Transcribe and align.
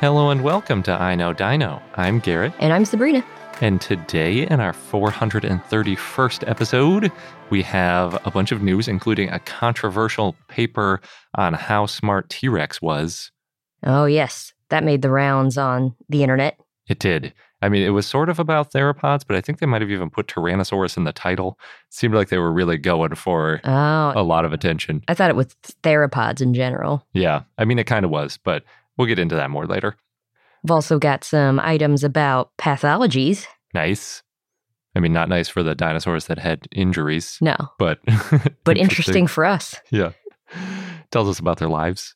Hello 0.00 0.30
and 0.30 0.42
welcome 0.42 0.82
to 0.84 0.92
I 0.92 1.14
Know 1.14 1.32
Dino. 1.32 1.80
I'm 1.94 2.18
Garrett, 2.20 2.52
And 2.58 2.72
I'm 2.72 2.84
Sabrina. 2.84 3.24
and 3.60 3.80
today 3.80 4.46
in 4.46 4.60
our 4.60 4.72
431st 4.72 6.48
episode, 6.48 7.10
we 7.50 7.62
have 7.62 8.20
a 8.26 8.30
bunch 8.30 8.52
of 8.52 8.62
news, 8.62 8.88
including 8.88 9.30
a 9.30 9.38
controversial 9.40 10.36
paper 10.48 11.00
on 11.34 11.54
how 11.54 11.86
smart 11.86 12.28
T 12.28 12.48
Rex 12.48 12.82
was. 12.82 13.30
Oh, 13.84 14.04
yes. 14.04 14.52
That 14.68 14.84
made 14.84 15.00
the 15.02 15.10
rounds 15.10 15.56
on 15.56 15.94
the 16.08 16.22
internet. 16.22 16.58
It 16.88 16.98
did. 16.98 17.32
I 17.62 17.68
mean, 17.70 17.82
it 17.82 17.90
was 17.90 18.06
sort 18.06 18.28
of 18.28 18.38
about 18.38 18.72
theropods, 18.72 19.22
but 19.26 19.36
I 19.36 19.40
think 19.40 19.58
they 19.60 19.66
might 19.66 19.80
have 19.80 19.90
even 19.90 20.10
put 20.10 20.26
Tyrannosaurus 20.26 20.96
in 20.98 21.04
the 21.04 21.12
title. 21.12 21.58
It 21.88 21.94
seemed 21.94 22.14
like 22.14 22.28
they 22.28 22.38
were 22.38 22.52
really 22.52 22.76
going 22.76 23.14
for 23.14 23.60
Oh, 23.64 24.12
a 24.14 24.22
lot 24.22 24.44
of 24.44 24.52
attention. 24.52 25.02
I 25.08 25.14
thought 25.14 25.30
it 25.30 25.36
was 25.36 25.56
theropods 25.82 26.42
in 26.42 26.52
general. 26.52 27.06
Yeah, 27.14 27.42
I 27.56 27.64
mean, 27.64 27.78
it 27.78 27.84
kind 27.86 28.04
of 28.04 28.10
was, 28.10 28.38
but 28.44 28.62
we'll 28.96 29.06
get 29.06 29.18
into 29.18 29.36
that 29.36 29.50
more 29.50 29.66
later. 29.66 29.96
We've 30.62 30.70
also 30.70 30.98
got 30.98 31.24
some 31.24 31.60
items 31.60 32.02
about 32.02 32.50
pathologies. 32.58 33.46
Nice. 33.74 34.22
I 34.94 35.00
mean, 35.00 35.12
not 35.12 35.28
nice 35.28 35.48
for 35.48 35.62
the 35.62 35.74
dinosaurs 35.74 36.26
that 36.26 36.38
had 36.38 36.66
injuries, 36.72 37.38
No, 37.42 37.56
but 37.78 38.00
but 38.64 38.78
interesting 38.78 39.26
for 39.26 39.44
us. 39.44 39.76
Yeah. 39.90 40.12
Tells 41.10 41.28
us 41.28 41.38
about 41.38 41.58
their 41.58 41.68
lives. 41.68 42.14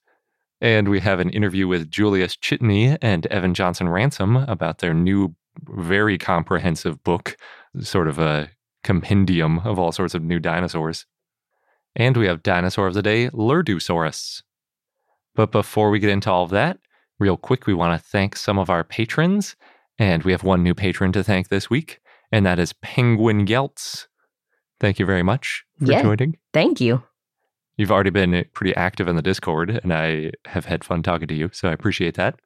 And 0.62 0.88
we 0.88 1.00
have 1.00 1.20
an 1.20 1.30
interview 1.30 1.68
with 1.68 1.90
Julius 1.90 2.36
Csotonyi 2.36 2.98
and 3.00 3.26
Evan 3.26 3.54
Johnson 3.54 3.88
Ransom 3.88 4.36
about 4.36 4.78
their 4.78 4.94
new, 4.94 5.34
very 5.68 6.18
comprehensive 6.18 7.02
book, 7.02 7.36
sort 7.80 8.08
of 8.08 8.18
a 8.18 8.50
compendium 8.82 9.58
of 9.60 9.78
all 9.78 9.92
sorts 9.92 10.14
of 10.14 10.22
new 10.22 10.38
dinosaurs. 10.38 11.06
And 11.96 12.16
we 12.16 12.26
have 12.26 12.42
Dinosaur 12.42 12.86
of 12.86 12.94
the 12.94 13.02
Day, 13.02 13.30
Lurdusaurus. 13.30 14.42
But 15.40 15.52
before 15.52 15.88
we 15.88 15.98
get 16.00 16.10
into 16.10 16.30
all 16.30 16.44
of 16.44 16.50
that, 16.50 16.76
real 17.18 17.38
quick, 17.38 17.66
we 17.66 17.72
want 17.72 17.98
to 17.98 18.06
thank 18.10 18.36
some 18.36 18.58
of 18.58 18.68
our 18.68 18.84
patrons. 18.84 19.56
And 19.98 20.22
we 20.22 20.32
have 20.32 20.42
one 20.42 20.62
new 20.62 20.74
patron 20.74 21.12
to 21.12 21.24
thank 21.24 21.48
this 21.48 21.70
week, 21.70 21.98
and 22.30 22.44
that 22.44 22.58
is 22.58 22.74
Penguin 22.74 23.46
Geltz. 23.46 24.06
Thank 24.80 24.98
you 24.98 25.06
very 25.06 25.22
much 25.22 25.64
for 25.78 25.90
Yeah. 25.92 26.02
joining. 26.02 26.36
Thank 26.52 26.78
you. 26.78 27.02
You've 27.78 27.90
already 27.90 28.10
been 28.10 28.34
uh, 28.34 28.42
pretty 28.52 28.76
active 28.76 29.08
in 29.08 29.16
the 29.16 29.22
Discord, 29.22 29.80
and 29.82 29.94
I 29.94 30.32
have 30.44 30.66
had 30.66 30.84
fun 30.84 31.02
talking 31.02 31.28
to 31.28 31.34
you, 31.34 31.48
so 31.54 31.70
I 31.70 31.72
appreciate 31.72 32.16
that. 32.16 32.38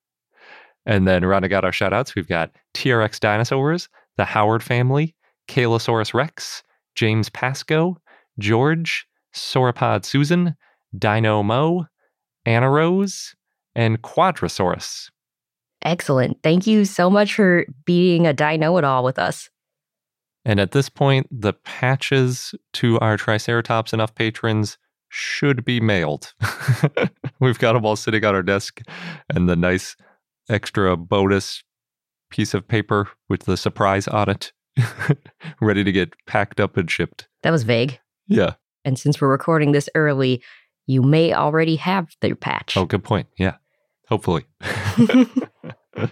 And 0.86 1.08
then 1.08 1.24
rounding 1.24 1.52
out 1.52 1.64
our 1.64 1.72
shout 1.72 1.92
outs, 1.92 2.14
we've 2.14 2.28
got 2.28 2.52
TRX 2.74 3.18
Dinosaurs, 3.18 3.88
the 4.18 4.24
Howard 4.24 4.62
family, 4.62 5.16
Kalosaurus 5.48 6.14
Rex, 6.14 6.62
James 6.94 7.28
Pasco, 7.28 7.96
George, 8.38 9.04
Sauropod 9.34 10.04
Susan, 10.04 10.54
Dino 10.96 11.42
Mo, 11.42 11.86
Anna 12.46 12.70
Rose, 12.70 13.34
and 13.74 14.02
Quadrasaurus. 14.02 15.10
Excellent. 15.82 16.42
Thank 16.42 16.66
you 16.66 16.84
so 16.84 17.10
much 17.10 17.34
for 17.34 17.66
being 17.84 18.26
a 18.26 18.32
dino 18.32 18.78
at 18.78 18.84
all 18.84 19.04
with 19.04 19.18
us. 19.18 19.50
And 20.44 20.60
at 20.60 20.72
this 20.72 20.88
point, 20.88 21.26
the 21.30 21.52
patches 21.52 22.54
to 22.74 22.98
our 23.00 23.16
Triceratops 23.16 23.92
enough 23.92 24.14
patrons 24.14 24.78
should 25.08 25.64
be 25.64 25.80
mailed. 25.80 26.34
We've 27.40 27.58
got 27.58 27.74
them 27.74 27.86
all 27.86 27.96
sitting 27.96 28.24
on 28.24 28.34
our 28.34 28.42
desk 28.42 28.80
and 29.30 29.48
the 29.48 29.56
nice 29.56 29.96
extra 30.48 30.96
bonus 30.96 31.62
piece 32.30 32.52
of 32.52 32.66
paper 32.66 33.08
with 33.28 33.44
the 33.44 33.56
surprise 33.56 34.08
on 34.08 34.28
it, 34.28 34.52
ready 35.60 35.84
to 35.84 35.92
get 35.92 36.14
packed 36.26 36.60
up 36.60 36.76
and 36.76 36.90
shipped. 36.90 37.28
That 37.42 37.50
was 37.50 37.62
vague. 37.62 38.00
Yeah. 38.26 38.54
And 38.84 38.98
since 38.98 39.20
we're 39.20 39.30
recording 39.30 39.72
this 39.72 39.88
early, 39.94 40.42
you 40.86 41.02
may 41.02 41.32
already 41.32 41.76
have 41.76 42.08
their 42.20 42.34
patch. 42.34 42.76
Oh, 42.76 42.84
good 42.84 43.04
point. 43.04 43.28
Yeah. 43.38 43.56
Hopefully. 44.08 44.44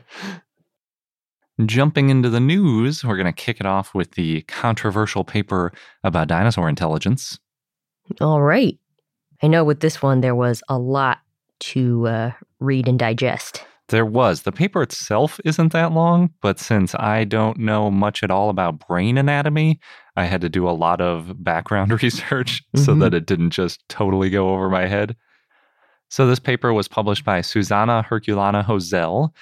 Jumping 1.66 2.10
into 2.10 2.30
the 2.30 2.40
news, 2.40 3.04
we're 3.04 3.16
going 3.16 3.26
to 3.26 3.32
kick 3.32 3.60
it 3.60 3.66
off 3.66 3.94
with 3.94 4.12
the 4.12 4.42
controversial 4.42 5.24
paper 5.24 5.72
about 6.02 6.28
dinosaur 6.28 6.68
intelligence. 6.68 7.38
all 8.20 8.42
right. 8.42 8.78
I 9.42 9.48
know 9.48 9.64
with 9.64 9.80
this 9.80 10.00
one, 10.00 10.20
there 10.20 10.34
was 10.34 10.62
a 10.68 10.78
lot 10.78 11.18
to 11.60 12.06
uh, 12.06 12.32
read 12.60 12.88
and 12.88 12.98
digest. 12.98 13.64
There 13.92 14.04
was. 14.06 14.42
The 14.42 14.50
paper 14.52 14.82
itself 14.82 15.38
isn't 15.44 15.72
that 15.72 15.92
long, 15.92 16.30
but 16.40 16.58
since 16.58 16.94
I 16.96 17.22
don't 17.24 17.58
know 17.58 17.90
much 17.90 18.22
at 18.24 18.30
all 18.30 18.48
about 18.50 18.86
brain 18.88 19.16
anatomy, 19.18 19.78
I 20.16 20.24
had 20.24 20.40
to 20.40 20.48
do 20.48 20.68
a 20.68 20.72
lot 20.72 21.00
of 21.00 21.44
background 21.44 21.92
research 22.02 22.62
so 22.74 22.94
Mhm. 22.94 23.00
that 23.00 23.14
it 23.14 23.26
didn't 23.26 23.50
just 23.50 23.88
totally 23.88 24.30
go 24.30 24.52
over 24.54 24.68
my 24.68 24.86
head. 24.86 25.14
So, 26.08 26.26
this 26.26 26.38
paper 26.40 26.72
was 26.72 26.88
published 26.88 27.24
by 27.24 27.40
Suzana 27.40 28.04
Herculano-Houzel. 28.04 29.32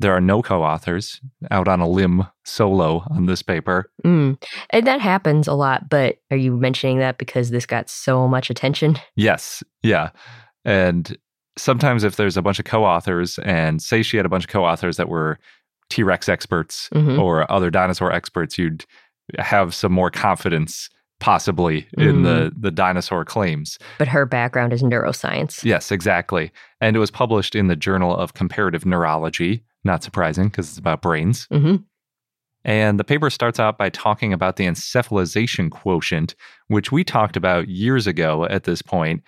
There 0.00 0.12
are 0.12 0.20
no 0.20 0.42
co 0.42 0.62
authors 0.62 1.20
out 1.50 1.68
on 1.68 1.80
a 1.80 1.88
limb 1.88 2.26
solo 2.44 3.04
on 3.10 3.26
this 3.26 3.42
paper. 3.42 3.90
Mm. 4.04 4.42
And 4.70 4.86
that 4.86 5.00
happens 5.00 5.46
a 5.48 5.54
lot, 5.54 5.88
but 5.88 6.16
are 6.30 6.36
you 6.36 6.56
mentioning 6.56 6.98
that 6.98 7.18
because 7.18 7.50
this 7.50 7.66
got 7.66 7.88
so 7.90 8.26
much 8.28 8.48
attention? 8.50 8.96
Yes. 9.16 9.62
Yeah. 9.82 10.10
And 10.64 11.16
sometimes 11.56 12.04
if 12.04 12.16
there's 12.16 12.36
a 12.36 12.42
bunch 12.42 12.58
of 12.58 12.64
co-authors 12.64 13.38
and 13.40 13.82
say 13.82 14.02
she 14.02 14.16
had 14.16 14.26
a 14.26 14.30
bunch 14.30 14.44
of 14.44 14.50
co-authors 14.50 14.96
that 14.96 15.08
were 15.08 15.38
T-Rex 15.90 16.28
experts 16.28 16.88
Mhm. 16.94 17.18
or 17.18 17.50
other 17.50 17.70
dinosaur 17.70 18.12
experts, 18.12 18.56
you'd 18.58 18.84
have 19.38 19.74
some 19.74 19.92
more 19.92 20.10
confidence 20.10 20.88
possibly 21.18 21.86
in 21.98 22.22
the 22.22 22.50
the 22.56 22.70
dinosaur 22.70 23.24
claims. 23.26 23.78
But 23.98 24.08
her 24.08 24.24
background 24.24 24.72
is 24.72 24.82
neuroscience. 24.82 25.62
Yes, 25.64 25.92
exactly. 25.92 26.50
And 26.80 26.96
it 26.96 26.98
was 26.98 27.10
published 27.10 27.54
in 27.54 27.66
the 27.66 27.76
Journal 27.76 28.16
of 28.16 28.32
Comparative 28.34 28.86
Neurology, 28.86 29.62
not 29.84 30.02
surprising 30.02 30.48
because 30.48 30.68
it's 30.70 30.78
about 30.78 31.02
brains. 31.02 31.46
hmm 31.50 31.76
And 32.64 32.98
the 32.98 33.04
paper 33.04 33.28
starts 33.30 33.58
out 33.60 33.76
by 33.78 33.90
talking 33.90 34.32
about 34.32 34.56
the 34.56 34.66
encephalization 34.66 35.70
quotient, 35.70 36.34
which 36.68 36.90
we 36.92 37.04
talked 37.04 37.36
about 37.36 37.68
years 37.68 38.06
ago 38.06 38.44
at 38.46 38.64
this 38.64 38.80
point, 38.82 39.22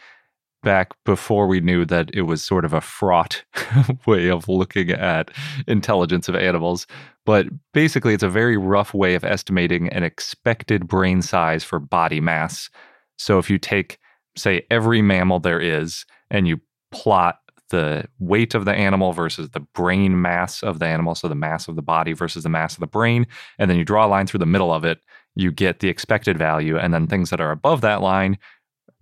back 0.62 0.93
before 1.05 1.47
we 1.47 1.61
knew 1.61 1.84
that 1.84 2.11
it 2.15 2.23
was 2.23 2.43
sort 2.43 2.65
of 2.65 2.73
a 2.73 2.81
fraught 2.81 3.45
way 4.06 4.28
of 4.31 4.49
looking 4.49 4.91
at 4.91 5.31
intelligence 5.67 6.29
of 6.29 6.37
animals. 6.37 6.87
But 7.25 7.47
basically, 7.73 8.14
it's 8.14 8.23
a 8.23 8.29
very 8.29 8.56
rough 8.56 8.94
way 8.94 9.14
of 9.14 9.25
estimating 9.25 9.88
an 9.91 10.03
expected 10.03 10.87
brain 10.87 11.23
size 11.23 11.64
for 11.64 11.79
body 11.79 12.20
mass. 12.20 12.70
So 13.17 13.38
if 13.38 13.50
you 13.50 13.59
take, 13.59 13.99
say, 14.37 14.67
every 14.70 15.03
mammal 15.03 15.41
there 15.41 15.61
is, 15.61 16.05
and 16.31 16.49
you 16.49 16.61
plot 16.91 17.38
the 17.70 18.05
weight 18.19 18.55
of 18.55 18.64
the 18.64 18.75
animal 18.75 19.12
versus 19.12 19.50
the 19.50 19.61
brain 19.61 20.20
mass 20.20 20.62
of 20.62 20.79
the 20.79 20.87
animal, 20.87 21.14
so 21.14 21.29
the 21.29 21.35
mass 21.35 21.69
of 21.69 21.76
the 21.76 21.82
body 21.82 22.12
versus 22.12 22.43
the 22.43 22.49
mass 22.49 22.75
of 22.75 22.81
the 22.81 22.87
brain, 22.87 23.26
and 23.59 23.70
then 23.70 23.79
you 23.79 23.85
draw 23.85 24.06
a 24.06 24.09
line 24.09 24.26
through 24.26 24.38
the 24.38 24.47
middle 24.47 24.73
of 24.73 24.85
it, 24.85 25.00
you 25.35 25.50
get 25.50 25.81
the 25.81 25.88
expected 25.88 26.37
value. 26.37 26.76
And 26.76 26.93
then 26.93 27.06
things 27.06 27.31
that 27.31 27.41
are 27.41 27.50
above 27.50 27.81
that 27.81 28.03
line 28.03 28.38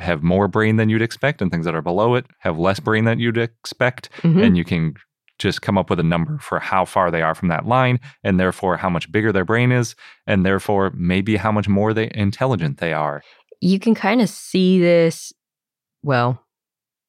have 0.02 0.22
more 0.22 0.48
brain 0.48 0.76
than 0.76 0.88
you'd 0.88 1.02
expect, 1.02 1.42
and 1.42 1.50
things 1.50 1.64
that 1.64 1.74
are 1.74 1.82
below 1.82 2.14
it 2.14 2.26
have 2.38 2.58
less 2.58 2.80
brain 2.80 3.04
than 3.04 3.18
you'd 3.18 3.38
expect. 3.38 4.08
Mhm. 4.22 4.44
And 4.44 4.56
you 4.56 4.64
can 4.64 4.94
just 5.38 5.62
come 5.62 5.78
up 5.78 5.88
with 5.88 5.98
a 5.98 6.04
number 6.04 6.38
for 6.38 6.58
how 6.58 6.84
far 6.84 7.10
they 7.10 7.22
are 7.22 7.34
from 7.34 7.48
that 7.48 7.66
line, 7.66 7.98
and 8.22 8.38
therefore 8.38 8.76
how 8.76 8.90
much 8.90 9.10
bigger 9.10 9.32
their 9.32 9.44
brain 9.44 9.72
is, 9.72 9.94
and 10.26 10.44
therefore 10.44 10.92
maybe 10.94 11.36
how 11.36 11.50
much 11.50 11.68
more 11.68 11.94
they 11.94 12.10
intelligent 12.14 12.78
they 12.78 12.92
are. 12.92 13.22
You 13.60 13.78
can 13.78 13.94
kind 13.94 14.20
of 14.20 14.28
see 14.28 14.80
this. 14.80 15.32
Well, 16.02 16.42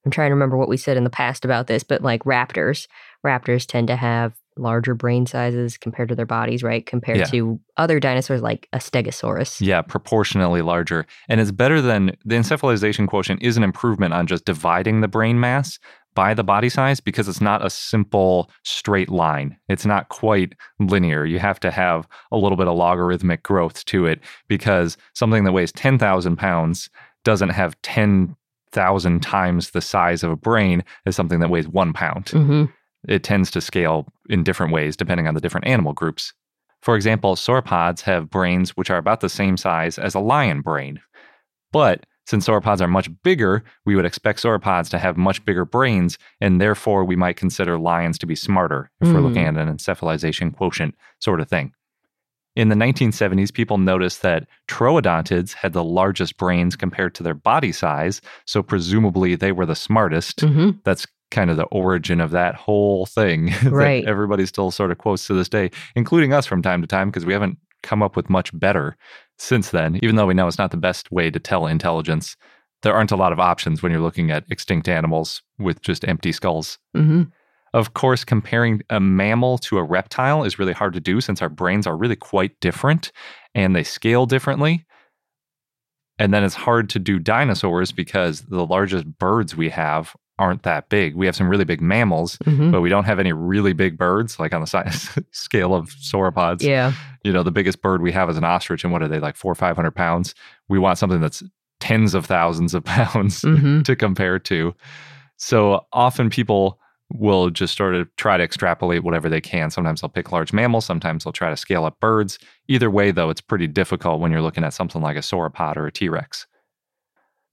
I'm 0.06 0.12
trying 0.12 0.30
to 0.30 0.36
remember 0.36 0.58
what 0.58 0.70
we 0.70 0.78
said 0.78 0.98
in 0.98 1.04
the 1.04 1.10
past 1.10 1.46
about 1.46 1.68
this, 1.68 1.84
but 1.84 2.02
like 2.02 2.24
raptors, 2.24 2.88
raptors 3.26 3.66
tend 3.66 3.88
to 3.88 3.96
have 3.96 4.34
larger 4.58 4.94
brain 4.94 5.26
sizes 5.26 5.78
compared 5.78 6.10
to 6.10 6.16
their 6.16 6.26
bodies, 6.26 6.62
right? 6.64 6.86
Compared 6.86 7.18
Yeah. 7.20 7.26
to 7.26 7.60
other 7.78 8.00
dinosaurs 8.00 8.42
like 8.42 8.68
a 8.74 8.78
stegosaurus. 8.78 9.62
Yeah, 9.62 9.82
proportionally 9.82 10.62
larger. 10.62 11.06
And 11.30 11.40
it's 11.40 11.52
better 11.52 11.82
than 11.82 12.18
the 12.26 12.36
encephalization 12.36 13.08
quotient 13.08 13.42
is 13.42 13.58
an 13.58 13.64
improvement 13.64 14.14
on 14.14 14.28
just 14.28 14.46
dividing 14.46 15.02
the 15.02 15.08
brain 15.08 15.40
mass 15.40 15.80
by 16.14 16.34
the 16.34 16.44
body 16.44 16.68
size 16.68 17.00
because 17.00 17.30
it's 17.30 17.40
not 17.40 17.66
a 17.66 17.70
simple 17.70 18.52
straight 18.64 19.10
line. 19.10 19.56
It's 19.70 19.86
not 19.86 20.10
quite 20.10 20.54
linear. 20.80 21.24
You 21.26 21.40
have 21.40 21.60
to 21.62 21.72
have 21.72 22.06
a 22.34 22.38
little 22.38 22.58
bit 22.58 22.68
of 22.68 22.76
logarithmic 22.76 23.44
growth 23.44 23.86
to 23.86 24.06
it 24.06 24.20
because 24.50 24.98
something 25.14 25.46
that 25.46 25.54
weighs 25.54 25.72
10,000 25.72 26.36
pounds 26.36 26.90
doesn't 27.24 27.50
have 27.50 27.82
10,000 27.84 29.22
times 29.22 29.72
the 29.72 29.82
size 29.82 30.24
of 30.24 30.32
a 30.32 30.36
brain 30.36 30.84
as 31.06 31.16
something 31.16 31.40
that 31.40 31.50
weighs 31.50 31.68
one 31.68 31.94
pound 31.94 32.30
hmm 32.30 32.66
it 33.08 33.24
tends 33.24 33.52
to 33.52 33.62
scale 33.62 34.08
in 34.30 34.44
different 34.44 34.72
ways 34.74 34.96
depending 34.96 35.28
on 35.28 35.34
the 35.34 35.42
different 35.42 35.68
animal 35.68 35.94
groups. 35.94 36.34
For 36.82 36.96
example, 36.96 37.36
sauropods 37.36 38.02
have 38.02 38.30
brains 38.30 38.72
which 38.72 38.90
are 38.90 38.98
about 38.98 39.22
the 39.22 39.30
same 39.30 39.58
size 39.58 40.00
as 40.00 40.16
a 40.16 40.20
lion 40.20 40.62
brain. 40.62 41.00
But 41.72 42.06
since 42.26 42.48
sauropods 42.48 42.82
are 42.82 42.88
much 42.88 43.10
bigger, 43.24 43.64
we 43.86 43.96
would 43.96 44.06
expect 44.06 44.42
sauropods 44.42 44.90
to 44.90 45.00
have 45.00 45.18
much 45.18 45.44
bigger 45.44 45.66
brains, 45.66 46.18
and 46.40 46.62
therefore 46.62 47.04
we 47.04 47.16
might 47.16 47.36
consider 47.36 47.78
lions 47.78 48.18
to 48.20 48.26
be 48.26 48.36
smarter 48.36 48.90
if 49.02 49.12
we're 49.12 49.20
Mm. 49.20 49.24
looking 49.24 49.46
at 49.46 49.58
an 49.58 49.76
encephalization 49.76 50.56
quotient 50.56 50.96
sort 51.20 51.40
of 51.40 51.50
thing. 51.50 51.74
In 52.56 52.70
the 52.70 52.76
1970s, 52.76 53.52
people 53.52 53.78
noticed 53.78 54.22
that 54.24 54.48
troodontids 54.68 55.54
had 55.54 55.74
the 55.74 55.84
largest 55.84 56.38
brains 56.38 56.76
compared 56.76 57.16
to 57.16 57.24
their 57.24 57.34
body 57.34 57.72
size, 57.72 58.22
so 58.46 58.62
presumably 58.62 59.36
they 59.36 59.52
were 59.52 59.66
the 59.66 59.76
smartest 59.76 60.42
hmm 60.42 60.72
that's 60.84 61.08
kind 61.32 61.50
of 61.50 61.58
the 61.58 61.64
origin 61.66 62.22
of 62.22 62.32
that 62.32 62.56
whole 62.56 63.06
thing 63.06 63.46
that 63.64 63.72
Right. 63.72 64.06
everybody 64.06 64.46
still 64.46 64.70
sort 64.72 64.92
of 64.92 64.98
quotes 64.98 65.26
to 65.28 65.34
this 65.34 65.50
day, 65.50 65.72
including 65.96 66.34
us 66.34 66.46
from 66.46 66.62
time 66.62 66.82
to 66.82 66.88
time, 66.88 67.10
because 67.10 67.26
we 67.26 67.34
haven't 67.34 67.58
come 67.84 68.04
up 68.04 68.16
with 68.16 68.30
much 68.30 68.58
better 68.58 68.96
since 69.40 69.72
then. 69.72 70.00
Even 70.04 70.16
though 70.16 70.28
we 70.28 70.34
know 70.36 70.48
it's 70.48 70.58
not 70.60 70.72
the 70.72 70.78
best 70.78 71.12
way 71.12 71.32
to 71.32 71.40
tell 71.40 71.66
intelligence, 71.66 72.38
there 72.84 72.94
aren't 72.94 73.12
a 73.12 73.16
lot 73.16 73.32
of 73.32 73.40
options 73.40 73.82
when 73.82 73.92
you're 73.92 74.02
looking 74.02 74.30
at 74.32 74.44
extinct 74.52 74.88
animals 74.88 75.42
with 75.58 75.82
just 75.82 76.08
empty 76.08 76.32
skulls. 76.32 76.78
hmm 76.96 77.24
Of 77.74 77.94
course, 77.94 78.24
comparing 78.24 78.82
a 78.90 79.00
mammal 79.00 79.58
to 79.60 79.78
a 79.78 79.84
reptile 79.84 80.44
is 80.44 80.60
really 80.60 80.74
hard 80.74 80.94
to 80.94 81.00
do 81.00 81.22
since 81.22 81.42
our 81.42 81.50
brains 81.50 81.88
are 81.88 81.98
really 81.98 82.16
quite 82.18 82.60
different 82.60 83.12
and 83.56 83.76
they 83.76 83.84
scale 83.84 84.26
differently. 84.26 84.86
And 86.20 86.34
then 86.34 86.44
it's 86.44 86.56
hard 86.56 86.90
to 86.90 87.00
do 87.00 87.18
dinosaurs 87.18 87.92
because 87.92 88.42
the 88.42 88.66
largest 88.66 89.06
birds 89.18 89.56
we 89.56 89.70
have 89.70 90.16
aren't 90.42 90.64
that 90.64 90.90
big. 90.90 91.16
We 91.16 91.28
have 91.28 91.36
some 91.36 91.48
really 91.48 91.66
big 91.66 91.82
mammals, 91.82 92.38
hmm 92.44 92.72
but 92.72 92.82
we 92.82 92.90
don't 92.90 93.04
have 93.04 93.20
any 93.20 93.32
really 93.32 93.74
big 93.74 93.98
birds, 93.98 94.40
like 94.40 94.54
on 94.54 94.62
the 94.62 94.68
size 94.68 95.10
scale 95.32 95.76
of 95.76 95.90
sauropods. 95.92 96.64
Yeah. 96.64 96.94
You 97.24 97.32
know, 97.32 97.44
the 97.44 97.52
biggest 97.52 97.82
bird 97.82 98.02
we 98.02 98.12
have 98.12 98.30
is 98.30 98.38
an 98.38 98.44
ostrich, 98.44 98.84
and 98.84 98.92
what 98.92 99.04
are 99.04 99.08
they, 99.08 99.20
like 99.20 99.36
four 99.36 99.52
or 99.52 99.56
500 99.56 99.92
pounds? 99.92 100.34
We 100.68 100.80
want 100.80 100.98
something 100.98 101.22
that's 101.22 101.44
tens 101.80 102.14
of 102.16 102.26
thousands 102.26 102.74
of 102.74 102.84
pounds 102.96 103.44
hmm 103.44 103.82
to 103.84 103.96
compare 103.96 104.40
to. 104.40 104.74
So 105.38 105.86
often 105.94 106.30
people 106.30 106.80
will 107.14 107.50
just 107.50 107.76
sort 107.78 107.94
of 107.94 108.08
try 108.16 108.38
to 108.38 108.44
extrapolate 108.44 109.04
whatever 109.04 109.30
they 109.30 109.42
can. 109.42 109.70
Sometimes 109.70 110.02
they'll 110.02 110.10
pick 110.10 110.32
large 110.32 110.54
mammals, 110.54 110.86
sometimes 110.86 111.24
they'll 111.24 111.34
try 111.34 111.50
to 111.50 111.58
scale 111.58 111.86
up 111.86 112.00
birds. 112.00 112.40
Either 112.68 112.90
way, 112.90 113.12
though, 113.12 113.30
it's 113.30 113.42
pretty 113.42 113.68
difficult 113.68 114.22
when 114.22 114.32
you're 114.32 114.42
looking 114.42 114.64
at 114.64 114.74
something 114.74 115.02
like 115.02 115.18
a 115.18 115.22
sauropod 115.22 115.78
or 115.78 115.86
a 115.86 115.92
T 115.92 116.10
Rex. 116.10 116.48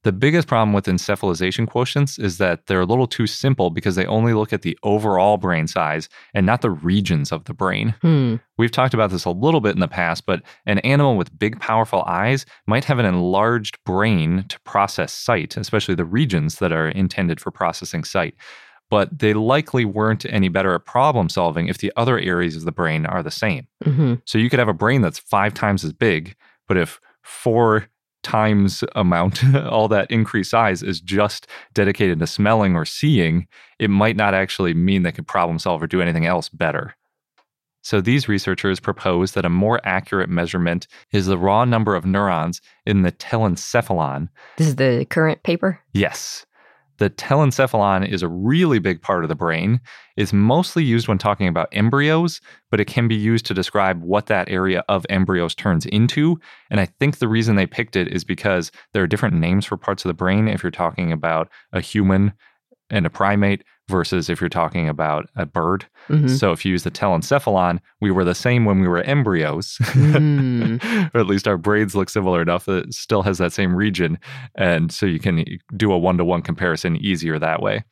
The 0.05 0.13
biggest 0.13 0.47
problem 0.47 0.73
with 0.73 0.87
encephalization 0.87 1.67
quotients 1.67 2.21
is 2.23 2.39
that 2.39 2.67
they're 2.67 2.81
a 2.81 2.87
little 2.87 3.09
too 3.09 3.27
simple 3.27 3.71
because 3.71 3.97
they 3.97 4.07
only 4.07 4.33
look 4.33 4.53
at 4.53 4.63
the 4.63 4.79
overall 4.85 5.39
brain 5.39 5.67
size 5.67 6.09
and 6.35 6.47
not 6.47 6.63
the 6.63 6.71
regions 6.71 7.33
of 7.33 7.45
the 7.45 7.55
brain. 7.55 7.95
Hmm. 8.01 8.37
We've 8.57 8.71
talked 8.71 8.95
about 8.95 9.11
this 9.11 9.25
a 9.25 9.31
little 9.31 9.61
bit 9.61 9.75
in 9.75 9.81
the 9.81 9.89
past, 9.89 10.25
but 10.25 10.43
an 10.67 10.79
animal 10.81 11.17
with 11.17 11.37
big, 11.37 11.59
powerful 11.61 12.05
eyes 12.07 12.47
might 12.67 12.85
have 12.85 13.01
an 13.01 13.07
enlarged 13.07 13.79
brain 13.85 14.45
to 14.49 14.61
process 14.61 15.13
sight, 15.13 15.57
especially 15.57 15.97
the 15.97 16.05
regions 16.05 16.57
that 16.57 16.73
are 16.73 16.89
intended 16.89 17.41
for 17.41 17.51
processing 17.51 18.05
sight. 18.05 18.35
But 18.91 19.19
they 19.19 19.35
likely 19.35 19.85
weren't 19.85 20.25
any 20.27 20.49
better 20.49 20.75
at 20.75 20.87
problem 20.87 21.29
solving 21.29 21.67
if 21.67 21.79
the 21.79 21.93
other 21.97 22.19
areas 22.19 22.57
of 22.57 22.65
the 22.65 22.73
brain 22.73 23.05
are 23.05 23.23
the 23.23 23.31
same. 23.33 23.67
hmm 23.85 24.15
So 24.27 24.39
you 24.39 24.49
could 24.49 24.61
have 24.61 24.69
a 24.69 24.73
brain 24.73 25.03
that's 25.03 25.19
five 25.19 25.55
times 25.55 25.85
as 25.85 25.93
big, 25.93 26.37
but 26.69 26.77
if 26.77 27.01
four 27.23 27.89
times 28.29 28.85
amount, 28.95 29.43
all 29.55 29.89
that 29.89 30.11
increased 30.11 30.51
size 30.51 30.83
is 30.83 31.01
just 31.01 31.47
dedicated 31.73 32.19
to 32.19 32.27
smelling 32.27 32.77
or 32.77 32.85
seeing, 32.85 33.49
it 33.79 33.89
might 33.89 34.17
not 34.17 34.35
actually 34.35 34.75
mean 34.75 35.03
they 35.03 35.13
could 35.13 35.27
problem 35.27 35.59
solve 35.59 35.83
or 35.83 35.87
do 35.87 36.03
anything 36.03 36.27
else 36.27 36.51
better. 36.51 36.95
So 37.83 38.03
these 38.03 38.29
researchers 38.29 38.81
propose 38.81 39.33
that 39.33 39.47
a 39.47 39.49
more 39.49 39.81
accurate 39.83 40.29
measurement 40.29 40.87
is 41.13 41.27
the 41.27 41.39
raw 41.39 41.65
number 41.65 41.95
of 41.95 42.05
neurons 42.05 42.61
in 42.85 43.01
the 43.01 43.13
telencephalon. 43.13 44.29
This 44.59 44.67
is 44.67 44.77
the 44.77 45.07
current 45.09 45.43
paper. 45.43 45.81
Yes. 45.95 46.45
The 46.99 47.11
telencephalon 47.11 48.09
is 48.09 48.23
a 48.23 48.29
really 48.29 48.81
big 48.81 49.01
part 49.01 49.25
of 49.25 49.29
the 49.29 49.37
brain. 49.37 49.81
It's 50.17 50.33
mostly 50.33 50.83
used 50.83 51.07
when 51.07 51.19
talking 51.19 51.47
about 51.47 51.69
embryos, 51.73 52.41
but 52.71 52.81
it 52.81 52.87
can 52.87 53.07
be 53.07 53.15
used 53.15 53.47
to 53.47 53.55
describe 53.55 54.03
what 54.03 54.27
that 54.27 54.49
area 54.49 54.85
of 54.89 55.07
embryos 55.09 55.55
turns 55.55 55.87
into. 55.87 56.41
And 56.71 56.81
I 56.81 56.87
think 56.87 57.19
the 57.19 57.29
reason 57.29 57.57
they 57.57 57.67
picked 57.67 57.95
it 57.95 58.09
is 58.09 58.25
because 58.25 58.73
there 58.93 59.03
are 59.03 59.07
different 59.07 59.37
names 59.37 59.65
for 59.65 59.77
parts 59.77 60.05
of 60.05 60.09
the 60.09 60.15
brain 60.15 60.49
if 60.49 60.63
you're 60.63 60.73
talking 60.73 61.13
about 61.13 61.49
a 61.73 61.81
human 61.81 62.33
and 62.91 63.07
a 63.07 63.11
primate 63.11 63.65
versus 63.89 64.29
if 64.29 64.41
you're 64.41 64.49
talking 64.51 64.89
about 64.89 65.29
a 65.37 65.47
bird. 65.47 65.87
hmm 66.09 66.29
So 66.29 66.53
if 66.53 66.65
you 66.65 66.73
use 66.73 66.85
the 66.85 66.91
telencephalon, 66.91 67.81
we 68.01 68.11
were 68.11 68.25
the 68.25 68.35
same 68.35 68.65
when 68.65 68.81
we 68.81 68.89
were 68.89 69.03
embryos. 69.03 69.79
Mm. 69.81 71.11
or 71.15 71.21
at 71.21 71.27
least 71.27 71.49
our 71.49 71.57
brains 71.57 71.95
look 71.95 72.11
similar 72.11 72.43
enough 72.43 72.67
that 72.67 72.87
it 72.87 72.95
still 72.95 73.23
has 73.23 73.39
that 73.39 73.53
same 73.53 73.75
region. 73.75 74.19
And 74.55 74.93
so 74.93 75.07
you 75.07 75.19
can 75.19 75.45
do 75.77 75.93
a 75.93 75.99
one 75.99 76.19
to 76.19 76.25
one 76.25 76.43
comparison 76.43 76.97
easier 76.97 77.39
that 77.39 77.63
way. 77.63 77.85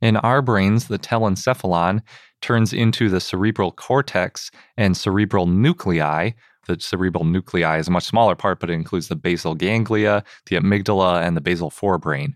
In 0.00 0.16
our 0.18 0.42
brains, 0.42 0.88
the 0.88 0.98
telencephalon 0.98 2.02
turns 2.42 2.72
into 2.72 3.08
the 3.08 3.20
cerebral 3.20 3.72
cortex 3.72 4.50
and 4.76 4.96
cerebral 4.96 5.46
nuclei. 5.46 6.32
The 6.66 6.78
cerebral 6.78 7.24
nuclei 7.24 7.78
is 7.78 7.88
a 7.88 7.90
much 7.90 8.04
smaller 8.04 8.34
part, 8.34 8.60
but 8.60 8.70
it 8.70 8.74
includes 8.74 9.08
the 9.08 9.16
basal 9.16 9.54
ganglia, 9.54 10.24
the 10.46 10.56
amygdala, 10.56 11.22
and 11.26 11.36
the 11.36 11.40
basal 11.40 11.70
forebrain. 11.70 12.34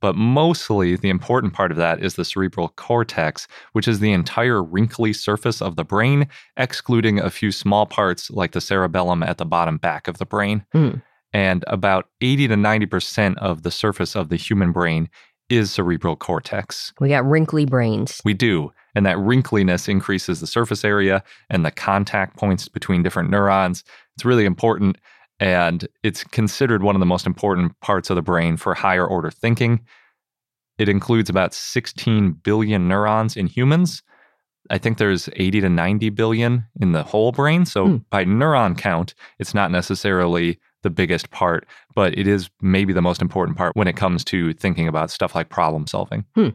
But 0.00 0.16
mostly, 0.16 0.96
the 0.96 1.10
important 1.10 1.52
part 1.52 1.70
of 1.70 1.76
that 1.76 2.02
is 2.02 2.14
the 2.14 2.24
cerebral 2.24 2.70
cortex, 2.76 3.46
which 3.72 3.86
is 3.86 4.00
the 4.00 4.12
entire 4.12 4.62
wrinkly 4.62 5.12
surface 5.12 5.60
of 5.60 5.76
the 5.76 5.84
brain, 5.84 6.28
excluding 6.56 7.18
a 7.18 7.30
few 7.30 7.52
small 7.52 7.86
parts 7.86 8.30
like 8.30 8.52
the 8.52 8.60
cerebellum 8.60 9.22
at 9.22 9.38
the 9.38 9.44
bottom 9.44 9.76
back 9.76 10.08
of 10.08 10.18
the 10.18 10.26
brain. 10.26 10.64
Hmm. 10.72 10.90
And 11.32 11.64
about 11.68 12.08
80 12.20 12.48
to 12.48 12.54
90% 12.54 13.36
of 13.38 13.62
the 13.62 13.70
surface 13.70 14.16
of 14.16 14.30
the 14.30 14.36
human 14.36 14.72
brain 14.72 15.08
is 15.48 15.72
cerebral 15.72 16.16
cortex. 16.16 16.92
We 17.00 17.08
got 17.08 17.24
wrinkly 17.24 17.66
brains. 17.66 18.20
We 18.24 18.34
do. 18.34 18.72
And 18.94 19.04
that 19.06 19.18
wrinkliness 19.18 19.88
increases 19.88 20.40
the 20.40 20.46
surface 20.46 20.84
area 20.84 21.22
and 21.48 21.64
the 21.64 21.70
contact 21.70 22.36
points 22.36 22.68
between 22.68 23.02
different 23.02 23.30
neurons. 23.30 23.84
It's 24.16 24.24
really 24.24 24.44
important. 24.44 24.98
And 25.40 25.88
it's 26.02 26.22
considered 26.22 26.82
one 26.82 26.94
of 26.94 27.00
the 27.00 27.06
most 27.06 27.26
important 27.26 27.78
parts 27.80 28.10
of 28.10 28.16
the 28.16 28.22
brain 28.22 28.56
for 28.56 28.74
higher 28.74 29.06
order 29.06 29.30
thinking. 29.30 29.80
It 30.78 30.88
includes 30.88 31.28
about 31.30 31.54
16 31.54 32.32
billion 32.42 32.88
neurons 32.88 33.36
in 33.36 33.46
humans. 33.46 34.02
I 34.70 34.78
think 34.78 34.98
there's 34.98 35.28
80 35.34 35.62
to 35.62 35.68
90 35.68 36.10
billion 36.10 36.64
in 36.80 36.92
the 36.92 37.02
whole 37.02 37.32
brain. 37.32 37.64
So, 37.64 37.86
Hmm. 37.86 37.96
by 38.10 38.24
neuron 38.24 38.76
count, 38.76 39.14
it's 39.38 39.54
not 39.54 39.70
necessarily 39.70 40.60
the 40.82 40.90
biggest 40.90 41.30
part, 41.30 41.66
but 41.94 42.16
it 42.16 42.26
is 42.26 42.48
maybe 42.62 42.92
the 42.92 43.02
most 43.02 43.20
important 43.20 43.56
part 43.58 43.74
when 43.74 43.88
it 43.88 43.96
comes 43.96 44.24
to 44.24 44.52
thinking 44.54 44.86
about 44.88 45.10
stuff 45.10 45.34
like 45.34 45.48
problem 45.48 45.86
solving. 45.86 46.24
Hmm. 46.34 46.50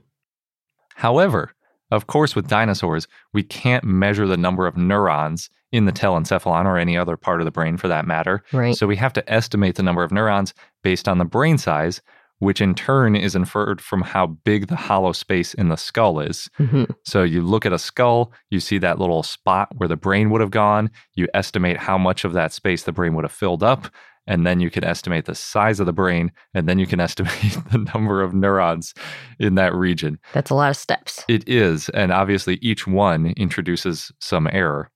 However, 0.95 1.53
of 1.91 2.07
course, 2.07 2.35
with 2.35 2.47
dinosaurs, 2.47 3.07
we 3.33 3.43
can't 3.43 3.83
measure 3.83 4.25
the 4.25 4.37
number 4.37 4.65
of 4.65 4.77
neurons 4.77 5.49
in 5.75 5.85
the 5.85 5.91
telencephalon 5.91 6.65
or 6.65 6.77
any 6.77 6.97
other 6.97 7.17
part 7.17 7.41
of 7.41 7.45
the 7.45 7.51
brain 7.51 7.75
for 7.75 7.89
that 7.89 8.07
matter. 8.07 8.43
Right. 8.53 8.75
So 8.75 8.87
we 8.87 8.95
have 8.95 9.11
to 9.13 9.31
estimate 9.31 9.75
the 9.75 9.83
number 9.83 10.03
of 10.03 10.11
neurons 10.11 10.53
based 10.83 11.09
on 11.09 11.17
the 11.17 11.25
brain 11.25 11.57
size, 11.57 12.01
which 12.39 12.61
in 12.61 12.75
turn 12.75 13.15
is 13.15 13.35
inferred 13.35 13.81
from 13.81 14.01
how 14.01 14.27
big 14.27 14.67
the 14.67 14.77
hollow 14.77 15.11
space 15.11 15.53
in 15.53 15.67
the 15.67 15.75
skull 15.75 16.21
is. 16.21 16.49
hmm 16.55 16.85
So 17.03 17.23
you 17.23 17.41
look 17.41 17.65
at 17.65 17.73
a 17.73 17.79
skull, 17.79 18.31
you 18.49 18.61
see 18.61 18.77
that 18.77 18.99
little 18.99 19.21
spot 19.21 19.67
where 19.75 19.89
the 19.89 19.97
brain 19.97 20.29
would 20.29 20.41
have 20.41 20.51
gone, 20.51 20.91
you 21.15 21.27
estimate 21.33 21.77
how 21.77 21.97
much 21.97 22.23
of 22.23 22.31
that 22.33 22.53
space 22.53 22.83
the 22.83 22.93
brain 22.93 23.13
would 23.15 23.25
have 23.25 23.31
filled 23.31 23.63
up, 23.63 23.89
and 24.27 24.47
then 24.47 24.59
you 24.59 24.69
can 24.69 24.83
estimate 24.83 25.25
the 25.25 25.35
size 25.35 25.79
of 25.79 25.85
the 25.85 25.93
brain, 25.93 26.31
and 26.53 26.67
then 26.69 26.79
you 26.79 26.87
can 26.87 26.99
estimate 27.07 27.57
the 27.71 27.89
number 27.93 28.21
of 28.21 28.33
neurons 28.33 28.93
in 29.39 29.55
that 29.55 29.73
region. 29.75 30.19
That's 30.33 30.51
a 30.51 30.55
lot 30.55 30.69
of 30.69 30.77
steps. 30.77 31.23
It 31.27 31.47
is, 31.47 31.89
and 31.89 32.11
obviously 32.11 32.55
each 32.61 32.87
one 32.87 33.33
introduces 33.37 34.11
some 34.19 34.47
error. 34.51 34.89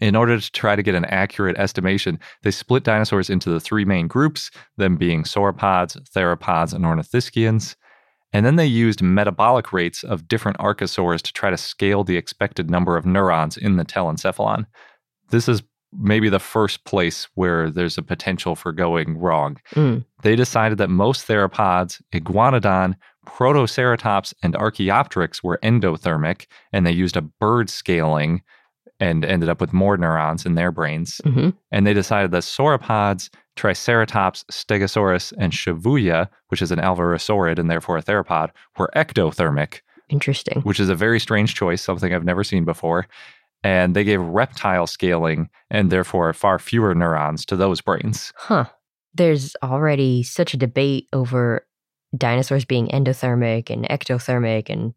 In 0.00 0.14
order 0.14 0.38
to 0.38 0.52
try 0.52 0.76
to 0.76 0.82
get 0.82 0.94
an 0.94 1.06
accurate 1.06 1.56
estimation, 1.56 2.18
they 2.42 2.50
split 2.50 2.84
dinosaurs 2.84 3.30
into 3.30 3.50
the 3.50 3.60
three 3.60 3.84
main 3.84 4.08
groups, 4.08 4.50
them 4.76 4.96
being 4.96 5.22
sauropods, 5.22 5.96
theropods, 6.10 6.74
and 6.74 6.84
ornithischians. 6.84 7.76
And 8.32 8.44
then 8.44 8.56
they 8.56 8.66
used 8.66 9.00
metabolic 9.00 9.72
rates 9.72 10.04
of 10.04 10.28
different 10.28 10.58
archosaurs 10.58 11.22
to 11.22 11.32
try 11.32 11.48
to 11.48 11.56
scale 11.56 12.04
the 12.04 12.16
expected 12.16 12.68
number 12.68 12.96
of 12.96 13.06
neurons 13.06 13.56
in 13.56 13.76
the 13.76 13.84
telencephalon. 13.84 14.66
This 15.30 15.48
is 15.48 15.62
maybe 15.98 16.28
the 16.28 16.38
first 16.38 16.84
place 16.84 17.28
where 17.34 17.70
there's 17.70 17.96
a 17.96 18.02
potential 18.02 18.54
for 18.54 18.72
going 18.72 19.16
wrong. 19.16 19.56
Mm. 19.74 20.04
They 20.22 20.36
decided 20.36 20.78
that 20.78 20.90
most 20.90 21.26
theropods, 21.26 22.02
iguanodon, 22.12 22.96
protoceratops, 23.26 24.34
and 24.42 24.54
archaeopteryx 24.54 25.42
were 25.42 25.58
endothermic, 25.62 26.46
and 26.72 26.86
they 26.86 26.92
used 26.92 27.16
a 27.16 27.22
bird 27.22 27.70
scaling 27.70 28.42
and 29.00 29.24
ended 29.24 29.48
up 29.48 29.60
with 29.60 29.72
more 29.72 29.96
neurons 29.96 30.46
in 30.46 30.54
their 30.54 30.72
brains. 30.72 31.20
hmm 31.24 31.50
And 31.70 31.86
they 31.86 31.94
decided 31.94 32.30
that 32.30 32.42
sauropods, 32.42 33.28
Triceratops, 33.56 34.44
Stegosaurus, 34.50 35.32
and 35.38 35.52
Shuvuuia, 35.52 36.28
which 36.48 36.62
is 36.62 36.70
an 36.70 36.78
alvarezsaurid 36.78 37.58
and 37.58 37.70
therefore 37.70 37.98
a 37.98 38.02
theropod, 38.02 38.50
were 38.78 38.90
ectothermic, 38.94 39.80
Interesting. 40.08 40.60
which 40.62 40.78
is 40.80 40.88
a 40.88 40.94
very 40.94 41.18
strange 41.20 41.54
choice, 41.54 41.82
something 41.82 42.12
I've 42.14 42.24
never 42.24 42.44
seen 42.44 42.64
before. 42.64 43.06
And 43.64 43.96
they 43.96 44.04
gave 44.04 44.20
reptile 44.20 44.86
scaling 44.86 45.48
and 45.70 45.90
therefore 45.90 46.32
far 46.32 46.58
fewer 46.58 46.94
neurons 46.94 47.44
to 47.46 47.56
those 47.56 47.80
brains. 47.80 48.32
Huh. 48.36 48.66
There's 49.14 49.56
already 49.62 50.22
such 50.22 50.52
a 50.54 50.58
debate 50.58 51.08
over 51.12 51.66
dinosaurs 52.16 52.64
being 52.64 52.88
endothermic 52.88 53.70
and 53.70 53.86
ectothermic 53.88 54.68
and 54.70 54.92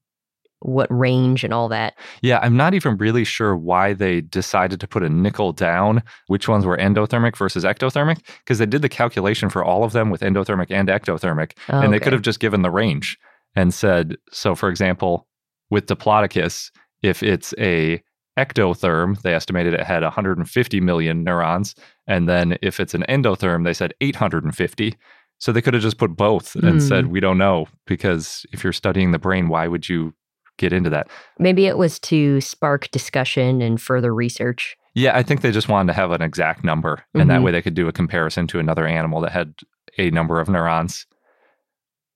what 0.61 0.87
range 0.91 1.43
and 1.43 1.53
all 1.53 1.69
that. 1.69 1.95
Yeah, 2.21 2.39
I'm 2.41 2.57
not 2.57 2.73
even 2.73 2.97
really 2.97 3.23
sure 3.23 3.55
why 3.55 3.93
they 3.93 4.21
decided 4.21 4.79
to 4.81 4.87
put 4.87 5.03
a 5.03 5.09
nickel 5.09 5.53
down 5.53 6.03
which 6.27 6.47
ones 6.47 6.65
were 6.65 6.77
endothermic 6.77 7.37
versus 7.37 7.63
ectothermic, 7.63 8.19
because 8.39 8.57
they 8.59 8.65
did 8.65 8.81
the 8.81 8.89
calculation 8.89 9.49
for 9.49 9.63
all 9.63 9.83
of 9.83 9.93
them 9.93 10.09
with 10.09 10.21
endothermic 10.21 10.67
and 10.69 10.89
ectothermic, 10.89 11.53
and 11.69 11.93
they 11.93 11.99
could 11.99 12.13
have 12.13 12.21
just 12.21 12.39
given 12.39 12.61
the 12.61 12.71
range 12.71 13.17
and 13.55 13.73
said, 13.73 14.17
so 14.31 14.53
for 14.53 14.69
example, 14.69 15.27
with 15.69 15.85
Diplodocus, 15.85 16.71
if 17.01 17.23
it's 17.23 17.53
a 17.57 18.01
ectotherm, 18.37 19.21
they 19.21 19.33
estimated 19.33 19.73
it 19.73 19.81
had 19.81 20.03
150 20.03 20.81
million 20.81 21.23
neurons, 21.23 21.75
and 22.07 22.27
then 22.27 22.57
if 22.61 22.79
it's 22.79 22.93
an 22.93 23.05
endotherm, 23.09 23.63
they 23.65 23.73
said 23.73 23.93
850. 24.01 24.95
So 25.41 25.53
they 25.53 25.61
could 25.61 25.73
have 25.73 25.83
just 25.83 25.97
put 25.97 26.17
both 26.17 26.55
and 26.55 26.73
Hmm. 26.73 26.79
said, 26.79 27.07
we 27.07 27.21
don't 27.21 27.37
know, 27.37 27.67
because 27.85 28.45
if 28.51 28.63
you're 28.63 28.73
studying 28.73 29.11
the 29.11 29.19
brain, 29.19 29.47
why 29.47 29.67
would 29.67 29.87
you 29.87 30.13
get 30.59 30.73
into 30.73 30.89
that? 30.91 31.07
Maybe 31.39 31.65
it 31.65 31.77
was 31.77 31.99
to 32.01 32.39
spark 32.41 32.91
discussion 32.91 33.61
and 33.61 33.81
further 33.81 34.13
research. 34.13 34.75
Yeah, 34.93 35.15
I 35.17 35.23
think 35.23 35.41
they 35.41 35.51
just 35.51 35.69
wanted 35.69 35.87
to 35.87 35.93
have 35.93 36.11
an 36.11 36.21
exact 36.21 36.63
number, 36.63 37.03
and 37.13 37.29
that 37.29 37.39
Mhm. 37.39 37.43
way 37.43 37.51
they 37.51 37.61
could 37.61 37.75
do 37.75 37.87
a 37.87 37.91
comparison 37.93 38.47
to 38.47 38.59
another 38.59 38.85
animal 38.85 39.21
that 39.21 39.31
had 39.31 39.53
a 39.97 40.09
number 40.11 40.39
of 40.39 40.49
neurons. 40.49 41.05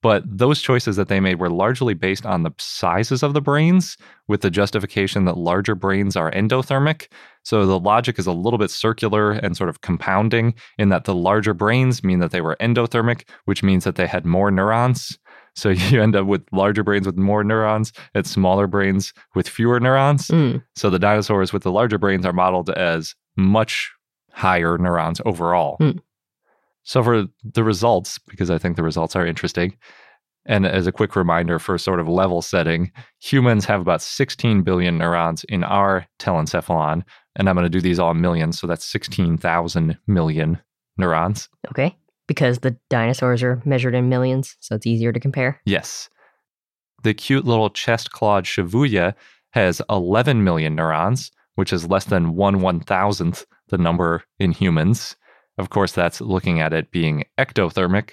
But 0.02 0.24
those 0.26 0.62
choices 0.62 0.98
that 0.98 1.08
they 1.08 1.22
made 1.22 1.40
were 1.40 1.50
largely 1.50 1.94
based 1.94 2.26
on 2.26 2.44
the 2.44 2.52
sizes 2.58 3.24
of 3.24 3.34
the 3.34 3.40
brains, 3.40 3.96
with 4.28 4.42
the 4.42 4.50
justification 4.50 5.24
that 5.26 5.38
larger 5.38 5.76
brains 5.76 6.18
are 6.18 6.30
endothermic. 6.32 7.08
So 7.44 7.66
the 7.66 7.80
logic 7.80 8.20
is 8.20 8.28
a 8.28 8.34
little 8.34 8.58
bit 8.60 8.70
circular 8.70 9.32
and 9.32 9.56
sort 9.56 9.70
of 9.70 9.80
compounding 9.80 10.56
in 10.78 10.90
that 10.90 11.06
the 11.06 11.16
larger 11.16 11.54
brains 11.54 12.04
mean 12.04 12.20
that 12.20 12.32
they 12.32 12.42
were 12.42 12.58
endothermic, 12.60 13.24
which 13.46 13.64
means 13.64 13.86
that 13.86 13.96
they 13.96 14.08
had 14.08 14.26
more 14.26 14.52
neurons. 14.52 15.18
So 15.56 15.70
you 15.70 16.02
end 16.02 16.16
up 16.16 16.26
with 16.26 16.46
larger 16.52 16.84
brains 16.84 17.06
with 17.06 17.18
more 17.18 17.44
neurons 17.44 17.94
and 18.14 18.26
smaller 18.26 18.68
brains 18.68 19.14
with 19.36 19.48
fewer 19.48 19.80
neurons. 19.80 20.28
Mm. 20.28 20.64
So 20.76 20.90
the 20.90 21.00
dinosaurs 21.00 21.54
with 21.54 21.64
the 21.64 21.72
larger 21.72 21.98
brains 21.98 22.26
are 22.26 22.34
modeled 22.34 22.70
as 22.72 23.16
much 23.36 23.92
higher 24.32 24.78
neurons 24.78 25.22
overall. 25.26 25.78
Hmm. 25.78 25.98
So 26.84 27.04
for 27.04 27.26
the 27.44 27.64
results, 27.64 28.20
because 28.28 28.50
I 28.50 28.58
think 28.58 28.76
the 28.76 28.84
results 28.84 29.16
are 29.16 29.26
interesting, 29.26 29.78
and 30.46 30.66
as 30.66 30.88
a 30.88 30.92
quick 30.92 31.16
reminder 31.16 31.60
for 31.60 31.78
sort 31.78 32.02
of 32.02 32.10
level 32.10 32.42
setting, 32.42 32.92
humans 33.20 33.64
have 33.66 33.80
about 33.80 34.02
16 34.02 34.64
billion 34.64 34.98
neurons 34.98 35.46
in 35.46 35.64
our 35.64 36.06
telencephalon, 36.20 37.04
and 37.38 37.48
I'm 37.48 37.56
going 37.56 37.64
to 37.64 37.70
do 37.70 37.80
these 37.80 38.00
all 38.00 38.12
in 38.12 38.20
millions, 38.20 38.60
so 38.60 38.68
that's 38.68 38.86
16,000 38.86 39.98
million 40.08 40.60
neurons. 40.98 41.48
Okay. 41.70 41.96
Because 42.28 42.60
the 42.60 42.78
dinosaurs 42.90 43.44
are 43.44 43.62
measured 43.66 43.96
in 43.96 44.08
millions, 44.10 44.56
so 44.60 44.76
it's 44.76 44.86
easier 44.88 45.12
to 45.12 45.20
compare. 45.20 45.60
Yes. 45.66 46.10
The 47.04 47.14
cute 47.14 47.46
little 47.46 47.70
chest 47.70 48.12
clawed 48.12 48.46
Shuvuuia 48.46 49.14
has 49.52 49.82
11 49.90 50.44
million 50.44 50.76
neurons, 50.76 51.32
which 51.56 51.74
is 51.74 51.88
less 51.90 52.06
than 52.06 52.36
one 52.36 52.62
one 52.62 52.80
thousandth 52.80 53.46
the 53.70 53.78
number 53.78 54.24
in 54.40 54.52
humans. 54.52 55.16
Of 55.58 55.70
course, 55.70 55.92
that's 55.92 56.22
looking 56.22 56.60
at 56.62 56.74
it 56.74 56.92
being 56.92 57.26
ectothermic, 57.38 58.12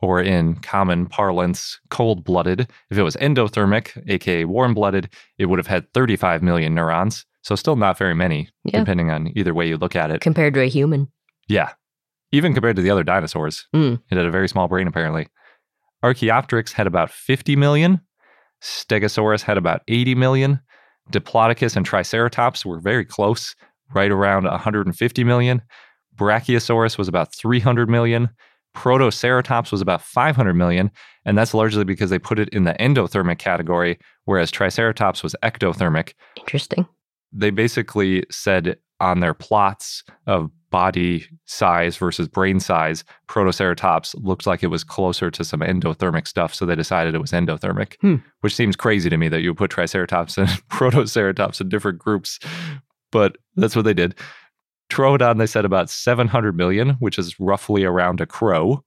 or 0.00 0.20
in 0.20 0.56
common 0.56 1.06
parlance, 1.06 1.80
cold 1.90 2.22
blooded. 2.22 2.70
If 2.90 2.98
it 2.98 3.02
was 3.02 3.16
endothermic, 3.16 4.04
aka 4.08 4.44
warm 4.44 4.74
blooded, 4.74 5.08
it 5.38 5.46
would 5.46 5.58
have 5.58 5.66
had 5.66 5.92
35 5.94 6.42
million 6.42 6.74
neurons. 6.74 7.24
So, 7.42 7.54
still 7.56 7.76
not 7.76 7.96
very 7.96 8.14
many, 8.14 8.48
Yeah. 8.64 8.80
depending 8.80 9.10
on 9.10 9.32
either 9.36 9.54
way 9.54 9.66
you 9.68 9.76
look 9.76 9.96
at 9.96 10.10
it. 10.10 10.20
Compared 10.20 10.54
to 10.54 10.60
a 10.62 10.68
human. 10.68 11.08
Yeah. 11.48 11.72
Even 12.32 12.54
compared 12.54 12.76
to 12.76 12.82
the 12.82 12.90
other 12.90 13.04
dinosaurs, 13.04 13.66
Mm. 13.74 14.00
it 14.10 14.16
had 14.16 14.26
a 14.26 14.30
very 14.30 14.48
small 14.48 14.68
brain, 14.68 14.86
apparently. 14.86 15.28
Archaeopteryx 16.02 16.72
had 16.72 16.86
about 16.86 17.10
50 17.10 17.56
million. 17.56 18.00
Stegosaurus 18.62 19.42
had 19.42 19.56
about 19.58 19.82
80 19.88 20.14
million. 20.14 20.60
Diplodocus 21.12 21.76
and 21.76 21.86
Triceratops 21.86 22.66
were 22.66 22.80
very 22.80 23.04
close, 23.04 23.54
right 23.94 24.10
around 24.10 24.44
150 24.44 25.24
million. 25.24 25.62
Brachiosaurus 26.16 26.98
was 26.98 27.08
about 27.08 27.34
300 27.34 27.88
million. 27.88 28.30
Protoceratops 28.74 29.70
was 29.72 29.80
about 29.80 30.02
500 30.02 30.54
million. 30.54 30.90
And 31.24 31.36
that's 31.36 31.54
largely 31.54 31.84
because 31.84 32.10
they 32.10 32.18
put 32.18 32.38
it 32.38 32.48
in 32.50 32.64
the 32.64 32.74
endothermic 32.74 33.38
category, 33.38 33.98
whereas 34.24 34.50
Triceratops 34.50 35.22
was 35.22 35.34
ectothermic 35.42 36.12
Interesting. 36.36 36.86
they 37.32 37.50
basically 37.50 38.24
said 38.30 38.76
on 39.00 39.20
their 39.20 39.34
plots 39.34 40.02
of 40.26 40.50
body 40.76 41.24
size 41.46 41.96
versus 41.96 42.28
brain 42.28 42.60
size, 42.60 43.02
Protoceratops 43.28 44.14
looked 44.22 44.46
like 44.46 44.62
it 44.62 44.66
was 44.66 44.84
closer 44.84 45.30
to 45.30 45.42
some 45.44 45.60
endothermic 45.60 46.26
stuff, 46.28 46.52
so 46.54 46.66
they 46.66 46.74
decided 46.74 47.14
it 47.14 47.20
was 47.20 47.32
endothermic, 47.32 47.94
Hmm. 48.02 48.16
which 48.42 48.54
seems 48.54 48.76
crazy 48.76 49.08
to 49.08 49.16
me 49.16 49.28
that 49.28 49.40
you 49.40 49.50
would 49.50 49.56
put 49.56 49.70
Triceratops 49.70 50.36
and 50.36 50.48
Protoceratops 50.70 51.60
in 51.62 51.68
different 51.70 51.98
groups, 51.98 52.38
but 53.10 53.38
that's 53.56 53.74
what 53.74 53.86
they 53.86 53.94
did. 53.94 54.14
Troodon, 54.90 55.38
they 55.38 55.46
said 55.46 55.64
about 55.64 55.88
700 55.88 56.54
million, 56.56 56.90
which 57.00 57.18
is 57.18 57.40
roughly 57.40 57.84
around 57.84 58.20
a 58.20 58.26
crow. 58.26 58.84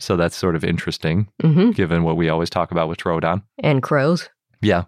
So 0.00 0.16
that's 0.16 0.36
sort 0.36 0.56
of 0.56 0.64
interesting, 0.64 1.28
hmm 1.40 1.70
given 1.70 2.02
what 2.02 2.16
we 2.16 2.28
always 2.28 2.50
talk 2.50 2.72
about 2.72 2.88
with 2.88 2.98
Troodon. 2.98 3.42
And 3.62 3.82
crows. 3.84 4.28
Yeah. 4.62 4.84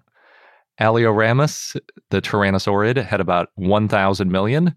Alioramus, 0.80 1.76
the 2.10 2.20
Tyrannosaurid, 2.20 2.96
had 3.04 3.20
about 3.20 3.48
1,000 3.54 4.30
million. 4.32 4.74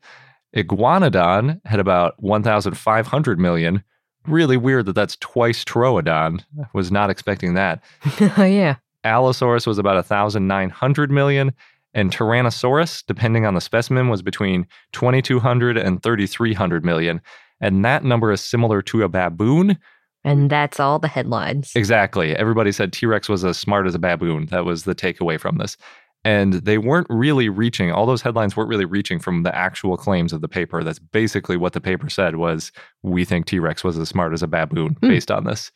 Iguanodon 0.55 1.59
had 1.65 1.79
about 1.79 2.21
1,500 2.21 3.39
million. 3.39 3.83
Really 4.27 4.57
weird 4.57 4.85
that 4.85 4.93
that's 4.93 5.17
twice 5.17 5.63
Troodon. 5.63 6.43
Was 6.73 6.91
not 6.91 7.09
expecting 7.09 7.55
that. 7.55 7.83
oh, 8.37 8.43
yeah. 8.43 8.75
Allosaurus 9.03 9.67
was 9.67 9.77
about 9.77 9.95
1,900 9.95 11.11
million. 11.11 11.53
And 11.93 12.11
Tyrannosaurus, 12.11 13.03
depending 13.05 13.45
on 13.45 13.53
the 13.53 13.61
specimen, 13.61 14.09
was 14.09 14.21
between 14.21 14.65
2,200 14.93 15.77
and 15.77 16.01
3,300 16.01 16.85
million. 16.85 17.21
And 17.59 17.85
that 17.85 18.03
number 18.03 18.31
is 18.31 18.41
similar 18.41 18.81
to 18.83 19.03
a 19.03 19.09
baboon. 19.09 19.77
And 20.23 20.49
that's 20.49 20.79
all 20.79 20.99
the 20.99 21.07
headlines. 21.07 21.71
Exactly. 21.75 22.35
Everybody 22.35 22.71
said 22.71 22.93
T 22.93 23.05
Rex 23.05 23.27
was 23.27 23.43
as 23.43 23.57
smart 23.57 23.85
as 23.87 23.93
a 23.93 23.99
baboon. 23.99 24.47
That 24.47 24.65
was 24.65 24.85
the 24.85 24.95
takeaway 24.95 25.39
from 25.39 25.57
this. 25.57 25.77
And 26.25 26.53
they 26.53 26.77
weren't 26.77 27.07
really 27.09 27.49
reaching, 27.49 27.91
all 27.91 28.05
those 28.05 28.21
headlines 28.21 28.55
weren't 28.55 28.69
really 28.69 28.85
reaching 28.85 29.19
from 29.19 29.43
the 29.43 29.53
actual 29.53 29.97
claims 29.97 30.31
of 30.31 30.39
the 30.39 30.47
paper. 30.47 30.81
That's 30.83 30.99
basically 30.99 31.57
what 31.57 31.73
the 31.73 31.81
paper 31.81 32.09
said 32.09 32.37
was 32.37 32.71
we 33.01 33.25
think 33.25 33.45
T 33.45 33.59
Rex 33.59 33.83
was 33.83 33.97
as 33.97 34.07
smart 34.09 34.33
as 34.33 34.41
a 34.41 34.47
baboon 34.47 34.95
Hmm. 35.01 35.09
based 35.09 35.29
on 35.31 35.43
this. 35.43 35.71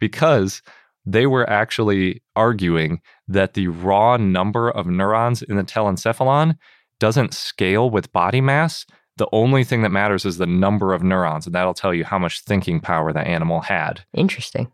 Because 0.00 0.60
they 1.06 1.26
were 1.26 1.48
actually 1.48 2.22
arguing 2.34 3.00
that 3.28 3.54
the 3.54 3.68
raw 3.68 4.16
number 4.16 4.70
of 4.70 4.86
neurons 4.86 5.42
in 5.42 5.56
the 5.56 5.64
telencephalon 5.64 6.56
doesn't 6.98 7.34
scale 7.34 7.90
with 7.90 8.12
body 8.12 8.40
mass. 8.40 8.86
The 9.18 9.28
only 9.32 9.62
thing 9.62 9.82
that 9.82 9.90
matters 9.90 10.24
is 10.24 10.38
the 10.38 10.46
number 10.46 10.94
of 10.94 11.02
neurons, 11.02 11.46
and 11.46 11.54
that'll 11.54 11.74
tell 11.74 11.92
you 11.92 12.04
how 12.04 12.18
much 12.18 12.40
thinking 12.40 12.80
power 12.80 13.12
the 13.12 13.20
animal 13.20 13.60
had. 13.60 14.04
Interesting. 14.14 14.72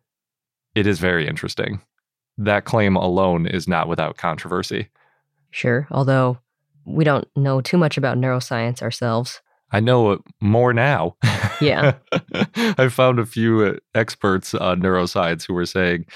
It 0.75 0.87
is 0.87 1.01
very 1.01 1.27
interesting. 1.27 1.81
That 2.37 2.65
claim 2.65 2.95
alone 2.97 3.47
is 3.47 3.67
not 3.67 3.89
without 3.89 4.17
controversy. 4.17 4.89
Sure. 5.51 5.87
Although 5.91 6.39
we 6.85 7.05
don't 7.05 7.27
know 7.37 7.61
too 7.61 7.77
much 7.79 7.97
about 7.97 8.17
neuroscience 8.19 8.83
ourselves. 8.83 9.41
I 9.71 9.81
know 9.81 10.13
it 10.13 10.21
more 10.41 10.73
now. 10.73 11.17
Yeah. 11.61 11.95
I 12.55 12.89
found 12.89 13.19
a 13.19 13.27
few 13.27 13.65
uh, 13.65 13.75
experts 13.95 14.55
on 14.55 14.81
neuroscience 14.81 15.47
who 15.47 15.53
were 15.55 15.67
saying 15.67 16.07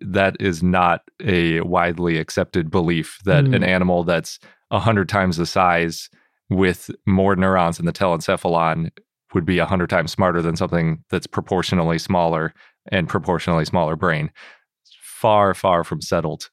that 0.00 0.36
is 0.40 0.62
not 0.62 1.02
a 1.24 1.60
widely 1.62 2.18
accepted 2.18 2.70
belief 2.70 3.18
that 3.24 3.46
Hmm. 3.46 3.54
an 3.54 3.64
animal 3.64 4.04
that's 4.04 4.38
100 4.68 5.08
times 5.08 5.38
the 5.38 5.46
size 5.46 6.10
with 6.50 6.90
more 7.06 7.34
neurons 7.36 7.78
in 7.80 7.86
the 7.86 7.92
telencephalon 7.92 8.90
would 9.34 9.44
be 9.46 9.58
100 9.58 9.88
times 9.88 10.12
smarter 10.12 10.42
than 10.42 10.56
something 10.56 11.02
that's 11.10 11.26
proportionally 11.26 11.98
smaller 11.98 12.52
and 12.92 13.08
proportionally 13.08 13.64
smaller 13.64 13.96
brain. 13.96 14.30
far, 15.02 15.52
far 15.54 15.82
from 15.82 16.00
settled. 16.00 16.48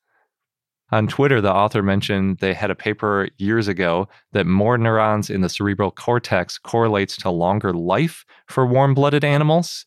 On 0.92 1.08
Twitter, 1.08 1.42
the 1.42 1.54
author 1.54 1.82
mentioned 1.82 2.38
they 2.38 2.54
had 2.54 2.70
a 2.70 2.76
paper 2.76 3.28
years 3.38 3.68
ago 3.68 4.08
that 4.34 4.46
more 4.46 4.78
neurons 4.78 5.30
in 5.30 5.42
the 5.42 5.50
cerebral 5.50 5.92
cortex 5.92 6.60
correlates 6.60 7.18
to 7.18 7.30
longer 7.32 7.74
life 7.74 8.24
for 8.48 8.66
warm 8.66 8.94
blooded 8.94 9.24
animals, 9.24 9.86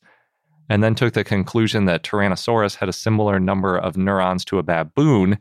and 0.68 0.82
then 0.82 0.94
took 0.94 1.14
the 1.14 1.24
conclusion 1.24 1.84
that 1.84 2.02
Tyrannosaurus 2.02 2.76
had 2.76 2.88
a 2.88 2.92
similar 2.92 3.38
number 3.38 3.78
of 3.78 3.96
neurons 3.96 4.44
to 4.46 4.58
a 4.58 4.62
baboon, 4.62 5.38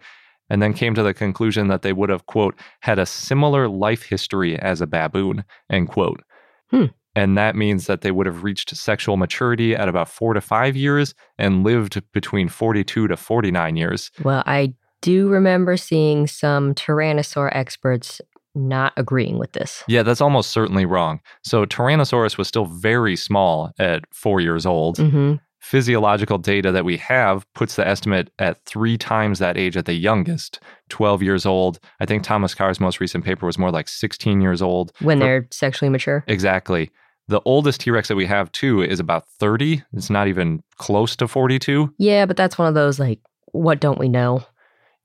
and 0.50 0.62
then 0.62 0.74
came 0.74 0.94
to 0.94 1.04
the 1.04 1.14
conclusion 1.14 1.68
that 1.68 1.82
they 1.82 1.92
would 1.92 2.10
have, 2.10 2.28
quote, 2.28 2.56
had 2.82 3.00
a 3.00 3.06
similar 3.06 3.68
life 3.68 4.04
history 4.04 4.58
as 4.60 4.80
a 4.80 4.88
baboon, 4.88 5.44
end 5.70 5.90
quote. 5.90 6.22
Hmm. 6.70 6.86
And 7.16 7.36
that 7.36 7.56
means 7.56 7.88
that 7.88 8.02
they 8.02 8.12
would 8.12 8.28
have 8.28 8.44
reached 8.44 8.76
sexual 8.78 9.18
maturity 9.18 9.76
at 9.76 9.90
about 9.90 10.08
four 10.08 10.36
to 10.36 10.40
five 10.40 10.76
years 10.76 11.16
and 11.40 11.64
lived 11.64 12.00
between 12.14 12.48
42 12.48 13.08
to 13.08 13.18
49 13.18 13.76
years. 13.76 14.12
Well, 14.24 14.44
I 14.46 14.76
do 15.02 15.28
remember 15.30 15.78
seeing 15.78 16.28
some 16.28 16.74
Tyrannosaur 16.74 17.50
experts 17.54 18.22
not 18.56 18.92
agreeing 18.98 19.38
with 19.38 19.52
this. 19.52 19.84
Yeah, 19.88 20.02
that's 20.04 20.22
almost 20.22 20.50
certainly 20.50 20.86
wrong. 20.86 21.20
So 21.44 21.66
Tyrannosaurus 21.66 22.38
was 22.38 22.48
still 22.48 22.66
very 22.66 23.16
small 23.16 23.72
at 23.78 24.04
four 24.12 24.40
years 24.42 24.66
old. 24.66 24.98
hmm 24.98 25.36
Physiological 25.60 26.38
data 26.38 26.72
that 26.72 26.86
we 26.86 26.96
have 26.98 27.46
puts 27.54 27.76
the 27.76 27.86
estimate 27.86 28.32
at 28.40 28.64
three 28.66 28.98
times 28.98 29.40
that 29.40 29.58
age 29.58 29.76
at 29.76 29.86
the 29.86 29.96
youngest, 29.96 30.62
12 30.90 31.22
years 31.22 31.46
old. 31.46 31.80
I 32.00 32.06
think 32.06 32.24
Thomas 32.24 32.56
Carr's 32.56 32.80
most 32.80 33.02
recent 33.02 33.26
paper 33.26 33.46
was 33.46 33.58
more 33.58 33.70
like 33.72 33.90
16 33.90 34.40
years 34.40 34.62
old. 34.62 34.94
When 35.02 35.20
For- 35.20 35.26
they're 35.26 35.48
sexually 35.52 35.90
mature. 35.90 36.24
Exactly. 36.28 36.90
The 37.28 37.42
oldest 37.44 37.82
T 37.82 37.92
Rex 37.92 38.08
that 38.08 38.16
we 38.16 38.26
have, 38.28 38.50
too, 38.54 38.82
is 38.82 39.02
about 39.02 39.28
30. 39.40 39.84
It's 39.94 40.10
not 40.10 40.30
even 40.30 40.64
close 40.78 41.18
to 41.18 41.28
42. 41.28 41.94
Yeah, 41.98 42.26
but 42.26 42.38
that's 42.38 42.58
one 42.58 42.70
of 42.70 42.74
those 42.74 42.98
like, 42.98 43.20
what 43.52 43.82
don't 43.82 44.00
we 44.00 44.08
know? 44.08 44.46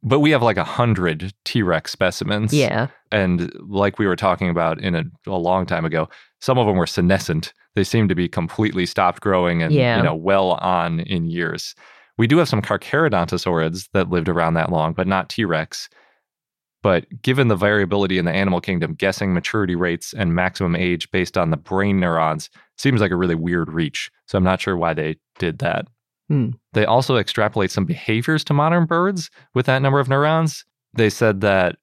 But 0.02 0.20
we 0.20 0.30
have 0.32 0.42
like 0.42 0.56
a 0.56 0.60
100 0.60 1.32
T 1.44 1.62
Rex 1.62 1.92
specimens. 1.92 2.52
Yeah. 2.52 2.88
And 3.12 3.52
like 3.68 3.98
we 3.98 4.06
were 4.06 4.16
talking 4.16 4.48
about 4.48 4.80
in 4.80 4.94
a, 4.94 5.04
a 5.26 5.38
long 5.38 5.64
time 5.66 5.84
ago, 5.84 6.08
some 6.40 6.58
of 6.58 6.66
them 6.66 6.76
were 6.76 6.86
senescent. 6.86 7.52
They 7.76 7.84
seem 7.84 8.08
to 8.08 8.14
be 8.14 8.28
completely 8.28 8.84
stopped 8.86 9.20
growing 9.20 9.62
and 9.62 9.72
Yeah. 9.72 9.96
you 9.98 10.02
know 10.02 10.14
well 10.14 10.52
on 10.52 11.00
in 11.00 11.26
years. 11.26 11.74
We 12.18 12.26
do 12.26 12.38
have 12.38 12.48
some 12.48 12.60
Carcharodontosaurids 12.62 13.88
that 13.92 14.10
lived 14.10 14.28
around 14.28 14.54
that 14.54 14.70
long, 14.70 14.92
but 14.92 15.06
not 15.06 15.28
T 15.28 15.44
Rex. 15.44 15.88
But 16.82 17.06
given 17.22 17.46
the 17.46 17.54
variability 17.56 18.18
in 18.18 18.24
the 18.24 18.32
animal 18.32 18.60
kingdom, 18.60 18.94
guessing 18.94 19.32
maturity 19.32 19.76
rates 19.76 20.12
and 20.12 20.34
maximum 20.34 20.74
age 20.74 21.08
based 21.12 21.38
on 21.38 21.50
the 21.50 21.56
brain 21.56 22.00
neurons 22.00 22.50
seems 22.76 23.00
like 23.00 23.12
a 23.12 23.16
really 23.16 23.36
weird 23.36 23.70
reach. 23.72 24.10
So 24.26 24.36
I'm 24.36 24.42
not 24.44 24.60
sure 24.60 24.76
why 24.76 24.92
they 24.92 25.16
did 25.38 25.58
that. 25.60 25.86
Hmm. 26.32 26.52
They 26.72 26.86
also 26.86 27.18
extrapolate 27.18 27.70
some 27.70 27.84
behaviors 27.84 28.42
to 28.44 28.54
modern 28.54 28.86
birds 28.86 29.30
with 29.52 29.66
that 29.66 29.82
number 29.82 30.00
of 30.00 30.08
neurons. 30.08 30.64
They 30.94 31.10
said 31.10 31.42
that 31.42 31.76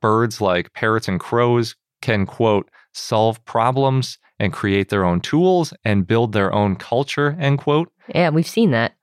birds 0.00 0.40
like 0.40 0.72
parrots 0.72 1.06
and 1.06 1.20
crows 1.20 1.76
can, 2.00 2.26
quote, 2.26 2.68
solve 2.92 3.42
problems 3.44 4.18
and 4.40 4.52
create 4.52 4.88
their 4.88 5.04
own 5.04 5.20
tools 5.20 5.72
and 5.84 6.04
build 6.04 6.32
their 6.32 6.52
own 6.52 6.74
culture, 6.74 7.36
end 7.38 7.58
quote. 7.58 7.92
Yeah, 8.12 8.30
we've 8.30 8.44
seen 8.44 8.72
that. 8.72 8.96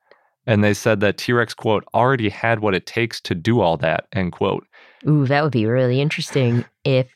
And 0.46 0.62
they 0.62 0.74
said 0.74 1.00
that 1.00 1.16
T 1.16 1.32
Rex, 1.32 1.54
quote, 1.54 1.84
already 1.94 2.28
had 2.28 2.60
what 2.60 2.74
it 2.74 2.84
takes 2.84 3.22
to 3.22 3.34
do 3.34 3.62
all 3.62 3.78
that, 3.78 4.06
end 4.12 4.32
quote. 4.32 4.66
Ooh, 5.08 5.26
that 5.26 5.42
would 5.42 5.52
be 5.52 5.64
really 5.64 6.02
interesting 6.02 6.66
if 6.84 7.08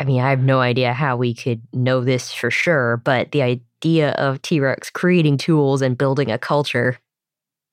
I 0.00 0.04
mean, 0.04 0.20
I 0.20 0.30
have 0.30 0.42
no 0.42 0.58
idea 0.58 0.92
how 0.92 1.16
we 1.16 1.34
could 1.34 1.62
know 1.72 2.00
this 2.02 2.32
for 2.32 2.50
sure, 2.50 2.96
but 2.96 3.30
the 3.30 3.42
idea 3.42 4.10
of 4.12 4.42
T-Rex 4.42 4.90
creating 4.90 5.38
tools 5.38 5.82
and 5.82 5.96
building 5.96 6.28
a 6.28 6.38
culture 6.38 6.98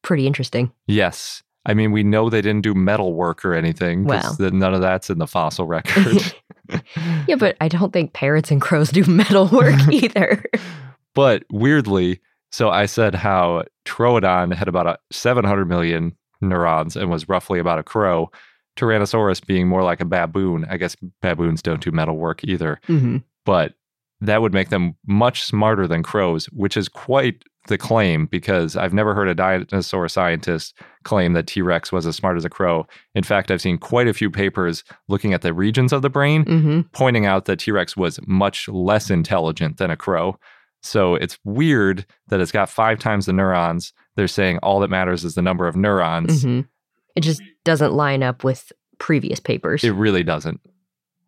pretty 0.02 0.28
interesting. 0.28 0.72
Yes. 0.88 1.44
I 1.66 1.74
mean, 1.74 1.92
we 1.92 2.04
know 2.04 2.30
they 2.30 2.42
didn't 2.42 2.62
do 2.64 2.74
metal 2.74 3.14
work 3.14 3.44
or 3.46 3.54
anything 3.54 4.06
Well. 4.06 4.36
none 4.40 4.74
of 4.74 4.82
that's 4.82 5.10
in 5.10 5.20
the 5.20 5.28
fossil 5.28 5.66
record. 5.68 6.34
Yeah, 7.28 7.36
but 7.36 7.58
I 7.62 7.68
don't 7.68 7.92
think 7.92 8.14
parrots 8.14 8.52
and 8.52 8.62
crows 8.62 8.90
do 8.92 9.04
metal 9.06 9.48
work 9.48 9.80
either. 9.92 10.44
But 11.16 11.44
weirdly, 11.52 12.20
so 12.52 12.70
I 12.70 12.86
said 12.86 13.16
how 13.16 13.64
Troodon 13.86 14.54
had 14.54 14.68
about 14.68 14.86
a 14.86 15.00
700 15.12 15.66
million 15.66 16.16
neurons 16.42 16.96
and 16.96 17.10
was 17.10 17.28
roughly 17.28 17.58
about 17.58 17.80
a 17.80 17.84
crow. 17.84 18.30
Tyrannosaurus 18.78 19.44
being 19.46 19.68
more 19.68 19.82
like 19.82 20.00
a 20.00 20.06
baboon. 20.06 20.66
I 20.70 20.78
guess 20.78 20.96
baboons 21.24 21.64
don't 21.64 21.82
do 21.84 21.92
metal 21.92 22.18
work 22.18 22.44
either, 22.44 22.80
hmm 22.86 23.18
but 23.46 23.74
that 24.22 24.42
would 24.42 24.54
make 24.54 24.70
them 24.70 24.96
much 25.08 25.44
smarter 25.44 25.88
than 25.88 26.04
crows, 26.04 26.46
which 26.48 26.76
is 26.76 26.90
quite 26.90 27.44
the 27.68 27.78
claim 27.78 28.26
because 28.26 28.76
I've 28.76 28.94
never 28.94 29.14
heard 29.14 29.28
a 29.28 29.36
dinosaur 29.36 30.08
scientist 30.10 30.76
claim 31.04 31.34
that 31.34 31.48
T 31.48 31.62
Rex 31.62 31.92
was 31.92 32.06
as 32.06 32.16
smart 32.16 32.38
as 32.38 32.46
a 32.46 32.50
crow. 32.50 32.88
In 33.16 33.24
fact, 33.24 33.52
I've 33.52 33.62
seen 33.62 33.78
quite 33.78 34.08
a 34.08 34.14
few 34.14 34.30
papers 34.30 34.84
looking 35.08 35.34
at 35.34 35.42
the 35.42 35.54
regions 35.54 35.94
of 35.94 36.02
the 36.02 36.10
brain 36.10 36.44
hmm 36.46 36.82
pointing 36.94 37.26
out 37.26 37.46
that 37.46 37.60
T 37.60 37.72
Rex 37.72 37.96
was 37.96 38.20
much 38.28 38.68
less 38.68 39.10
intelligent 39.10 39.78
than 39.78 39.92
a 39.92 39.98
crow. 39.98 40.38
So 40.82 41.16
it's 41.16 41.38
weird 41.44 42.06
that 42.30 42.40
it's 42.40 42.52
got 42.52 42.70
five 42.70 43.00
times 43.00 43.26
the 43.26 43.34
neurons. 43.34 43.94
They're 44.16 44.28
saying 44.28 44.60
all 44.60 44.80
that 44.80 44.90
matters 44.90 45.24
is 45.24 45.36
the 45.36 45.42
number 45.42 45.68
of 45.68 45.76
neurons. 45.76 46.44
hmm 46.44 46.62
It 47.16 47.22
just 47.22 47.42
doesn't 47.66 47.94
line 47.94 48.24
up 48.24 48.44
with 48.44 48.72
previous 48.98 49.40
papers. 49.40 49.84
It 49.84 49.92
really 49.92 50.24
doesn't. 50.24 50.62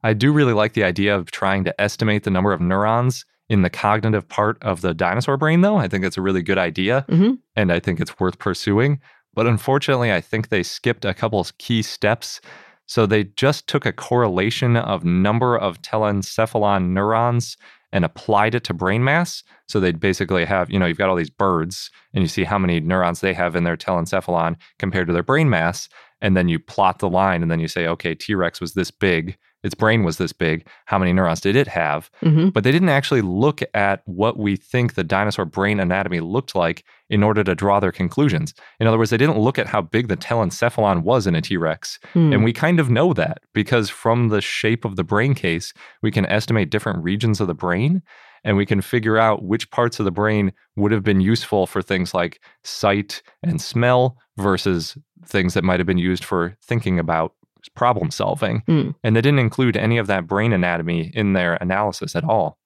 I 0.03 0.13
do 0.13 0.31
really 0.31 0.53
like 0.53 0.73
the 0.73 0.83
idea 0.83 1.15
of 1.15 1.31
trying 1.31 1.63
to 1.65 1.81
estimate 1.81 2.23
the 2.23 2.31
number 2.31 2.51
of 2.53 2.61
neurons 2.61 3.25
in 3.49 3.61
the 3.61 3.69
cognitive 3.69 4.27
part 4.27 4.57
of 4.63 4.81
the 4.81 4.93
dinosaur 4.93 5.37
brain, 5.37 5.61
though. 5.61 5.77
I 5.77 5.87
think 5.87 6.05
it's 6.05 6.17
a 6.17 6.21
really 6.21 6.41
good 6.41 6.57
idea 6.57 7.05
Mhm. 7.09 7.37
and 7.55 7.71
I 7.71 7.79
think 7.79 7.99
it's 7.99 8.19
worth 8.19 8.39
pursuing. 8.39 8.99
But 9.33 9.47
unfortunately, 9.47 10.11
I 10.11 10.21
think 10.21 10.49
they 10.49 10.63
skipped 10.63 11.05
a 11.05 11.13
couple 11.13 11.45
key 11.57 11.81
steps. 11.81 12.41
So 12.85 13.05
they 13.05 13.25
just 13.25 13.67
took 13.67 13.85
a 13.85 13.93
correlation 13.93 14.75
of 14.75 15.05
number 15.05 15.57
of 15.57 15.81
telencephalon 15.81 16.89
neurons 16.89 17.57
and 17.93 18.05
applied 18.05 18.55
it 18.55 18.63
to 18.65 18.73
brain 18.73 19.03
mass. 19.03 19.43
So 19.67 19.79
they'd 19.79 19.99
basically 19.99 20.45
have, 20.45 20.69
you 20.69 20.79
know, 20.79 20.85
you've 20.85 20.97
got 20.97 21.09
all 21.09 21.15
these 21.15 21.29
birds 21.29 21.89
and 22.13 22.21
you 22.21 22.27
see 22.27 22.43
how 22.43 22.57
many 22.57 22.79
neurons 22.79 23.19
they 23.21 23.33
have 23.33 23.55
in 23.55 23.63
their 23.63 23.77
telencephalon 23.77 24.55
compared 24.79 25.07
to 25.07 25.13
their 25.13 25.23
brain 25.23 25.49
mass. 25.49 25.87
And 26.21 26.35
then 26.37 26.47
you 26.47 26.59
plot 26.59 26.99
the 26.99 27.09
line 27.09 27.41
and 27.41 27.51
then 27.51 27.59
you 27.59 27.67
say, 27.67 27.87
okay, 27.87 28.15
T 28.15 28.33
Rex 28.35 28.61
was 28.61 28.73
this 28.73 28.91
big, 28.91 29.37
its 29.63 29.75
brain 29.75 30.03
was 30.03 30.17
this 30.17 30.33
big. 30.33 30.67
How 30.85 30.97
many 30.97 31.13
neurons 31.13 31.41
did 31.41 31.55
it 31.55 31.67
have? 31.67 32.09
hmm 32.21 32.49
But 32.49 32.63
they 32.63 32.71
didn't 32.71 32.89
actually 32.89 33.21
look 33.21 33.61
at 33.73 34.01
what 34.05 34.37
we 34.37 34.55
think 34.55 34.93
the 34.93 35.03
dinosaur 35.03 35.45
brain 35.45 35.79
anatomy 35.79 36.19
looked 36.19 36.55
like 36.55 36.83
in 37.09 37.23
order 37.23 37.43
to 37.43 37.55
draw 37.55 37.79
their 37.79 37.91
conclusions. 37.91 38.53
In 38.79 38.87
other 38.87 38.97
words, 38.97 39.11
they 39.11 39.17
didn't 39.17 39.39
look 39.39 39.59
at 39.59 39.67
how 39.67 39.81
big 39.81 40.07
the 40.07 40.17
telencephalon 40.17 41.03
was 41.03 41.27
in 41.27 41.35
a 41.35 41.41
T 41.41 41.57
Rex. 41.57 41.99
Hmm. 42.13 42.33
And 42.33 42.43
we 42.43 42.53
kind 42.53 42.79
of 42.79 42.89
know 42.89 43.13
that 43.13 43.39
because 43.53 43.89
from 43.89 44.29
the 44.29 44.41
shape 44.41 44.85
of 44.85 44.95
the 44.95 45.03
brain 45.03 45.35
case, 45.35 45.73
we 46.01 46.11
can 46.11 46.25
estimate 46.25 46.69
different 46.69 47.03
regions 47.03 47.41
of 47.41 47.47
the 47.47 47.53
brain 47.53 48.01
and 48.43 48.57
we 48.57 48.65
can 48.65 48.81
figure 48.81 49.17
out 49.17 49.43
which 49.43 49.69
parts 49.71 49.99
of 49.99 50.05
the 50.05 50.11
brain 50.11 50.51
would 50.75 50.91
have 50.91 51.03
been 51.03 51.21
useful 51.21 51.67
for 51.67 51.81
things 51.81 52.13
like 52.13 52.41
sight 52.63 53.21
and 53.43 53.61
smell 53.61 54.17
versus 54.37 54.97
things 55.25 55.53
that 55.53 55.63
might 55.63 55.79
have 55.79 55.87
been 55.87 55.97
used 55.97 56.23
for 56.23 56.57
thinking 56.63 56.97
about 56.97 57.33
problem 57.69 58.11
solving. 58.11 58.63
Hmm. 58.67 58.91
And 59.03 59.15
they 59.15 59.21
didn't 59.21 59.39
include 59.39 59.77
any 59.77 59.97
of 59.97 60.07
that 60.07 60.27
brain 60.27 60.53
anatomy 60.53 61.11
in 61.13 61.33
their 61.33 61.55
analysis 61.55 62.15
at 62.15 62.23
all. 62.23 62.57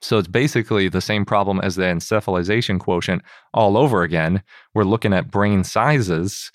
So 0.00 0.18
it's 0.18 0.28
basically 0.28 0.88
the 0.88 1.00
same 1.00 1.24
problem 1.24 1.60
as 1.60 1.76
the 1.76 1.84
encephalization 1.84 2.78
quotient 2.78 3.22
all 3.54 3.76
over 3.76 4.02
again. 4.02 4.42
We're 4.74 4.84
looking 4.84 5.12
at 5.12 5.30
brain 5.30 5.64
sizes 5.64 6.50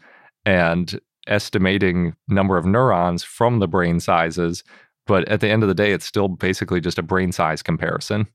and 0.46 1.00
estimating 1.28 2.16
number 2.28 2.58
of 2.58 2.66
neurons 2.66 3.24
from 3.24 3.60
the 3.60 3.68
brain 3.68 4.00
sizes, 4.00 4.64
but 5.08 5.28
at 5.28 5.40
the 5.42 5.50
end 5.50 5.64
of 5.64 5.70
the 5.70 5.76
day 5.76 5.92
it's 5.92 6.06
still 6.06 6.28
basically 6.28 6.82
just 6.82 7.00
a 7.00 7.04
brain 7.04 7.32
size 7.32 7.62
comparison. 7.62 8.28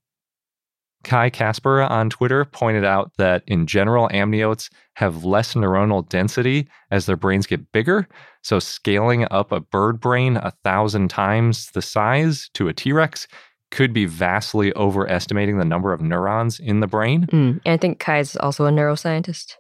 Kai 1.07 1.31
Caspar 1.31 1.83
on 1.83 2.11
Twitter 2.11 2.45
pointed 2.45 2.85
out 2.85 3.13
that 3.17 3.45
in 3.47 3.67
general 3.67 4.09
amniotes 4.09 4.69
have 4.95 5.25
less 5.25 5.55
neuronal 5.55 6.07
density 6.09 6.69
as 6.91 7.07
their 7.07 7.17
brains 7.17 7.47
get 7.47 7.71
bigger, 7.71 8.09
so 8.43 8.59
scaling 8.59 9.25
up 9.31 9.53
a 9.53 9.61
bird 9.61 10.01
brain 10.01 10.37
a 10.37 10.53
thousand 10.65 11.09
times 11.09 11.71
the 11.71 11.81
size 11.81 12.51
to 12.55 12.67
a 12.67 12.73
T 12.75 12.93
Rex 12.93 13.29
could 13.71 13.93
be 13.93 14.05
vastly 14.05 14.75
overestimating 14.75 15.59
the 15.59 15.65
number 15.65 15.93
of 15.93 16.01
neurons 16.01 16.59
in 16.59 16.81
the 16.81 16.87
brain. 16.89 17.27
Mm. 17.27 17.61
And 17.65 17.73
I 17.73 17.77
think 17.77 18.01
Kai 18.01 18.19
is 18.19 18.37
also 18.37 18.67
a 18.67 18.71
neuroscientist. 18.71 19.55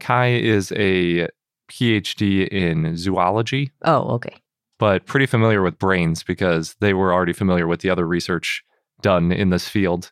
Kai 0.00 0.28
is 0.28 0.72
a 0.72 1.28
PhD 1.70 2.48
in 2.48 2.96
zoology, 2.96 3.70
Oh, 3.84 4.14
okay. 4.14 4.34
but 4.78 5.04
pretty 5.04 5.26
familiar 5.26 5.62
with 5.62 5.78
brains 5.78 6.22
because 6.22 6.74
they 6.80 6.94
were 6.94 7.12
already 7.12 7.32
familiar 7.34 7.66
with 7.66 7.80
the 7.80 7.90
other 7.90 8.06
research 8.06 8.62
done 9.02 9.30
in 9.30 9.50
this 9.50 9.68
field. 9.68 10.10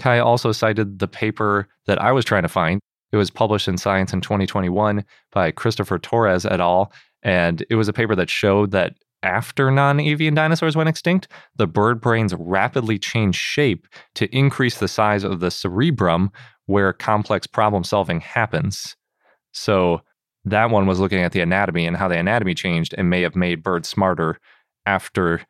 Kai 0.00 0.18
also 0.18 0.50
cited 0.50 0.98
the 0.98 1.06
paper 1.06 1.68
that 1.86 2.00
I 2.00 2.10
was 2.10 2.24
trying 2.24 2.42
to 2.42 2.48
find. 2.48 2.80
It 3.12 3.16
was 3.16 3.30
published 3.30 3.68
in 3.68 3.76
Science 3.76 4.12
in 4.12 4.20
2021 4.20 5.04
by 5.32 5.50
Christopher 5.50 5.98
Torres 5.98 6.46
et 6.46 6.60
al. 6.60 6.92
And 7.22 7.64
it 7.70 7.74
was 7.74 7.88
a 7.88 7.92
paper 7.92 8.16
that 8.16 8.30
showed 8.30 8.70
that 8.70 8.94
after 9.22 9.70
non 9.70 10.00
avian 10.00 10.34
dinosaurs 10.34 10.76
went 10.76 10.88
extinct, 10.88 11.28
the 11.56 11.66
bird 11.66 12.00
brains 12.00 12.34
rapidly 12.34 12.98
changed 12.98 13.38
shape 13.38 13.86
to 14.14 14.34
increase 14.34 14.78
the 14.78 14.88
size 14.88 15.24
of 15.24 15.40
the 15.40 15.50
cerebrum 15.50 16.30
where 16.66 16.92
complex 16.92 17.46
problem 17.46 17.84
solving 17.84 18.20
happens. 18.20 18.96
So 19.52 20.00
that 20.44 20.70
one 20.70 20.86
was 20.86 21.00
looking 21.00 21.20
at 21.20 21.32
the 21.32 21.40
anatomy 21.40 21.86
and 21.86 21.96
how 21.96 22.08
the 22.08 22.18
anatomy 22.18 22.54
changed 22.54 22.94
and 22.96 23.10
may 23.10 23.20
have 23.20 23.36
made 23.36 23.62
birds 23.62 23.88
smarter 23.88 24.38
after 24.86 25.42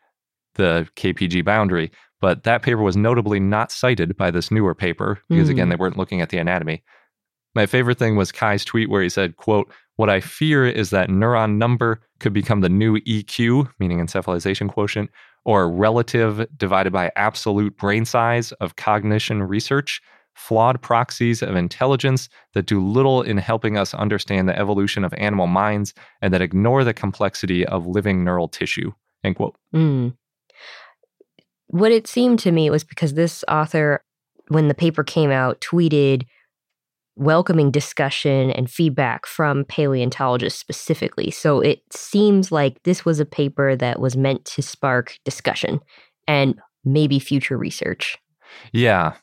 the 0.55 0.89
KPG 0.97 1.45
boundary. 1.45 1.93
But 2.21 2.45
that 2.45 2.63
paper 2.63 2.83
was 2.83 2.97
notably 2.97 3.41
not 3.41 3.73
cited 3.73 4.17
by 4.17 4.31
this 4.31 4.51
newer 4.51 4.75
paper 4.75 5.21
because, 5.29 5.49
again, 5.49 5.69
Mm. 5.69 5.71
they 5.71 5.77
weren't 5.77 5.97
looking 5.97 6.21
at 6.21 6.29
the 6.29 6.39
anatomy. 6.39 6.83
My 7.55 7.67
favorite 7.67 7.99
thing 7.99 8.17
was 8.17 8.31
Kai's 8.31 8.65
tweet 8.65 8.91
where 8.91 9.03
he 9.03 9.09
said, 9.09 9.37
quote, 9.37 9.73
what 9.97 10.09
I 10.11 10.21
fear 10.21 10.67
is 10.67 10.91
that 10.91 11.09
neuron 11.09 11.57
number 11.57 12.01
could 12.21 12.33
become 12.33 12.61
the 12.61 12.69
new 12.69 12.99
EQ, 13.01 13.71
meaning 13.79 13.99
encephalization 13.99 14.69
quotient, 14.69 15.11
or 15.45 15.71
relative 15.71 16.47
divided 16.57 16.93
by 16.93 17.11
absolute 17.17 17.77
brain 17.77 18.05
size 18.05 18.53
of 18.53 18.77
cognition 18.77 19.43
research, 19.43 20.01
flawed 20.35 20.81
proxies 20.81 21.43
of 21.43 21.57
intelligence 21.57 22.29
that 22.55 22.67
do 22.67 22.81
little 22.83 23.21
in 23.23 23.37
helping 23.37 23.77
us 23.77 23.93
understand 23.95 24.49
the 24.49 24.59
evolution 24.59 25.05
of 25.05 25.13
animal 25.15 25.47
minds 25.47 25.93
and 26.23 26.33
that 26.33 26.41
ignore 26.43 26.85
the 26.85 26.95
complexity 26.95 27.67
of 27.67 27.87
living 27.87 28.25
neural 28.25 28.49
tissue. 28.49 28.93
End 29.25 29.37
quote. 29.37 29.57
Mm. 29.75 30.15
What 31.71 31.93
it 31.93 32.07
seemed 32.09 32.41
to 32.41 32.51
me 32.53 32.69
was 32.69 32.83
because 32.83 33.15
this 33.15 33.45
author, 33.49 34.03
when 34.49 34.67
the 34.69 34.75
paper 34.75 35.05
came 35.05 35.31
out, 35.31 35.61
tweeted 35.61 36.25
welcoming 37.15 37.71
discussion 37.71 38.51
and 38.51 38.69
feedback 38.71 39.27
from 39.27 39.65
paleontologists 39.67 40.59
specifically. 40.59 41.31
So 41.31 41.61
it 41.61 41.81
seems 41.93 42.51
like 42.51 42.83
this 42.83 43.05
was 43.05 43.21
a 43.21 43.25
paper 43.27 43.77
that 43.77 44.01
was 44.01 44.17
meant 44.17 44.45
to 44.47 44.63
spark 44.63 45.17
discussion 45.25 45.81
and 46.27 46.59
maybe 46.85 47.19
future 47.19 47.57
research. 47.57 48.19
Yeah. 48.73 49.15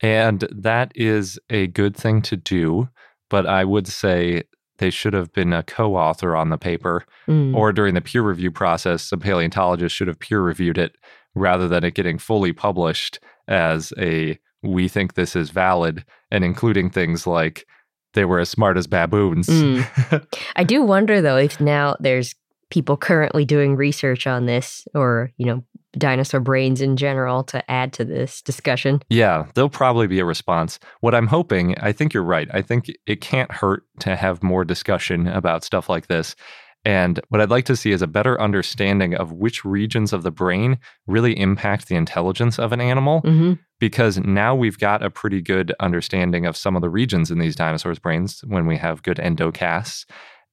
And 0.00 0.46
that 0.52 0.92
is 0.94 1.38
a 1.50 1.66
good 1.68 1.96
thing 1.96 2.22
to 2.22 2.36
do. 2.36 2.88
But 3.30 3.46
I 3.46 3.64
would 3.64 3.88
say 3.88 4.44
they 4.78 4.90
should 4.90 5.14
have 5.14 5.32
been 5.32 5.52
a 5.52 5.64
co 5.64 5.96
author 5.96 6.36
on 6.36 6.50
the 6.50 6.58
paper, 6.58 7.04
Mm. 7.26 7.54
or 7.54 7.72
during 7.72 7.94
the 7.94 8.00
peer 8.00 8.22
review 8.22 8.50
process, 8.50 9.02
some 9.02 9.20
paleontologists 9.20 9.96
should 9.96 10.08
have 10.08 10.20
peer 10.20 10.40
reviewed 10.40 10.78
it 10.78 10.96
rather 11.38 11.68
than 11.68 11.84
it 11.84 11.94
getting 11.94 12.18
fully 12.18 12.52
published 12.52 13.20
as 13.46 13.92
a 13.98 14.38
we 14.62 14.88
think 14.88 15.14
this 15.14 15.36
is 15.36 15.50
valid 15.50 16.04
and 16.30 16.44
including 16.44 16.90
things 16.90 17.26
like 17.26 17.66
they 18.14 18.24
were 18.24 18.40
as 18.40 18.48
smart 18.48 18.76
as 18.76 18.86
baboons. 18.86 19.46
Mm. 19.46 20.26
I 20.56 20.64
do 20.64 20.82
wonder 20.94 21.20
though 21.20 21.36
if 21.36 21.60
now 21.60 21.96
there's 22.00 22.34
people 22.70 22.96
currently 22.96 23.44
doing 23.44 23.76
research 23.76 24.26
on 24.26 24.46
this 24.46 24.86
or, 24.94 25.30
you 25.36 25.46
know, 25.46 25.64
dinosaur 25.96 26.40
brains 26.40 26.80
in 26.80 26.96
general 26.96 27.42
to 27.44 27.70
add 27.70 27.92
to 27.94 28.04
this 28.04 28.42
discussion. 28.42 29.00
Yeah, 29.08 29.46
there'll 29.54 29.70
probably 29.70 30.06
be 30.06 30.18
a 30.18 30.24
response. 30.24 30.78
What 31.00 31.14
I'm 31.14 31.26
hoping, 31.26 31.78
I 31.78 31.92
think 31.92 32.12
you're 32.12 32.22
right. 32.22 32.48
I 32.52 32.60
think 32.60 32.90
it 33.06 33.20
can't 33.20 33.50
hurt 33.50 33.84
to 34.00 34.14
have 34.16 34.42
more 34.42 34.64
discussion 34.64 35.26
about 35.26 35.64
stuff 35.64 35.88
like 35.88 36.08
this. 36.08 36.36
And 36.84 37.20
what 37.28 37.40
I'd 37.40 37.50
like 37.50 37.64
to 37.66 37.76
see 37.76 37.90
is 37.92 38.02
a 38.02 38.06
better 38.06 38.40
understanding 38.40 39.14
of 39.14 39.32
which 39.32 39.64
regions 39.64 40.12
of 40.12 40.22
the 40.22 40.30
brain 40.30 40.78
really 41.06 41.38
impact 41.38 41.88
the 41.88 41.96
intelligence 41.96 42.58
of 42.58 42.72
an 42.72 42.80
animal. 42.80 43.20
hmm 43.20 43.54
Because 43.80 44.18
now 44.18 44.54
we've 44.54 44.78
got 44.78 45.02
a 45.02 45.10
pretty 45.10 45.42
good 45.42 45.74
understanding 45.80 46.46
of 46.46 46.56
some 46.56 46.76
of 46.76 46.82
the 46.82 46.90
regions 46.90 47.30
in 47.30 47.38
these 47.38 47.56
dinosaurs' 47.56 47.98
brains 47.98 48.42
when 48.46 48.66
we 48.66 48.76
have 48.76 49.02
good 49.02 49.18
endocasts. 49.18 50.04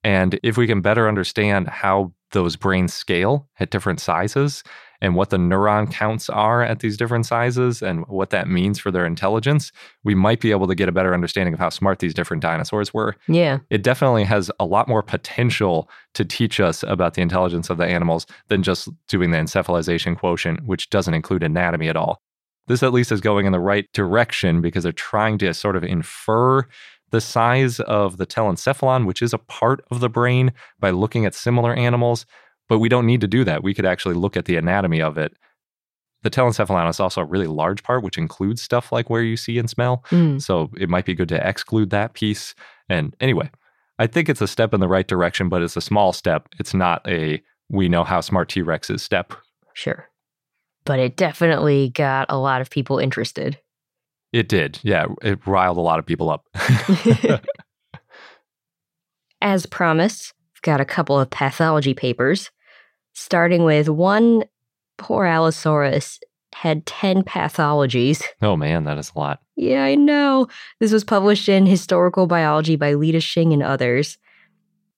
And 0.04 0.38
if 0.42 0.56
we 0.56 0.66
can 0.66 0.80
better 0.80 1.08
understand 1.08 1.68
how 1.68 2.12
those 2.32 2.56
brains 2.56 2.92
scale 2.92 3.48
at 3.58 3.70
different 3.70 4.00
sizes 4.00 4.62
and 5.06 5.14
what 5.14 5.30
the 5.30 5.36
neuron 5.36 5.88
counts 5.88 6.28
are 6.28 6.64
at 6.64 6.80
these 6.80 6.96
different 6.96 7.26
sizes 7.26 7.80
and 7.80 8.04
what 8.08 8.30
that 8.30 8.48
means 8.48 8.80
for 8.80 8.90
their 8.90 9.06
intelligence, 9.06 9.70
we 10.02 10.16
might 10.16 10.40
be 10.40 10.50
able 10.50 10.66
to 10.66 10.74
get 10.74 10.88
a 10.88 10.92
better 10.92 11.14
understanding 11.14 11.54
of 11.54 11.60
how 11.60 11.68
smart 11.68 12.00
these 12.00 12.12
different 12.12 12.42
dinosaurs 12.42 12.92
were. 12.92 13.14
Yeah. 13.28 13.60
It 13.70 13.84
definitely 13.84 14.24
has 14.24 14.50
a 14.58 14.64
lot 14.64 14.88
more 14.88 15.04
potential 15.04 15.88
to 16.14 16.24
teach 16.24 16.58
us 16.58 16.82
about 16.82 17.14
the 17.14 17.22
intelligence 17.22 17.70
of 17.70 17.78
the 17.78 17.86
animals 17.86 18.26
than 18.48 18.64
just 18.64 18.88
doing 19.06 19.30
the 19.30 19.38
encephalization 19.38 20.18
quotient, 20.18 20.66
which 20.66 20.90
doesn't 20.90 21.14
include 21.14 21.44
anatomy 21.44 21.88
at 21.88 21.96
all. 21.96 22.20
This 22.66 22.82
at 22.82 22.92
least 22.92 23.12
is 23.12 23.20
going 23.20 23.46
in 23.46 23.52
the 23.52 23.60
right 23.60 23.86
direction 23.92 24.60
because 24.60 24.82
they're 24.82 24.90
trying 24.90 25.38
to 25.38 25.54
sort 25.54 25.76
of 25.76 25.84
infer 25.84 26.66
the 27.12 27.20
size 27.20 27.78
of 27.78 28.16
the 28.16 28.26
telencephalon, 28.26 29.06
which 29.06 29.22
is 29.22 29.32
a 29.32 29.38
part 29.38 29.84
of 29.92 30.00
the 30.00 30.08
brain, 30.08 30.52
by 30.80 30.90
looking 30.90 31.24
at 31.24 31.34
similar 31.36 31.72
animals. 31.74 32.26
But 32.68 32.78
we 32.78 32.88
don't 32.88 33.06
need 33.06 33.20
to 33.20 33.28
do 33.28 33.44
that. 33.44 33.62
We 33.62 33.74
could 33.74 33.86
actually 33.86 34.14
look 34.14 34.36
at 34.36 34.46
the 34.46 34.56
anatomy 34.56 35.00
of 35.00 35.16
it. 35.18 35.36
The 36.22 36.30
telencephalon 36.30 36.88
is 36.90 36.98
also 36.98 37.20
a 37.20 37.24
really 37.24 37.46
large 37.46 37.82
part, 37.82 38.02
which 38.02 38.18
includes 38.18 38.60
stuff 38.60 38.90
like 38.90 39.08
where 39.08 39.22
you 39.22 39.36
see 39.36 39.58
and 39.58 39.70
smell. 39.70 40.04
Mm. 40.10 40.42
So 40.42 40.70
it 40.76 40.88
might 40.88 41.04
be 41.04 41.14
good 41.14 41.28
to 41.28 41.48
exclude 41.48 41.90
that 41.90 42.14
piece. 42.14 42.54
And 42.88 43.14
anyway, 43.20 43.50
I 43.98 44.06
think 44.06 44.28
it's 44.28 44.40
a 44.40 44.48
step 44.48 44.74
in 44.74 44.80
the 44.80 44.88
right 44.88 45.06
direction, 45.06 45.48
but 45.48 45.62
it's 45.62 45.76
a 45.76 45.80
small 45.80 46.12
step. 46.12 46.48
It's 46.58 46.74
not 46.74 47.06
a 47.08 47.42
we 47.68 47.88
know 47.88 48.04
how 48.04 48.20
smart 48.20 48.48
T 48.48 48.62
Rex 48.62 48.90
is 48.90 49.02
step. 49.02 49.32
Sure. 49.74 50.08
But 50.84 50.98
it 51.00 51.16
definitely 51.16 51.90
got 51.90 52.26
a 52.28 52.38
lot 52.38 52.60
of 52.60 52.70
people 52.70 52.98
interested. 52.98 53.58
It 54.32 54.48
did. 54.48 54.78
Yeah. 54.82 55.06
It 55.22 55.44
riled 55.46 55.78
a 55.78 55.80
lot 55.80 55.98
of 55.98 56.06
people 56.06 56.30
up. 56.30 56.44
As 59.40 59.66
promised, 59.66 60.32
I've 60.56 60.62
got 60.62 60.80
a 60.80 60.84
couple 60.84 61.18
of 61.18 61.30
pathology 61.30 61.94
papers, 61.94 62.50
starting 63.16 63.64
with 63.64 63.88
one 63.88 64.44
poor 64.98 65.24
Allosaurus 65.24 66.20
had 66.54 66.84
10 66.86 67.22
pathologies. 67.22 68.22
oh, 68.42 68.56
man, 68.56 68.84
that 68.84 68.98
is 68.98 69.10
a 69.14 69.18
lot. 69.18 69.40
Yeah, 69.56 69.84
I 69.84 69.94
know. 69.94 70.48
This 70.80 70.92
was 70.92 71.02
published 71.02 71.48
in 71.48 71.66
Historical 71.66 72.26
Biology 72.26 72.76
by 72.76 72.92
Lida 72.92 73.18
Xing 73.18 73.52
and 73.52 73.62
others. 73.62 74.18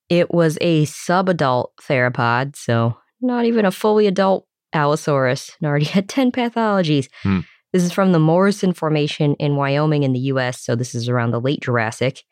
It 0.08 0.32
was 0.32 0.58
a 0.60 0.84
subadult 0.86 1.68
theropod, 1.80 2.56
so 2.56 2.96
not 3.20 3.44
even 3.44 3.64
a 3.64 3.70
fully 3.70 4.06
adult 4.06 4.46
Allosaurus, 4.72 5.52
and 5.60 5.68
already 5.68 5.86
had 5.86 6.08
10 6.08 6.32
pathologies. 6.32 7.08
Hmm. 7.22 7.40
This 7.72 7.84
is 7.84 7.92
from 7.92 8.12
the 8.12 8.18
Morrison 8.18 8.72
Formation 8.72 9.34
in 9.34 9.56
Wyoming 9.56 10.02
in 10.02 10.12
the 10.12 10.18
US, 10.20 10.60
so 10.60 10.74
this 10.74 10.94
is 10.94 11.08
around 11.08 11.30
the 11.30 11.40
late 11.40 11.60
Jurassic. 11.60 12.22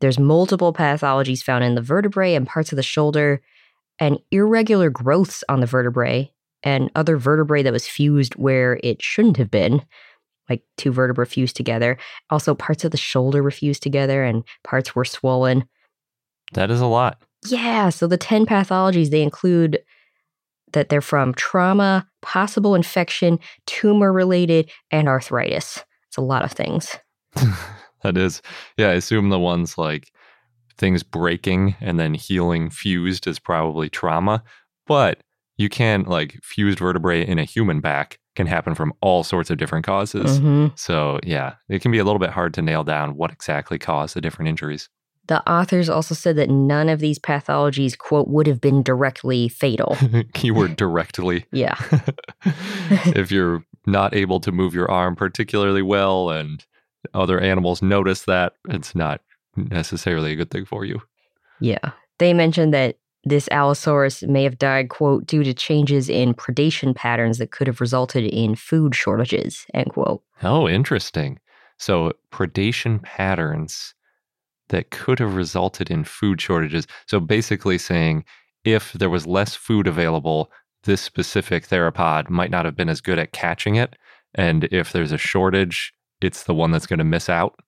There's 0.00 0.18
multiple 0.18 0.72
pathologies 0.72 1.42
found 1.42 1.64
in 1.64 1.74
the 1.74 1.82
vertebrae 1.82 2.34
and 2.34 2.46
parts 2.46 2.72
of 2.72 2.76
the 2.76 2.82
shoulder, 2.82 3.40
and 3.98 4.18
irregular 4.30 4.90
growths 4.90 5.44
on 5.48 5.60
the 5.60 5.66
vertebrae, 5.66 6.32
and 6.62 6.90
other 6.94 7.16
vertebrae 7.16 7.62
that 7.62 7.72
was 7.72 7.86
fused 7.86 8.34
where 8.34 8.80
it 8.82 9.02
shouldn't 9.02 9.36
have 9.36 9.50
been 9.50 9.84
like 10.48 10.62
two 10.76 10.92
vertebrae 10.92 11.26
fused 11.26 11.56
together. 11.56 11.96
Also, 12.30 12.54
parts 12.54 12.84
of 12.84 12.90
the 12.90 12.96
shoulder 12.96 13.42
were 13.42 13.50
fused 13.50 13.82
together 13.82 14.24
and 14.24 14.44
parts 14.62 14.94
were 14.94 15.04
swollen. 15.04 15.64
That 16.52 16.70
is 16.70 16.80
a 16.80 16.86
lot. 16.86 17.22
Yeah, 17.46 17.90
so 17.90 18.06
the 18.06 18.16
10 18.16 18.46
pathologies 18.46 19.10
they 19.10 19.22
include 19.22 19.82
that 20.72 20.88
they're 20.88 21.00
from 21.00 21.34
trauma, 21.34 22.06
possible 22.22 22.74
infection, 22.74 23.38
tumor 23.66 24.12
related, 24.12 24.70
and 24.90 25.08
arthritis. 25.08 25.84
It's 26.08 26.16
a 26.16 26.22
lot 26.22 26.44
of 26.44 26.52
things. 26.52 26.96
that 28.02 28.16
is. 28.16 28.42
Yeah. 28.76 28.88
I 28.88 28.94
assume 28.94 29.28
the 29.28 29.38
ones 29.38 29.78
like 29.78 30.10
things 30.78 31.02
breaking 31.02 31.76
and 31.80 31.98
then 31.98 32.14
healing 32.14 32.70
fused 32.70 33.26
is 33.26 33.38
probably 33.38 33.88
trauma. 33.88 34.42
But 34.86 35.22
you 35.56 35.68
can, 35.68 36.02
like, 36.04 36.38
fused 36.42 36.78
vertebrae 36.78 37.24
in 37.26 37.38
a 37.38 37.44
human 37.44 37.80
back 37.80 38.18
can 38.34 38.46
happen 38.46 38.74
from 38.74 38.92
all 39.00 39.22
sorts 39.22 39.50
of 39.50 39.58
different 39.58 39.86
causes. 39.86 40.40
Mhm. 40.40 40.76
So, 40.76 41.20
yeah, 41.22 41.54
it 41.68 41.80
can 41.80 41.92
be 41.92 41.98
a 41.98 42.04
little 42.04 42.18
bit 42.18 42.30
hard 42.30 42.52
to 42.54 42.62
nail 42.62 42.82
down 42.82 43.16
what 43.16 43.30
exactly 43.30 43.78
caused 43.78 44.16
the 44.16 44.20
different 44.20 44.48
injuries. 44.48 44.88
The 45.26 45.48
authors 45.48 45.88
also 45.88 46.14
said 46.14 46.36
that 46.36 46.50
none 46.50 46.88
of 46.88 46.98
these 47.00 47.18
pathologies, 47.18 47.96
quote, 47.96 48.28
would 48.28 48.46
have 48.46 48.60
been 48.60 48.82
directly 48.82 49.48
fatal. 49.48 49.96
Keyword 50.34 50.76
directly. 50.76 51.46
Yeah. 51.52 51.76
if 53.14 53.30
you're 53.30 53.64
not 53.86 54.14
able 54.14 54.40
to 54.40 54.52
move 54.52 54.74
your 54.74 54.90
arm 54.90 55.14
particularly 55.14 55.82
well 55.82 56.30
and 56.30 56.64
other 57.14 57.40
animals 57.40 57.80
notice 57.82 58.24
that, 58.24 58.54
it's 58.68 58.94
not 58.94 59.20
necessarily 59.56 60.32
a 60.32 60.36
good 60.36 60.50
thing 60.50 60.64
for 60.64 60.84
you. 60.84 61.00
Yeah. 61.60 61.92
They 62.18 62.32
mentioned 62.32 62.72
that 62.74 62.96
this 63.24 63.48
Allosaurus 63.50 64.22
may 64.22 64.44
have 64.44 64.58
died, 64.58 64.90
quote, 64.90 65.26
due 65.26 65.44
to 65.44 65.54
changes 65.54 66.08
in 66.08 66.34
predation 66.34 66.94
patterns 66.94 67.38
that 67.38 67.50
could 67.50 67.66
have 67.66 67.80
resulted 67.80 68.24
in 68.24 68.54
food 68.54 68.94
shortages, 68.94 69.66
end 69.72 69.90
quote. 69.90 70.22
Oh, 70.42 70.68
interesting. 70.68 71.40
So, 71.78 72.12
predation 72.30 73.02
patterns 73.02 73.94
that 74.68 74.90
could 74.90 75.18
have 75.18 75.34
resulted 75.34 75.90
in 75.90 76.04
food 76.04 76.40
shortages. 76.40 76.86
So, 77.06 77.18
basically 77.18 77.78
saying 77.78 78.24
if 78.64 78.92
there 78.92 79.10
was 79.10 79.26
less 79.26 79.54
food 79.54 79.86
available, 79.86 80.50
this 80.84 81.00
specific 81.00 81.66
theropod 81.66 82.28
might 82.28 82.50
not 82.50 82.64
have 82.64 82.76
been 82.76 82.88
as 82.88 83.00
good 83.00 83.18
at 83.18 83.32
catching 83.32 83.76
it. 83.76 83.96
And 84.34 84.64
if 84.64 84.92
there's 84.92 85.12
a 85.12 85.18
shortage, 85.18 85.92
it's 86.20 86.44
the 86.44 86.54
one 86.54 86.70
that's 86.70 86.86
going 86.86 86.98
to 86.98 87.04
miss 87.04 87.28
out. 87.28 87.58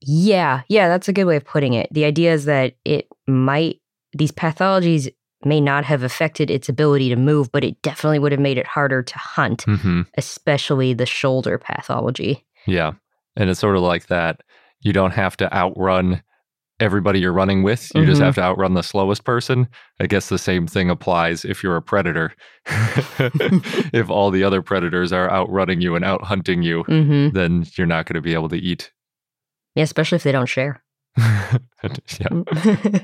Yeah, 0.00 0.62
yeah, 0.68 0.88
that's 0.88 1.08
a 1.08 1.12
good 1.12 1.24
way 1.24 1.36
of 1.36 1.44
putting 1.44 1.72
it. 1.74 1.88
The 1.92 2.04
idea 2.04 2.32
is 2.32 2.44
that 2.44 2.74
it 2.84 3.08
might, 3.26 3.80
these 4.12 4.32
pathologies 4.32 5.12
may 5.44 5.60
not 5.60 5.84
have 5.84 6.02
affected 6.02 6.50
its 6.50 6.68
ability 6.68 7.08
to 7.10 7.16
move, 7.16 7.50
but 7.52 7.64
it 7.64 7.80
definitely 7.82 8.18
would 8.18 8.32
have 8.32 8.40
made 8.40 8.58
it 8.58 8.66
harder 8.66 9.02
to 9.02 9.18
hunt, 9.18 9.62
hmm 9.62 10.02
especially 10.16 10.94
the 10.94 11.06
shoulder 11.06 11.58
pathology. 11.58 12.44
Yeah. 12.66 12.92
And 13.36 13.50
it's 13.50 13.60
sort 13.60 13.76
of 13.76 13.82
like 13.82 14.06
that. 14.06 14.40
You 14.80 14.92
don't 14.92 15.10
have 15.12 15.36
to 15.38 15.52
outrun 15.52 16.22
everybody 16.80 17.20
you're 17.20 17.32
running 17.32 17.62
with. 17.62 17.90
You 17.94 18.04
just 18.04 18.20
Mhm. 18.20 18.24
have 18.24 18.34
to 18.36 18.42
outrun 18.42 18.74
the 18.74 18.82
slowest 18.82 19.24
person. 19.24 19.68
I 20.00 20.06
guess 20.06 20.28
the 20.28 20.38
same 20.38 20.66
thing 20.66 20.90
applies 20.90 21.44
if 21.44 21.62
you're 21.62 21.76
a 21.76 21.82
predator. 21.82 22.32
if 23.92 24.10
all 24.10 24.30
the 24.30 24.44
other 24.44 24.62
predators 24.62 25.12
are 25.12 25.30
outrunning 25.30 25.80
you 25.80 25.94
and 25.94 26.04
out 26.04 26.22
hunting 26.24 26.62
you, 26.62 26.82
hmm 26.84 27.28
then 27.30 27.66
you're 27.76 27.86
not 27.86 28.06
going 28.06 28.14
to 28.14 28.20
be 28.20 28.34
able 28.34 28.48
to 28.48 28.56
eat. 28.56 28.92
Yeah, 29.74 29.84
especially 29.84 30.16
if 30.16 30.22
they 30.22 30.32
don't 30.32 30.46
share. 30.46 30.82
yeah. 31.16 31.58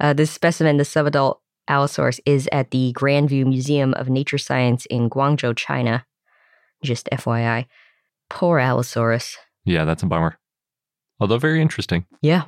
uh, 0.00 0.12
this 0.12 0.30
specimen, 0.30 0.76
the 0.76 0.84
subadult 0.84 1.38
Allosaurus, 1.68 2.20
is 2.26 2.48
at 2.52 2.70
the 2.70 2.92
Grandview 2.94 3.46
Museum 3.46 3.94
of 3.94 4.08
Nature 4.08 4.38
Science 4.38 4.86
in 4.86 5.10
Guangzhou, 5.10 5.56
China. 5.56 6.04
Just 6.82 7.08
FYI. 7.10 7.66
Poor 8.30 8.58
Allosaurus. 8.58 9.36
Yeah, 9.64 9.84
that's 9.84 10.02
a 10.02 10.06
bummer. 10.06 10.38
Although 11.20 11.38
very 11.38 11.60
interesting. 11.60 12.06
Yeah. 12.22 12.44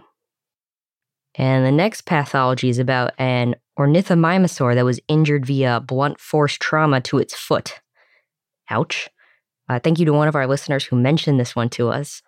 And 1.35 1.65
the 1.65 1.73
next 1.73 2.03
pathology 2.03 2.69
is 2.69 2.79
about 2.79 3.13
an 3.19 3.57
ornithomimosaur 3.79 4.75
that 4.75 4.85
was 4.85 5.01
injured 5.09 5.47
via 5.47 5.81
blunt 5.81 6.21
force 6.21 6.57
trauma 6.61 7.01
to 7.03 7.19
its 7.19 7.35
foot. 7.35 7.81
Ouch. 8.69 9.09
Uh, 9.69 9.79
thank 9.79 9.99
you 9.99 10.07
to 10.07 10.13
one 10.13 10.29
of 10.29 10.35
our 10.35 10.47
listeners 10.47 10.85
who 10.85 10.97
mentioned 10.97 11.39
this 11.39 11.55
one 11.55 11.69
to 11.71 11.89
us. 11.89 12.23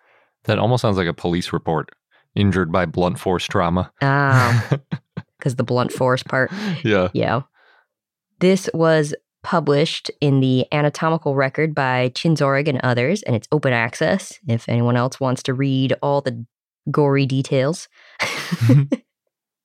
That 0.45 0.59
almost 0.59 0.81
sounds 0.81 0.97
like 0.97 1.07
a 1.07 1.13
police 1.13 1.53
report. 1.53 1.89
Injured 2.35 2.71
by 2.71 2.85
blunt 2.85 3.19
force 3.19 3.45
trauma. 3.45 3.91
Ah, 4.01 4.79
because 5.37 5.55
the 5.55 5.63
blunt 5.63 5.91
force 5.91 6.23
part. 6.23 6.51
yeah. 6.83 7.09
Yeah. 7.13 7.41
This 8.39 8.69
was 8.73 9.13
published 9.43 10.09
in 10.19 10.39
the 10.39 10.65
Anatomical 10.71 11.35
Record 11.35 11.75
by 11.75 12.09
Chinzorig 12.15 12.67
and 12.67 12.79
others, 12.81 13.21
and 13.23 13.35
it's 13.35 13.47
open 13.51 13.73
access 13.73 14.39
if 14.47 14.67
anyone 14.67 14.97
else 14.97 15.19
wants 15.19 15.43
to 15.43 15.53
read 15.53 15.95
all 16.01 16.21
the 16.21 16.45
gory 16.89 17.25
details. 17.25 17.87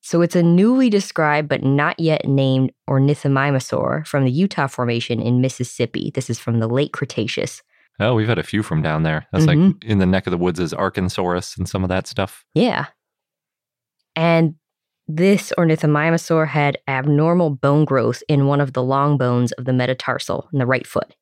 so 0.00 0.20
it's 0.20 0.36
a 0.36 0.42
newly 0.42 0.90
described 0.90 1.48
but 1.48 1.62
not 1.62 1.98
yet 1.98 2.26
named 2.26 2.72
ornithomimosaur 2.88 4.06
from 4.06 4.24
the 4.24 4.32
Eutaw 4.32 4.70
Formation 4.70 5.20
in 5.20 5.40
Mississippi. 5.40 6.10
This 6.14 6.28
is 6.28 6.38
from 6.38 6.58
the 6.58 6.68
late 6.68 6.92
Cretaceous. 6.92 7.62
Oh, 8.00 8.14
we've 8.14 8.28
had 8.28 8.38
a 8.38 8.42
few 8.44 8.62
from 8.62 8.80
down 8.82 9.02
there. 9.02 9.26
That's 9.32 9.44
Mhm. 9.46 9.74
like 9.74 9.84
in 9.84 9.98
the 9.98 10.06
neck 10.06 10.26
of 10.26 10.30
the 10.30 10.38
woods 10.38 10.60
is 10.60 10.72
Arkansaurus 10.72 11.56
and 11.58 11.68
some 11.68 11.82
of 11.82 11.88
that 11.88 12.06
stuff. 12.06 12.44
Yeah. 12.54 12.86
And 14.14 14.54
this 15.06 15.52
ornithomimosaur 15.58 16.48
had 16.48 16.78
abnormal 16.86 17.50
bone 17.50 17.84
growth 17.84 18.22
in 18.28 18.46
one 18.46 18.60
of 18.60 18.72
the 18.74 18.82
long 18.82 19.16
bones 19.16 19.52
of 19.52 19.64
the 19.64 19.72
metatarsal 19.72 20.48
in 20.52 20.58
the 20.58 20.66
right 20.66 20.86
foot. 20.86 21.14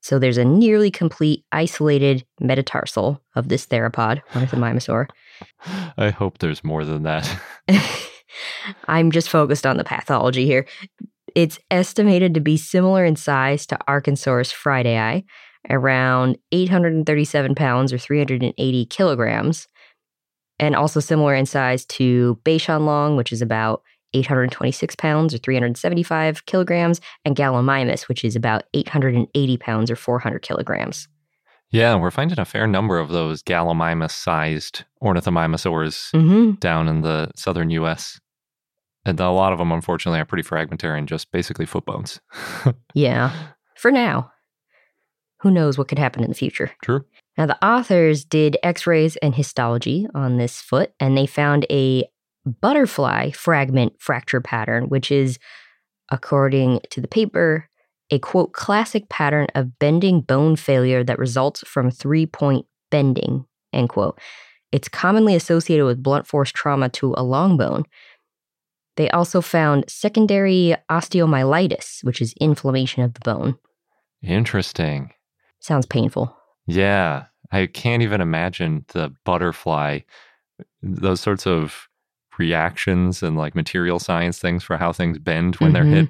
So 0.00 0.18
there's 0.18 0.36
a 0.38 0.44
nearly 0.44 0.90
complete 0.90 1.44
isolated 1.52 2.24
metatarsal 2.40 3.22
of 3.36 3.48
this 3.48 3.66
theropod, 3.66 4.20
ornithomimosaur. 4.32 5.06
I 5.96 6.10
hope 6.10 6.38
there's 6.38 6.64
more 6.64 6.84
than 6.84 7.04
that. 7.04 7.40
I'm 8.88 9.10
just 9.10 9.28
focused 9.28 9.66
on 9.66 9.76
the 9.76 9.84
pathology 9.84 10.44
here. 10.46 10.66
It's 11.34 11.58
estimated 11.70 12.34
to 12.34 12.40
be 12.40 12.56
similar 12.56 13.04
in 13.04 13.16
size 13.16 13.64
to 13.66 13.78
Arkansaurus 13.88 14.52
fridayi, 14.52 15.24
around 15.70 16.38
837 16.52 17.54
pounds 17.54 17.92
or 17.92 17.98
380 17.98 18.86
kilograms, 18.86 19.68
and 20.58 20.76
also 20.76 21.00
similar 21.00 21.34
in 21.34 21.46
size 21.46 21.84
to 21.86 22.38
Beishanlong, 22.44 23.16
which 23.16 23.32
is 23.32 23.42
about 23.42 23.82
826 24.14 24.94
pounds 24.96 25.32
or 25.34 25.38
375 25.38 26.44
kilograms, 26.46 27.00
and 27.24 27.34
Gallimimus, 27.34 28.08
which 28.08 28.24
is 28.24 28.36
about 28.36 28.64
880 28.74 29.56
pounds 29.56 29.90
or 29.90 29.96
400 29.96 30.40
kilograms. 30.42 31.08
Yeah, 31.70 31.94
we're 31.94 32.10
finding 32.10 32.38
a 32.38 32.44
fair 32.44 32.66
number 32.66 32.98
of 32.98 33.08
those 33.08 33.42
Gallimimus 33.42 34.10
sized 34.10 34.84
ornithomimosaurs 35.02 36.10
Mm-hmm. 36.12 36.52
down 36.56 36.88
in 36.88 37.00
the 37.00 37.30
southern 37.34 37.70
US. 37.70 38.20
And 39.06 39.18
a 39.18 39.30
lot 39.30 39.52
of 39.54 39.58
them, 39.58 39.72
unfortunately, 39.72 40.20
are 40.20 40.26
pretty 40.26 40.42
fragmentary 40.42 40.98
and 40.98 41.08
just 41.08 41.32
basically 41.32 41.66
foot 41.66 41.86
bones. 41.86 42.20
Yeah, 42.94 43.32
for 43.76 43.90
now. 43.90 44.30
Who 45.42 45.50
knows 45.50 45.76
what 45.76 45.88
could 45.88 45.98
happen 45.98 46.22
in 46.22 46.30
the 46.30 46.36
future? 46.36 46.70
True. 46.82 47.04
Now, 47.36 47.46
the 47.46 47.64
authors 47.64 48.24
did 48.24 48.56
x 48.62 48.86
rays 48.86 49.16
and 49.16 49.34
histology 49.34 50.06
on 50.14 50.36
this 50.36 50.60
foot, 50.60 50.92
and 51.00 51.18
they 51.18 51.26
found 51.26 51.66
a 51.70 52.04
butterfly 52.44 53.30
fragment 53.32 53.94
fracture 53.98 54.40
pattern, 54.40 54.84
which 54.84 55.10
is, 55.10 55.38
according 56.10 56.80
to 56.90 57.00
the 57.00 57.08
paper, 57.08 57.68
a 58.10 58.18
quote, 58.18 58.52
classic 58.52 59.08
pattern 59.08 59.48
of 59.54 59.78
bending 59.78 60.20
bone 60.20 60.54
failure 60.54 61.02
that 61.02 61.18
results 61.18 61.64
from 61.66 61.90
three 61.90 62.26
point 62.26 62.66
bending, 62.90 63.44
end 63.72 63.88
quote. 63.88 64.20
It's 64.70 64.88
commonly 64.88 65.34
associated 65.34 65.86
with 65.86 66.02
blunt 66.02 66.26
force 66.26 66.52
trauma 66.52 66.88
to 66.90 67.14
a 67.16 67.24
long 67.24 67.56
bone. 67.56 67.84
They 68.96 69.10
also 69.10 69.40
found 69.40 69.86
secondary 69.88 70.76
osteomyelitis, 70.90 72.04
which 72.04 72.20
is 72.20 72.34
inflammation 72.40 73.02
of 73.02 73.14
the 73.14 73.20
bone. 73.20 73.56
Interesting. 74.22 75.12
Sounds 75.62 75.86
painful. 75.86 76.36
Yeah. 76.66 77.24
I 77.52 77.66
can't 77.66 78.02
even 78.02 78.20
imagine 78.20 78.84
the 78.88 79.14
butterfly, 79.24 80.00
those 80.82 81.20
sorts 81.20 81.46
of 81.46 81.88
reactions 82.38 83.22
and 83.22 83.36
like 83.36 83.54
material 83.54 83.98
science 83.98 84.38
things 84.38 84.64
for 84.64 84.76
how 84.76 84.92
things 84.92 85.18
bend 85.18 85.56
when 85.56 85.72
they're 85.72 85.84
hit. 85.84 86.08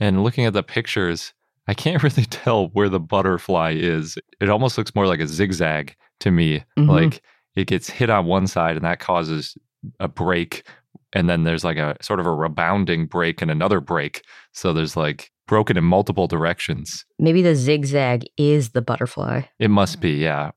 And 0.00 0.24
looking 0.24 0.46
at 0.46 0.54
the 0.54 0.62
pictures, 0.62 1.34
I 1.68 1.74
can't 1.74 2.02
really 2.02 2.24
tell 2.24 2.68
where 2.68 2.88
the 2.88 3.00
butterfly 3.00 3.74
is. 3.76 4.16
It 4.40 4.48
almost 4.48 4.78
looks 4.78 4.94
more 4.94 5.06
like 5.06 5.20
a 5.20 5.26
zigzag 5.28 5.94
to 6.20 6.30
me. 6.30 6.64
Mhm. 6.78 6.88
Like 6.88 7.22
it 7.56 7.66
gets 7.66 7.90
hit 7.90 8.08
on 8.10 8.24
one 8.26 8.46
side 8.46 8.76
and 8.76 8.84
that 8.84 8.98
causes 8.98 9.58
a 10.00 10.08
break. 10.08 10.66
And 11.12 11.28
then 11.28 11.44
there's 11.44 11.64
like 11.64 11.76
a 11.76 11.96
sort 12.00 12.18
of 12.20 12.26
a 12.26 12.32
rebounding 12.32 13.06
break 13.06 13.42
and 13.42 13.50
another 13.50 13.80
break. 13.80 14.22
So 14.52 14.72
there's 14.72 14.96
like 14.96 15.30
broken 15.46 15.76
in 15.76 15.84
multiple 15.84 16.26
directions. 16.26 17.04
Maybe 17.18 17.42
the 17.42 17.54
zigzag 17.54 18.24
is 18.36 18.70
the 18.70 18.82
butterfly. 18.82 19.42
It 19.58 19.70
must 19.70 20.00
be, 20.00 20.12
yeah. 20.12 20.52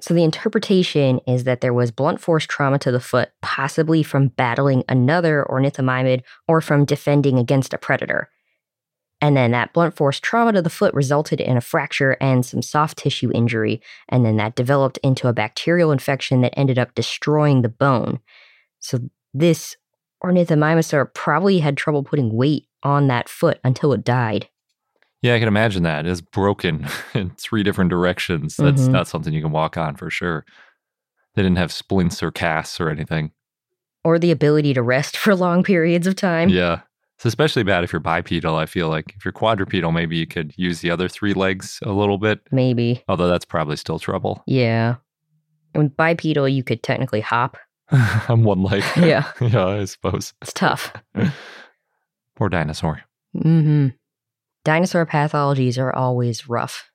So 0.00 0.12
the 0.12 0.24
interpretation 0.24 1.20
is 1.26 1.44
that 1.44 1.62
there 1.62 1.72
was 1.72 1.90
blunt 1.90 2.20
force 2.20 2.44
trauma 2.46 2.78
to 2.80 2.92
the 2.92 3.00
foot, 3.00 3.30
possibly 3.40 4.02
from 4.02 4.28
battling 4.28 4.84
another 4.88 5.46
ornithomimid 5.48 6.22
or 6.46 6.60
from 6.60 6.84
defending 6.84 7.38
against 7.38 7.72
a 7.72 7.78
predator. 7.78 8.28
And 9.22 9.34
then 9.34 9.52
that 9.52 9.72
blunt 9.72 9.96
force 9.96 10.20
trauma 10.20 10.52
to 10.52 10.60
the 10.60 10.68
foot 10.68 10.92
resulted 10.92 11.40
in 11.40 11.56
a 11.56 11.62
fracture 11.62 12.18
and 12.20 12.44
some 12.44 12.60
soft 12.60 12.98
tissue 12.98 13.30
injury. 13.34 13.80
And 14.10 14.26
then 14.26 14.36
that 14.36 14.54
developed 14.54 14.98
into 15.02 15.28
a 15.28 15.32
bacterial 15.32 15.90
infection 15.90 16.42
that 16.42 16.52
ended 16.58 16.78
up 16.78 16.94
destroying 16.94 17.62
the 17.62 17.70
bone. 17.70 18.20
So 18.80 18.98
this 19.32 19.76
ornithomimosaur 20.22 21.14
probably 21.14 21.60
had 21.60 21.78
trouble 21.78 22.02
putting 22.02 22.34
weight 22.34 22.66
on 22.86 23.08
that 23.08 23.28
foot 23.28 23.58
until 23.64 23.92
it 23.92 24.04
died. 24.04 24.48
Yeah, 25.22 25.34
I 25.34 25.38
can 25.40 25.48
imagine 25.48 25.82
that. 25.82 26.06
It's 26.06 26.20
broken 26.20 26.86
in 27.14 27.30
three 27.30 27.62
different 27.64 27.90
directions. 27.90 28.56
That's 28.56 28.82
Mhm. 28.82 28.92
not 28.92 29.08
something 29.08 29.32
you 29.34 29.42
can 29.42 29.50
walk 29.50 29.76
on 29.76 29.96
for 29.96 30.08
sure. 30.08 30.44
They 31.34 31.42
didn't 31.42 31.58
have 31.58 31.72
splints 31.72 32.22
or 32.22 32.30
casts 32.30 32.80
or 32.80 32.88
anything. 32.88 33.32
Or 34.04 34.18
the 34.18 34.30
ability 34.30 34.72
to 34.74 34.82
rest 34.82 35.16
for 35.22 35.34
long 35.34 35.64
periods 35.64 36.06
of 36.06 36.14
time. 36.16 36.48
Yeah. 36.48 36.80
It's 37.16 37.24
especially 37.24 37.62
bad 37.62 37.82
if 37.82 37.92
you're 37.92 38.00
bipedal, 38.00 38.54
I 38.56 38.66
feel 38.66 38.88
like. 38.90 39.14
If 39.16 39.24
you're 39.24 39.32
quadrupedal, 39.32 39.90
maybe 39.92 40.16
you 40.18 40.26
could 40.26 40.52
use 40.56 40.80
the 40.80 40.90
other 40.90 41.08
three 41.08 41.32
legs 41.32 41.78
a 41.82 41.90
little 41.92 42.18
bit, 42.18 42.40
Maybe. 42.52 43.02
although 43.08 43.26
that's 43.28 43.46
probably 43.46 43.76
still 43.76 43.98
trouble. 43.98 44.42
Yeah. 44.46 44.96
And 45.74 45.96
bipedal, 45.96 46.46
you 46.48 46.62
could 46.62 46.82
technically 46.82 47.22
hop. 47.22 47.56
on 48.28 48.42
one 48.44 48.62
leg. 48.62 48.82
Yeah. 48.96 49.30
yeah, 49.40 49.66
I 49.66 49.84
suppose. 49.86 50.34
It's 50.42 50.52
tough. 50.52 50.92
Poor 52.36 52.48
dinosaur. 52.48 53.02
Mm-hmm. 53.34 53.88
Dinosaur 54.64 55.06
pathologies 55.06 55.78
are 55.78 55.94
always 55.94 56.48
rough. 56.48 56.90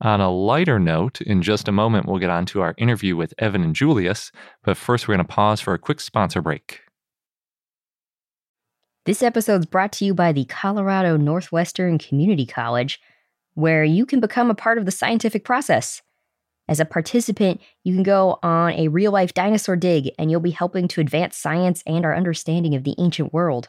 On 0.00 0.20
a 0.20 0.30
lighter 0.30 0.80
note, 0.80 1.20
in 1.20 1.42
just 1.42 1.68
a 1.68 1.72
moment, 1.72 2.06
we'll 2.06 2.18
get 2.18 2.30
on 2.30 2.44
to 2.46 2.60
our 2.60 2.74
interview 2.76 3.14
with 3.14 3.34
Evan 3.38 3.62
and 3.62 3.74
Julius. 3.74 4.32
But 4.64 4.76
first, 4.76 5.06
we're 5.06 5.14
going 5.14 5.24
to 5.24 5.32
pause 5.32 5.60
for 5.60 5.74
a 5.74 5.78
quick 5.78 6.00
sponsor 6.00 6.42
break. 6.42 6.80
This 9.04 9.22
episode 9.22 9.60
is 9.60 9.66
brought 9.66 9.92
to 9.92 10.04
you 10.04 10.14
by 10.14 10.32
the 10.32 10.44
Colorado 10.44 11.16
Northwestern 11.16 11.98
Community 11.98 12.46
College, 12.46 13.00
where 13.54 13.84
you 13.84 14.04
can 14.04 14.18
become 14.18 14.50
a 14.50 14.56
part 14.56 14.78
of 14.78 14.86
the 14.86 14.90
scientific 14.90 15.44
process. 15.44 16.02
As 16.68 16.80
a 16.80 16.84
participant, 16.84 17.60
you 17.84 17.94
can 17.94 18.02
go 18.02 18.38
on 18.42 18.72
a 18.72 18.88
real 18.88 19.12
life 19.12 19.34
dinosaur 19.34 19.76
dig 19.76 20.10
and 20.18 20.30
you'll 20.30 20.40
be 20.40 20.50
helping 20.50 20.88
to 20.88 21.00
advance 21.00 21.36
science 21.36 21.82
and 21.86 22.04
our 22.04 22.16
understanding 22.16 22.74
of 22.74 22.84
the 22.84 22.94
ancient 22.98 23.32
world. 23.32 23.68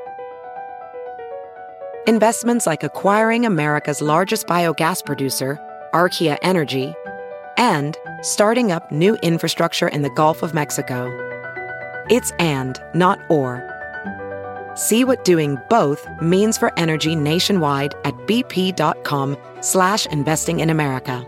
Investments 2.07 2.65
like 2.65 2.81
acquiring 2.81 3.45
America's 3.45 4.01
largest 4.01 4.47
biogas 4.47 5.05
producer, 5.05 5.59
Archaea 5.93 6.35
Energy, 6.41 6.95
and 7.57 7.95
starting 8.23 8.71
up 8.71 8.91
new 8.91 9.13
infrastructure 9.17 9.87
in 9.87 10.01
the 10.01 10.09
Gulf 10.09 10.41
of 10.41 10.51
Mexico. 10.51 11.11
It's 12.09 12.31
and, 12.39 12.81
not 12.95 13.19
or. 13.29 13.61
See 14.73 15.03
what 15.03 15.23
doing 15.23 15.59
both 15.69 16.07
means 16.19 16.57
for 16.57 16.77
energy 16.77 17.15
nationwide 17.15 17.93
at 18.03 18.15
bp.com 18.25 19.37
slash 19.59 20.07
investing 20.07 20.59
in 20.59 20.71
America. 20.71 21.23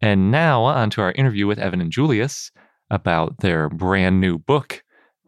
And 0.00 0.32
now 0.32 0.64
on 0.64 0.90
to 0.90 1.00
our 1.00 1.12
interview 1.12 1.46
with 1.46 1.60
Evan 1.60 1.80
and 1.80 1.92
Julius 1.92 2.50
about 2.90 3.38
their 3.38 3.68
brand 3.68 4.20
new 4.20 4.36
book. 4.38 4.83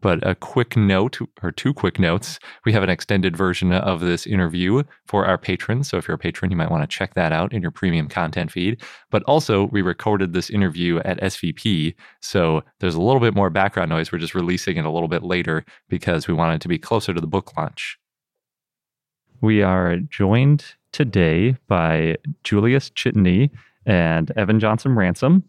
But 0.07 0.25
a 0.25 0.37
quick 0.37 0.77
note, 0.77 1.19
or 1.43 1.51
two 1.51 1.75
quick 1.75 1.99
notes. 1.99 2.39
We 2.65 2.73
have 2.73 2.85
an 2.85 2.89
extended 2.89 3.37
version 3.37 3.73
of 3.73 3.99
this 3.99 4.25
interview 4.25 4.85
for 5.05 5.27
our 5.27 5.37
patrons. 5.37 5.89
So 5.89 5.97
if 5.97 6.07
you're 6.07 6.15
a 6.15 6.19
patron, 6.19 6.53
you 6.53 6.57
might 6.57 6.71
want 6.71 6.89
to 6.89 6.97
check 6.97 7.15
that 7.15 7.33
out 7.33 7.53
in 7.53 7.61
your 7.61 7.73
premium 7.73 8.07
content 8.07 8.53
feed. 8.53 8.81
But 9.11 9.25
also, 9.25 9.65
we 9.73 9.83
recorded 9.83 10.33
this 10.33 10.49
interview 10.49 11.01
at 11.01 11.21
SVP. 11.23 11.97
So 12.21 12.63
there's 12.79 12.95
a 12.95 13.01
little 13.01 13.21
bit 13.21 13.35
more 13.35 13.51
background 13.51 13.91
noise. 13.91 14.13
We're 14.13 14.21
just 14.21 14.37
releasing 14.37 14.77
it 14.77 14.85
a 14.85 14.93
little 14.93 15.09
bit 15.09 15.25
later 15.25 15.65
because 15.89 16.29
we 16.29 16.35
want 16.35 16.55
it 16.55 16.61
to 16.61 16.69
be 16.69 16.79
closer 16.79 17.13
to 17.13 17.21
the 17.21 17.27
book 17.27 17.57
launch. 17.57 17.99
We 19.41 19.61
are 19.63 19.97
joined 19.97 20.67
today 20.93 21.57
by 21.67 22.15
Julius 22.45 22.91
Csotonyi 22.91 23.51
and 23.87 24.31
Evan 24.37 24.61
Johnson 24.61 24.95
Ransom, 24.95 25.43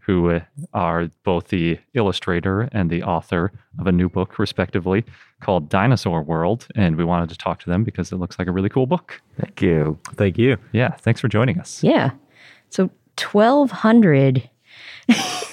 who 0.00 0.30
uh, 0.30 0.40
are 0.72 1.08
both 1.24 1.48
the 1.48 1.78
illustrator 1.94 2.68
and 2.72 2.90
the 2.90 3.02
author 3.02 3.52
of 3.78 3.86
a 3.86 3.92
new 3.92 4.08
book, 4.08 4.38
respectively, 4.38 5.04
called 5.40 5.68
Dinosaur 5.68 6.22
World. 6.22 6.66
And 6.74 6.96
we 6.96 7.04
wanted 7.04 7.28
to 7.30 7.38
talk 7.38 7.60
to 7.60 7.70
them 7.70 7.84
because 7.84 8.12
it 8.12 8.16
looks 8.16 8.38
like 8.38 8.48
a 8.48 8.52
really 8.52 8.68
cool 8.68 8.86
book. 8.86 9.20
Thank 9.38 9.62
you. 9.62 9.98
Thank 10.14 10.38
you. 10.38 10.56
Yeah, 10.72 10.90
thanks 10.96 11.20
for 11.20 11.28
joining 11.28 11.58
us. 11.58 11.82
Yeah. 11.82 12.12
So 12.68 12.90
1,200. 13.18 14.48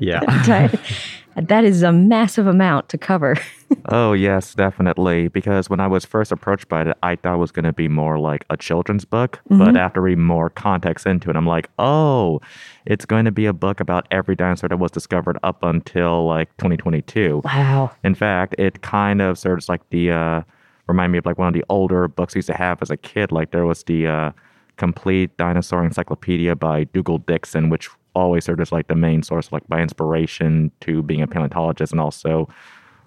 Yeah. 0.00 0.72
That- 1.40 1.64
is 1.64 1.82
a 1.82 1.92
massive 1.92 2.46
amount 2.46 2.88
to 2.90 2.98
cover. 2.98 3.36
Oh, 3.90 4.14
yes, 4.14 4.54
definitely. 4.54 5.28
Because 5.28 5.68
when 5.68 5.78
I 5.78 5.86
was 5.86 6.04
first 6.04 6.32
approached 6.32 6.68
by 6.68 6.82
it, 6.82 6.96
I 7.02 7.16
thought 7.16 7.34
it 7.34 7.38
was 7.38 7.52
going 7.52 7.66
to 7.66 7.72
be 7.72 7.86
more 7.86 8.18
like 8.18 8.44
a 8.48 8.56
children's 8.56 9.04
book. 9.04 9.40
But 9.50 9.76
after 9.76 10.00
reading 10.00 10.24
more 10.24 10.48
context 10.48 11.06
into 11.06 11.28
it, 11.28 11.36
I'm 11.36 11.46
like, 11.46 11.68
oh, 11.78 12.40
it's 12.86 13.04
going 13.04 13.26
to 13.26 13.30
be 13.30 13.44
a 13.44 13.52
book 13.52 13.78
about 13.80 14.06
every 14.10 14.36
dinosaur 14.36 14.70
that 14.70 14.78
was 14.78 14.90
discovered 14.90 15.38
up 15.42 15.62
until 15.62 16.26
like 16.26 16.54
2022. 16.56 17.42
Wow. 17.44 17.90
In 18.04 18.14
fact, 18.14 18.54
it 18.58 18.80
kind 18.80 19.20
of 19.20 19.38
serves 19.38 19.68
like 19.68 19.82
the, 19.90 20.12
uh, 20.12 20.42
remind 20.86 21.12
me 21.12 21.18
of 21.18 21.26
like 21.26 21.36
one 21.38 21.48
of 21.48 21.54
the 21.54 21.64
older 21.68 22.08
books 22.08 22.34
I 22.34 22.38
used 22.38 22.48
to 22.48 22.54
have 22.54 22.80
as 22.80 22.90
a 22.90 22.96
kid. 22.96 23.32
Like 23.32 23.50
there 23.50 23.66
was 23.66 23.84
the 23.84 24.06
uh, 24.06 24.32
Complete 24.76 25.36
Dinosaur 25.36 25.84
Encyclopedia 25.84 26.56
by 26.56 26.84
Dougal 26.84 27.18
Dixon, 27.18 27.68
which 27.68 27.90
always 28.18 28.44
served 28.44 28.60
as 28.60 28.72
like 28.72 28.88
the 28.88 28.94
main 28.94 29.22
source, 29.22 29.52
like 29.52 29.68
my 29.68 29.80
inspiration 29.80 30.70
to 30.80 31.02
being 31.02 31.22
a 31.22 31.26
mm-hmm. 31.26 31.32
paleontologist. 31.32 31.92
And 31.92 32.00
also, 32.00 32.48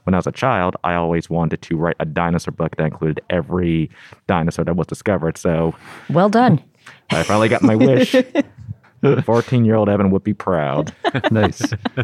when 0.04 0.14
I 0.14 0.18
was 0.18 0.28
a 0.28 0.32
child, 0.32 0.76
I 0.84 0.96
always 0.96 1.30
wanted 1.30 1.62
to 1.62 1.78
write 1.78 1.96
a 2.00 2.06
dinosaur 2.06 2.52
book 2.52 2.76
that 2.78 2.86
included 2.86 3.24
every 3.30 3.90
dinosaur 4.28 4.66
that 4.66 4.76
was 4.76 4.88
discovered. 4.88 5.38
So 5.38 5.76
Well 6.10 6.30
done. 6.30 6.64
I 7.12 7.24
finally 7.24 7.50
got 7.50 7.62
my 7.62 7.76
wish. 7.76 8.16
14 9.24 9.66
year 9.66 9.76
old 9.76 9.90
Evan 9.90 10.12
would 10.12 10.24
be 10.24 10.34
proud. 10.34 10.94
nice. 11.32 11.62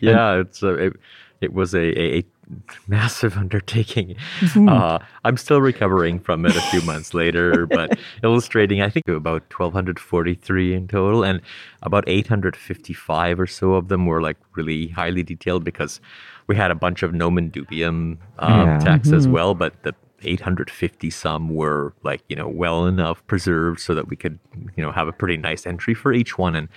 Yeah, 0.00 0.34
it's 0.34 0.62
a, 0.62 0.74
it, 0.74 0.92
it 1.40 1.52
was 1.52 1.74
a, 1.74 2.18
a, 2.18 2.24
massive 2.88 3.36
undertaking. 3.36 4.16
Uh, 4.56 4.98
I'm 5.24 5.36
still 5.36 5.60
recovering 5.60 6.18
from 6.18 6.46
it 6.46 6.56
a 6.56 6.60
few 6.62 6.80
months 6.82 7.12
later, 7.12 7.66
but 7.78 7.98
illustrating, 8.24 8.80
I 8.80 8.88
think 8.88 9.06
about 9.08 9.42
1,243 9.52 10.74
in 10.74 10.88
total, 10.88 11.24
and 11.24 11.40
about 11.82 12.04
855 12.08 13.40
or 13.40 13.46
so 13.46 13.74
of 13.74 13.88
them 13.88 14.06
were 14.06 14.22
like 14.22 14.36
really 14.54 14.88
highly 14.88 15.22
detailed 15.22 15.62
because 15.64 16.00
we 16.46 16.56
had 16.56 16.70
a 16.70 16.74
bunch 16.74 17.02
of 17.02 17.12
nomen 17.12 17.50
dubium 17.50 18.16
um, 18.38 18.66
Yeah. 18.66 18.78
texts 18.78 19.12
as 19.12 19.28
well, 19.28 19.54
but 19.54 19.82
the 19.82 19.94
850 20.22 21.10
some 21.10 21.54
were 21.54 21.94
like 22.02 22.22
you 22.28 22.36
know 22.36 22.48
well 22.48 22.86
enough 22.86 23.24
preserved 23.26 23.80
so 23.80 23.94
that 23.94 24.08
we 24.08 24.16
could 24.16 24.38
you 24.76 24.82
know 24.82 24.92
have 24.92 25.08
a 25.08 25.12
pretty 25.12 25.36
nice 25.36 25.66
entry 25.66 25.94
for 25.94 26.12
each 26.12 26.38
one. 26.38 26.54
And 26.54 26.68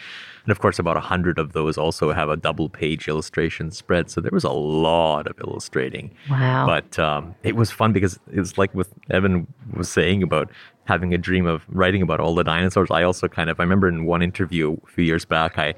and 0.43 0.51
of 0.51 0.59
course 0.59 0.79
about 0.79 0.95
100 0.95 1.37
of 1.37 1.53
those 1.53 1.77
also 1.77 2.11
have 2.11 2.29
a 2.29 2.37
double 2.37 2.69
page 2.69 3.07
illustration 3.07 3.71
spread. 3.71 4.09
So 4.09 4.21
there 4.21 4.31
was 4.31 4.43
a 4.43 4.51
lot 4.51 5.27
of 5.27 5.39
illustrating. 5.39 6.11
Wow. 6.29 6.65
but 6.65 6.97
um, 6.97 7.35
it 7.43 7.55
was 7.55 7.71
fun 7.71 7.93
because 7.93 8.19
it 8.31 8.39
was 8.39 8.57
like 8.57 8.73
with 8.73 8.93
evan 9.09 9.47
was 9.73 9.89
saying 9.89 10.23
about 10.23 10.51
having 10.85 11.13
a 11.13 11.17
dream 11.17 11.45
of 11.45 11.63
writing 11.69 12.01
about 12.01 12.19
all 12.19 12.35
the 12.35 12.43
dinosaurs. 12.43 12.89
I 12.91 13.03
also 13.03 13.27
kind 13.27 13.49
of 13.49 13.59
i 13.59 13.63
remember 13.63 13.87
in 13.87 14.05
one 14.05 14.21
interview 14.21 14.77
a 14.83 14.87
few 14.87 15.03
years 15.03 15.25
back 15.25 15.57
i 15.57 15.73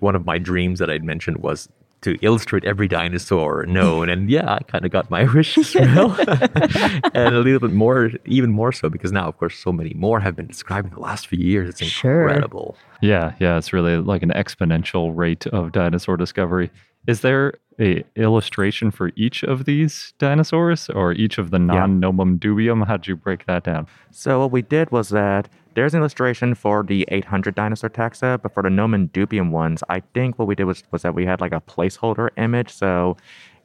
one 0.00 0.14
of 0.14 0.24
my 0.24 0.38
dreams 0.38 0.78
that 0.78 0.90
i'd 0.90 1.04
mentioned 1.04 1.38
was 1.38 1.68
to 2.02 2.16
illustrate 2.22 2.64
every 2.64 2.86
dinosaur 2.88 3.66
known 3.66 4.08
and 4.08 4.30
yeah 4.30 4.52
i 4.54 4.58
kind 4.68 4.84
of 4.84 4.90
got 4.90 5.10
my 5.10 5.24
wish 5.34 5.58
as 5.58 5.74
well 5.74 6.12
and 7.14 7.34
a 7.34 7.40
little 7.40 7.58
bit 7.60 7.72
more 7.72 8.10
even 8.24 8.50
more 8.50 8.72
so 8.72 8.88
because 8.88 9.12
now 9.12 9.26
of 9.28 9.36
course 9.38 9.56
so 9.58 9.72
many 9.72 9.92
more 9.94 10.20
have 10.20 10.36
been 10.36 10.46
described 10.46 10.88
in 10.88 10.94
the 10.94 11.00
last 11.00 11.26
few 11.26 11.38
years 11.44 11.68
it's 11.68 11.82
Sure. 11.82 12.22
incredible 12.28 12.76
Yeah, 13.00 13.34
yeah, 13.38 13.56
it's 13.58 13.72
really 13.72 13.96
like 13.96 14.22
an 14.22 14.30
exponential 14.30 15.12
rate 15.16 15.46
of 15.48 15.70
dinosaur 15.72 16.16
discovery. 16.16 16.70
Is 17.06 17.20
there 17.20 17.54
a 17.80 18.02
illustration 18.16 18.90
for 18.90 19.12
each 19.14 19.44
of 19.44 19.64
these 19.66 20.12
dinosaurs 20.18 20.90
or 20.90 21.12
each 21.12 21.38
of 21.38 21.50
the 21.52 21.58
non-nomen 21.60 22.38
dubium? 22.40 22.84
How'd 22.86 23.06
you 23.06 23.14
break 23.16 23.46
that 23.46 23.62
down? 23.64 23.86
So 24.10 24.40
what 24.40 24.50
we 24.50 24.62
did 24.62 24.90
was 24.90 25.10
that 25.10 25.48
there's 25.74 25.94
an 25.94 26.00
illustration 26.00 26.54
for 26.54 26.82
the 26.82 27.04
800 27.08 27.54
dinosaur 27.54 27.90
taxa, 27.90 28.40
but 28.40 28.52
for 28.52 28.62
the 28.62 28.70
nomen 28.70 29.08
dubium 29.08 29.50
ones, 29.50 29.82
I 29.88 30.00
think 30.14 30.38
what 30.38 30.48
we 30.48 30.54
did 30.54 30.64
was, 30.64 30.82
was 30.90 31.02
that 31.02 31.14
we 31.14 31.24
had 31.24 31.40
like 31.40 31.52
a 31.52 31.60
placeholder 31.60 32.30
image. 32.36 32.70
So 32.70 33.16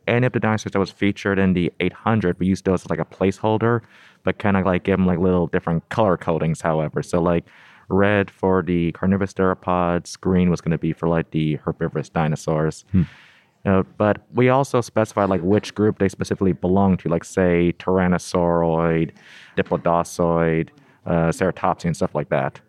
any 0.08 0.28
of 0.28 0.34
the 0.34 0.40
dinosaurs 0.40 0.74
that 0.74 0.80
was 0.80 0.92
featured 0.92 1.40
in 1.40 1.54
the 1.54 1.72
800, 1.80 2.40
we 2.40 2.48
used 2.48 2.66
those 2.66 2.84
as 2.84 2.90
like 2.90 3.00
a 3.00 3.06
placeholder, 3.06 3.82
but 4.24 4.38
kind 4.38 4.58
of 4.58 4.66
like 4.66 4.84
give 4.84 4.98
them 4.98 5.08
like 5.08 5.20
little 5.20 5.48
different 5.48 5.88
color 5.90 6.18
codings, 6.18 6.62
however. 6.62 7.02
So 7.02 7.22
like 7.22 7.46
red 7.90 8.30
for 8.30 8.62
the 8.62 8.92
carnivorous 8.94 9.34
theropods, 9.34 10.20
green 10.20 10.50
was 10.50 10.62
going 10.62 10.72
to 10.72 10.78
be 10.78 10.94
for 10.94 11.08
like 11.08 11.32
the 11.32 11.56
herbivorous 11.56 12.10
dinosaurs. 12.10 12.86
You 12.94 13.72
know, 13.72 13.86
but 13.98 14.22
we 14.34 14.50
also 14.50 14.82
specified 14.82 15.30
like 15.30 15.42
which 15.42 15.74
group 15.74 16.00
they 16.00 16.10
specifically 16.10 16.52
belong 16.52 16.98
to, 16.98 17.10
like 17.10 17.24
say 17.24 17.74
Tyrannosauroid, 17.80 19.12
Diplodocioid, 19.56 20.70
uh, 21.06 21.30
Ceratopsian, 21.30 21.96
stuff 21.96 22.16
like 22.16 22.30
that. 22.30 22.60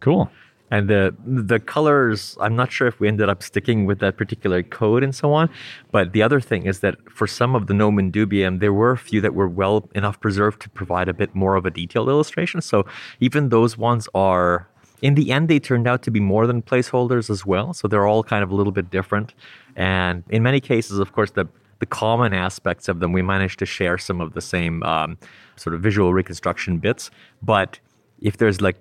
Cool. 0.00 0.30
And 0.70 0.88
the 0.88 1.14
the 1.24 1.58
colors, 1.58 2.36
I'm 2.40 2.54
not 2.54 2.70
sure 2.70 2.86
if 2.86 3.00
we 3.00 3.08
ended 3.08 3.28
up 3.30 3.42
sticking 3.42 3.86
with 3.86 4.00
that 4.00 4.18
particular 4.18 4.62
code 4.62 5.02
and 5.02 5.14
so 5.14 5.32
on. 5.32 5.48
But 5.92 6.12
the 6.12 6.22
other 6.22 6.40
thing 6.40 6.66
is 6.66 6.80
that 6.80 6.96
for 7.10 7.26
some 7.26 7.54
of 7.54 7.68
the 7.68 7.74
Nomen 7.74 8.12
Dubium, 8.12 8.60
there 8.60 8.72
were 8.72 8.90
a 8.90 8.98
few 8.98 9.22
that 9.22 9.34
were 9.34 9.48
well 9.48 9.88
enough 9.94 10.20
preserved 10.20 10.60
to 10.62 10.68
provide 10.68 11.08
a 11.08 11.14
bit 11.14 11.34
more 11.34 11.56
of 11.56 11.64
a 11.64 11.70
detailed 11.70 12.08
illustration. 12.08 12.60
So 12.60 12.84
even 13.20 13.48
those 13.48 13.78
ones 13.78 14.08
are 14.14 14.68
in 15.00 15.14
the 15.14 15.30
end, 15.30 15.48
they 15.48 15.60
turned 15.60 15.86
out 15.86 16.02
to 16.02 16.10
be 16.10 16.20
more 16.20 16.46
than 16.46 16.60
placeholders 16.60 17.30
as 17.30 17.46
well. 17.46 17.72
So 17.72 17.88
they're 17.88 18.06
all 18.06 18.22
kind 18.24 18.42
of 18.42 18.50
a 18.50 18.54
little 18.54 18.72
bit 18.72 18.90
different. 18.90 19.32
And 19.76 20.24
in 20.28 20.42
many 20.42 20.60
cases, 20.60 20.98
of 20.98 21.12
course, 21.12 21.30
the 21.30 21.46
the 21.80 21.86
common 21.86 22.34
aspects 22.34 22.88
of 22.88 23.00
them, 23.00 23.12
we 23.12 23.22
managed 23.22 23.58
to 23.60 23.66
share 23.66 23.98
some 23.98 24.20
of 24.20 24.34
the 24.34 24.40
same 24.40 24.82
um, 24.82 25.18
sort 25.56 25.74
of 25.74 25.80
visual 25.80 26.12
reconstruction 26.12 26.78
bits. 26.78 27.10
But 27.42 27.78
if 28.20 28.36
there's 28.38 28.60
like 28.60 28.76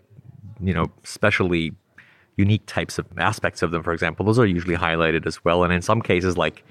you 0.62 0.74
know, 0.74 0.92
specially 1.04 1.74
unique 2.36 2.66
types 2.66 2.98
of 2.98 3.06
aspects 3.18 3.62
of 3.62 3.72
them, 3.72 3.84
for 3.84 3.94
example, 3.94 4.26
those 4.26 4.40
are 4.40 4.46
usually 4.46 4.76
highlighted 4.76 5.26
as 5.26 5.44
well. 5.44 5.64
And 5.64 5.74
in 5.74 5.82
some 5.82 6.02
cases, 6.02 6.38
like 6.38 6.64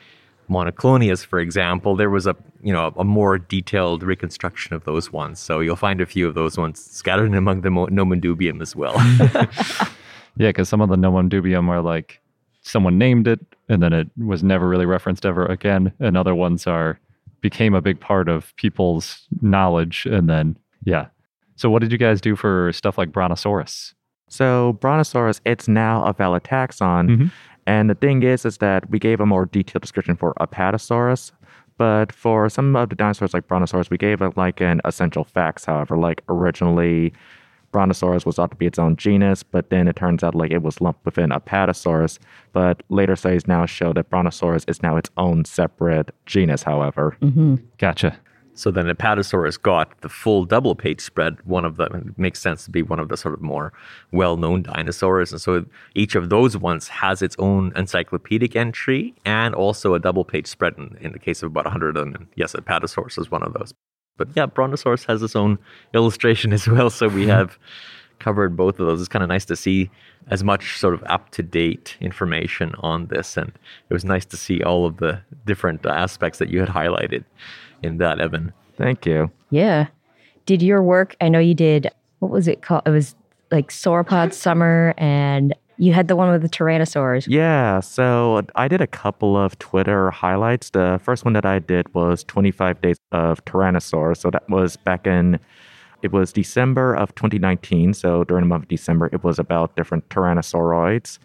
monoclonius, 0.49 1.25
for 1.25 1.41
example, 1.41 1.97
there 1.97 2.11
was 2.11 2.27
a 2.27 2.37
you 2.63 2.73
know 2.73 2.93
a 2.97 3.05
more 3.05 3.39
detailed 3.39 4.03
reconstruction 4.03 4.75
of 4.75 4.85
those 4.85 5.13
ones. 5.13 5.39
So 5.39 5.61
you'll 5.61 5.77
find 5.77 6.01
a 6.01 6.07
few 6.07 6.27
of 6.29 6.35
those 6.35 6.57
ones 6.57 6.85
scattered 6.85 7.35
among 7.35 7.63
the 7.63 7.71
Nomen 7.71 8.21
Dubium 8.21 8.63
as 8.63 8.77
well. 8.77 8.95
yeah, 10.37 10.49
because 10.49 10.69
some 10.69 10.81
of 10.81 10.89
the 10.89 10.97
Nomen 10.97 11.29
Dubium 11.29 11.69
are 11.69 11.83
like 11.83 12.21
someone 12.67 12.99
named 12.99 13.27
it 13.27 13.41
and 13.69 13.83
then 13.83 13.93
it 13.93 14.09
was 14.17 14.43
never 14.43 14.69
really 14.69 14.87
referenced 14.87 15.27
ever 15.27 15.47
again, 15.47 15.93
and 16.01 16.17
other 16.17 16.35
ones 16.35 16.67
are 16.67 16.99
became 17.41 17.75
a 17.75 17.81
big 17.81 18.01
part 18.01 18.29
of 18.29 18.55
people's 18.57 19.27
knowledge 19.41 20.07
and 20.07 20.29
then 20.29 20.57
yeah 20.85 21.07
so, 21.57 21.71
what 21.71 21.81
did 21.81 21.91
you 21.91 21.99
guys 21.99 22.21
do 22.21 22.37
for 22.37 22.71
stuff 22.73 22.99
like 22.99 23.11
Brontosaurus? 23.11 23.95
So, 24.29 24.75
Brontosaurus, 24.75 25.41
it's 25.45 25.69
now 25.69 26.05
a 26.05 26.13
valid 26.13 26.45
taxon. 26.45 27.09
Mm-hmm. 27.09 27.27
And 27.67 27.91
the 27.91 27.95
thing 27.95 28.23
is, 28.23 28.45
is 28.45 28.59
that 28.59 28.89
we 28.91 28.99
gave 28.99 29.21
a 29.21 29.27
more 29.27 29.47
detailed 29.47 29.83
description 29.83 30.17
for 30.17 30.35
Apatosaurus. 30.35 31.33
But 31.79 32.13
for 32.13 32.49
some 32.49 32.77
of 32.77 32.91
the 32.91 32.95
dinosaurs 32.95 33.35
like 33.35 33.49
Brontosaurus, 33.49 33.91
we 33.91 33.99
gave 33.99 34.23
it 34.23 34.37
like 34.37 34.61
an 34.61 34.81
essential 34.85 35.25
facts. 35.25 35.65
However, 35.65 35.97
like 35.97 36.23
originally, 36.29 37.13
Brontosaurus 37.77 38.25
was 38.25 38.37
thought 38.37 38.51
to 38.53 38.57
be 38.57 38.65
its 38.65 38.79
own 38.79 38.97
genus, 38.97 39.43
but 39.43 39.69
then 39.69 39.87
it 39.87 39.97
turns 39.97 40.25
out 40.25 40.35
like 40.35 40.51
it 40.51 40.63
was 40.63 40.81
lumped 40.81 41.05
within 41.05 41.29
Apatosaurus. 41.29 42.19
But 42.55 42.83
later 42.89 43.15
studies 43.17 43.47
now 43.47 43.67
show 43.67 43.93
that 43.93 44.09
Brontosaurus 44.09 44.65
is 44.67 44.83
now 44.83 44.97
its 44.97 45.11
own 45.19 45.45
separate 45.45 46.11
genus. 46.25 46.63
However, 46.63 47.19
mm-hmm. 47.21 47.57
gotcha. 47.77 48.19
So 48.55 48.71
then 48.71 48.87
Apatosaurus 48.87 49.61
got 49.61 50.01
the 50.01 50.09
full 50.09 50.47
double 50.47 50.75
page 50.75 51.03
spread. 51.03 51.37
One 51.45 51.67
of 51.67 51.77
them 51.77 52.15
makes 52.17 52.41
sense 52.41 52.65
to 52.65 52.71
be 52.71 52.81
one 52.81 52.99
of 52.99 53.11
the 53.11 53.17
sort 53.19 53.35
of 53.35 53.43
more 53.43 53.75
well 54.11 54.39
known 54.39 54.63
dinosaurs. 54.63 55.31
And 55.33 55.39
so 55.39 55.67
each 55.95 56.15
of 56.15 56.31
those 56.31 56.57
ones 56.57 56.89
has 56.89 57.21
its 57.21 57.37
own 57.39 57.75
encyclopedic 57.77 58.57
entry 58.57 59.15
and 59.27 59.55
also 59.55 59.93
a 59.93 60.01
double 60.01 60.25
page 60.25 60.47
spread 60.47 60.79
in, 60.79 60.97
in 61.03 61.13
the 61.13 61.19
case 61.19 61.43
of 61.43 61.49
about 61.49 61.67
100 61.67 61.91
of 61.91 61.95
them. 62.07 62.15
And 62.15 62.27
yes, 62.37 62.55
Apatosaurus 62.55 63.19
is 63.19 63.31
one 63.31 63.43
of 63.43 63.53
those. 63.53 63.75
But 64.17 64.29
yeah, 64.35 64.47
Brontosaurus 64.47 65.05
has 65.05 65.23
its 65.23 65.37
own 65.37 65.59
illustration 65.95 66.53
as 66.59 66.69
well. 66.69 66.91
So 66.91 67.09
we 67.09 67.27
have 67.27 67.59
covered 68.19 68.57
both 68.57 68.81
of 68.81 68.87
those. 68.87 69.01
It's 69.01 69.09
kind 69.09 69.23
of 69.23 69.29
nice 69.29 69.45
to 69.47 69.57
see 69.57 69.91
as 70.29 70.43
much 70.43 70.79
sort 70.79 70.95
of 70.95 71.05
up 71.05 71.31
to 71.31 71.43
date 71.43 71.97
information 72.01 72.75
on 72.81 73.07
this. 73.07 73.37
And 73.37 73.53
it 73.89 73.93
was 73.93 74.05
nice 74.05 74.25
to 74.27 74.37
see 74.37 74.63
all 74.63 74.87
of 74.87 74.97
the 74.97 75.21
different 75.45 75.85
aspects 75.87 76.39
that 76.39 76.49
you 76.49 76.61
had 76.61 76.69
highlighted 76.69 77.25
in 77.83 77.99
that, 77.99 78.21
Evan. 78.21 78.53
Thank 78.77 79.07
you. 79.07 79.31
Yeah. 79.51 79.89
Did 80.47 80.63
your 80.63 80.83
work, 80.83 81.17
I 81.21 81.29
know 81.29 81.39
you 81.39 81.55
did, 81.55 81.89
what 82.21 82.31
was 82.31 82.49
it 82.49 82.63
called? 82.63 82.83
It 82.87 82.91
was 82.91 83.15
like 83.51 83.71
Sauropod 83.71 84.33
Summer, 84.33 84.95
and 84.97 85.55
you 85.79 85.93
had 85.93 86.09
the 86.09 86.17
one 86.17 86.31
with 86.31 86.43
the 86.43 86.49
Tyrannosaurs. 86.49 87.27
Yeah. 87.29 87.81
So 87.81 88.43
I 88.55 88.69
did 88.69 88.81
a 88.81 88.87
couple 88.87 89.37
of 89.37 89.59
Twitter 89.59 90.11
highlights. 90.11 90.71
The 90.71 91.01
first 91.03 91.25
one 91.25 91.35
that 91.35 91.47
I 91.47 91.59
did 91.59 91.93
was 91.95 92.25
25 92.25 92.81
Days 92.81 92.97
of 93.13 93.45
Tyrannosaurs. 93.45 94.19
So 94.19 94.31
that 94.31 94.49
was 94.49 94.77
back 94.77 95.07
in 95.07 95.39
it 96.03 96.13
was 96.13 96.33
December 96.33 96.95
of 96.95 97.15
2019. 97.15 97.95
So 97.95 98.25
during 98.25 98.45
the 98.45 98.49
month 98.49 98.65
of 98.65 98.69
December, 98.69 99.09
it 99.13 99.25
was 99.25 99.39
about 99.39 99.77
different 99.77 100.09
tyrannosauroids. 100.09 101.19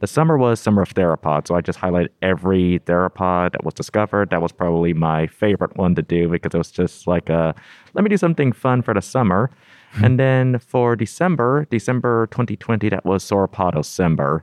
The 0.00 0.06
summer 0.08 0.36
was 0.36 0.58
summer 0.58 0.82
of 0.82 0.92
theropod, 0.94 1.46
so 1.46 1.54
I 1.54 1.60
just 1.60 1.78
highlighted 1.78 2.08
every 2.22 2.80
theropod 2.86 3.52
that 3.52 3.64
was 3.64 3.72
discovered. 3.72 4.30
That 4.30 4.42
was 4.42 4.50
probably 4.50 4.92
my 4.92 5.28
favorite 5.28 5.76
one 5.76 5.94
to 5.94 6.02
do 6.02 6.28
because 6.28 6.54
it 6.54 6.58
was 6.58 6.72
just 6.72 7.06
like 7.06 7.28
a 7.28 7.54
let 7.94 8.02
me 8.02 8.10
do 8.10 8.16
something 8.16 8.50
fun 8.50 8.82
for 8.82 8.94
the 8.94 9.00
summer. 9.00 9.48
Hmm. 9.92 10.04
and 10.04 10.18
then 10.18 10.58
for 10.58 10.96
December, 10.96 11.66
December 11.70 12.26
2020, 12.28 12.88
that 12.88 13.04
was 13.04 13.24
Sauropodocember. 13.24 14.40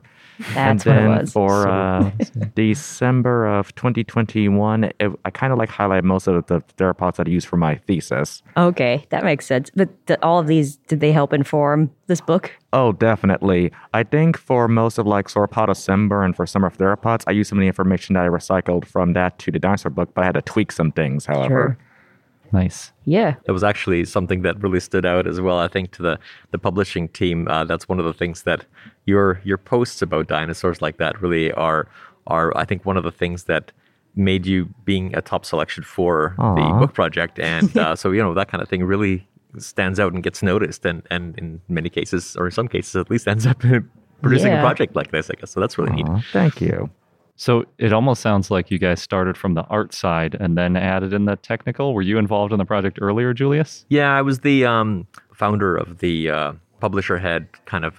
That's 0.54 0.56
and 0.56 0.80
then 0.80 1.08
what 1.08 1.18
it 1.18 1.20
was. 1.22 1.32
for 1.32 1.68
uh, 1.68 2.10
December 2.54 3.46
of 3.46 3.74
2021, 3.74 4.84
it, 4.84 4.94
I 5.24 5.30
kind 5.30 5.52
of 5.52 5.58
like 5.58 5.68
highlight 5.68 6.04
most 6.04 6.26
of 6.26 6.46
the 6.46 6.60
theropods 6.78 7.16
that 7.16 7.26
I 7.26 7.30
used 7.30 7.46
for 7.46 7.56
my 7.56 7.76
thesis. 7.76 8.42
Okay, 8.56 9.04
that 9.10 9.24
makes 9.24 9.44
sense. 9.44 9.70
But 9.74 9.88
the, 10.06 10.22
all 10.24 10.38
of 10.38 10.46
these, 10.46 10.76
did 10.76 11.00
they 11.00 11.12
help 11.12 11.32
inform 11.32 11.90
this 12.06 12.20
book? 12.20 12.52
Oh, 12.72 12.92
definitely. 12.92 13.72
I 13.92 14.02
think 14.02 14.38
for 14.38 14.68
most 14.68 14.98
of 14.98 15.06
like 15.06 15.26
Sauropodocember 15.26 16.24
and 16.24 16.34
for 16.34 16.46
Summer 16.46 16.68
of 16.68 16.78
Theropods, 16.78 17.24
I 17.26 17.32
used 17.32 17.50
some 17.50 17.58
of 17.58 17.62
the 17.62 17.68
information 17.68 18.14
that 18.14 18.24
I 18.24 18.28
recycled 18.28 18.84
from 18.86 19.12
that 19.14 19.38
to 19.40 19.50
the 19.50 19.58
dinosaur 19.58 19.90
book, 19.90 20.14
but 20.14 20.22
I 20.22 20.24
had 20.26 20.34
to 20.34 20.42
tweak 20.42 20.72
some 20.72 20.92
things, 20.92 21.26
however. 21.26 21.76
Sure. 21.76 21.78
Nice. 22.52 22.92
Yeah. 23.04 23.36
That 23.46 23.52
was 23.52 23.64
actually 23.64 24.04
something 24.04 24.42
that 24.42 24.60
really 24.62 24.80
stood 24.80 25.06
out 25.06 25.26
as 25.26 25.40
well. 25.40 25.58
I 25.58 25.68
think 25.68 25.92
to 25.92 26.02
the 26.02 26.18
the 26.50 26.58
publishing 26.58 27.08
team, 27.08 27.48
uh, 27.48 27.64
that's 27.64 27.88
one 27.88 27.98
of 27.98 28.04
the 28.04 28.12
things 28.12 28.42
that 28.42 28.64
your 29.06 29.40
your 29.44 29.58
posts 29.58 30.02
about 30.02 30.28
dinosaurs 30.28 30.82
like 30.82 30.98
that 30.98 31.20
really 31.20 31.52
are 31.52 31.88
are 32.26 32.56
I 32.56 32.64
think 32.64 32.84
one 32.84 32.96
of 32.96 33.04
the 33.04 33.12
things 33.12 33.44
that 33.44 33.72
made 34.16 34.46
you 34.46 34.68
being 34.84 35.14
a 35.16 35.22
top 35.22 35.44
selection 35.44 35.84
for 35.84 36.34
Aww. 36.38 36.56
the 36.56 36.86
book 36.86 36.94
project. 36.94 37.38
And 37.38 37.76
uh, 37.76 37.96
so 37.96 38.10
you 38.10 38.22
know 38.22 38.34
that 38.34 38.48
kind 38.48 38.62
of 38.62 38.68
thing 38.68 38.84
really 38.84 39.26
stands 39.58 39.98
out 39.98 40.12
and 40.12 40.22
gets 40.22 40.42
noticed, 40.42 40.84
and 40.84 41.02
and 41.10 41.38
in 41.38 41.60
many 41.68 41.88
cases, 41.88 42.36
or 42.36 42.46
in 42.46 42.52
some 42.52 42.68
cases 42.68 42.96
at 42.96 43.10
least, 43.10 43.28
ends 43.28 43.46
up 43.46 43.58
producing 44.22 44.52
yeah. 44.52 44.60
a 44.60 44.62
project 44.62 44.96
like 44.96 45.10
this. 45.10 45.30
I 45.30 45.34
guess 45.34 45.52
so. 45.52 45.60
That's 45.60 45.78
really 45.78 45.92
Aww, 45.92 46.14
neat. 46.16 46.24
Thank 46.32 46.60
you. 46.60 46.90
So 47.40 47.64
it 47.78 47.90
almost 47.90 48.20
sounds 48.20 48.50
like 48.50 48.70
you 48.70 48.78
guys 48.78 49.00
started 49.00 49.34
from 49.34 49.54
the 49.54 49.62
art 49.70 49.94
side 49.94 50.36
and 50.38 50.58
then 50.58 50.76
added 50.76 51.14
in 51.14 51.24
the 51.24 51.36
technical. 51.36 51.94
Were 51.94 52.02
you 52.02 52.18
involved 52.18 52.52
in 52.52 52.58
the 52.58 52.66
project 52.66 52.98
earlier, 53.00 53.32
Julius? 53.32 53.86
Yeah, 53.88 54.14
I 54.14 54.20
was 54.20 54.40
the 54.40 54.66
um, 54.66 55.06
founder 55.32 55.74
of 55.74 56.00
the 56.00 56.28
uh, 56.28 56.52
publisher. 56.80 57.16
Had 57.16 57.48
kind 57.64 57.86
of 57.86 57.98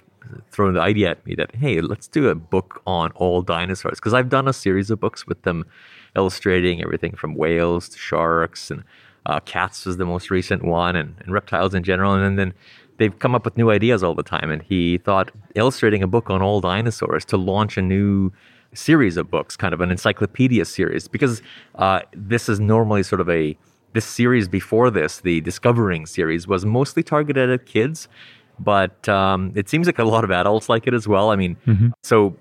thrown 0.52 0.74
the 0.74 0.80
idea 0.80 1.10
at 1.10 1.26
me 1.26 1.34
that 1.34 1.56
hey, 1.56 1.80
let's 1.80 2.06
do 2.06 2.28
a 2.28 2.36
book 2.36 2.82
on 2.86 3.10
all 3.16 3.42
dinosaurs 3.42 3.98
because 3.98 4.14
I've 4.14 4.28
done 4.28 4.46
a 4.46 4.52
series 4.52 4.92
of 4.92 5.00
books 5.00 5.26
with 5.26 5.42
them, 5.42 5.66
illustrating 6.14 6.80
everything 6.80 7.16
from 7.16 7.34
whales 7.34 7.88
to 7.88 7.98
sharks 7.98 8.70
and 8.70 8.84
uh, 9.26 9.40
cats 9.40 9.86
was 9.86 9.96
the 9.96 10.06
most 10.06 10.30
recent 10.30 10.64
one, 10.64 10.94
and, 10.94 11.16
and 11.18 11.32
reptiles 11.32 11.74
in 11.74 11.82
general, 11.82 12.14
and 12.14 12.38
then 12.38 12.54
they've 12.98 13.18
come 13.18 13.34
up 13.34 13.44
with 13.44 13.56
new 13.56 13.72
ideas 13.72 14.04
all 14.04 14.14
the 14.14 14.22
time. 14.22 14.52
And 14.52 14.62
he 14.62 14.98
thought 14.98 15.32
illustrating 15.56 16.04
a 16.04 16.06
book 16.06 16.30
on 16.30 16.42
all 16.42 16.60
dinosaurs 16.60 17.24
to 17.24 17.36
launch 17.36 17.76
a 17.76 17.82
new 17.82 18.30
series 18.74 19.16
of 19.16 19.30
books, 19.30 19.56
kind 19.56 19.74
of 19.74 19.80
an 19.80 19.90
encyclopedia 19.90 20.64
series, 20.64 21.08
because 21.08 21.42
uh, 21.76 22.00
this 22.12 22.48
is 22.48 22.60
normally 22.60 23.02
sort 23.02 23.20
of 23.20 23.28
a 23.28 23.56
this 23.92 24.04
series 24.06 24.48
before 24.48 24.90
this, 24.90 25.20
the 25.20 25.40
Discovering 25.42 26.06
series, 26.06 26.46
was 26.46 26.64
mostly 26.64 27.02
targeted 27.02 27.50
at 27.50 27.66
kids, 27.66 28.08
but 28.58 29.06
um, 29.08 29.52
it 29.54 29.68
seems 29.68 29.86
like 29.86 29.98
a 29.98 30.04
lot 30.04 30.24
of 30.24 30.30
adults 30.30 30.68
like 30.68 30.86
it 30.86 30.94
as 30.94 31.06
well. 31.06 31.30
I 31.30 31.36
mean, 31.36 31.56
mm-hmm. 31.66 31.88
so 32.02 32.36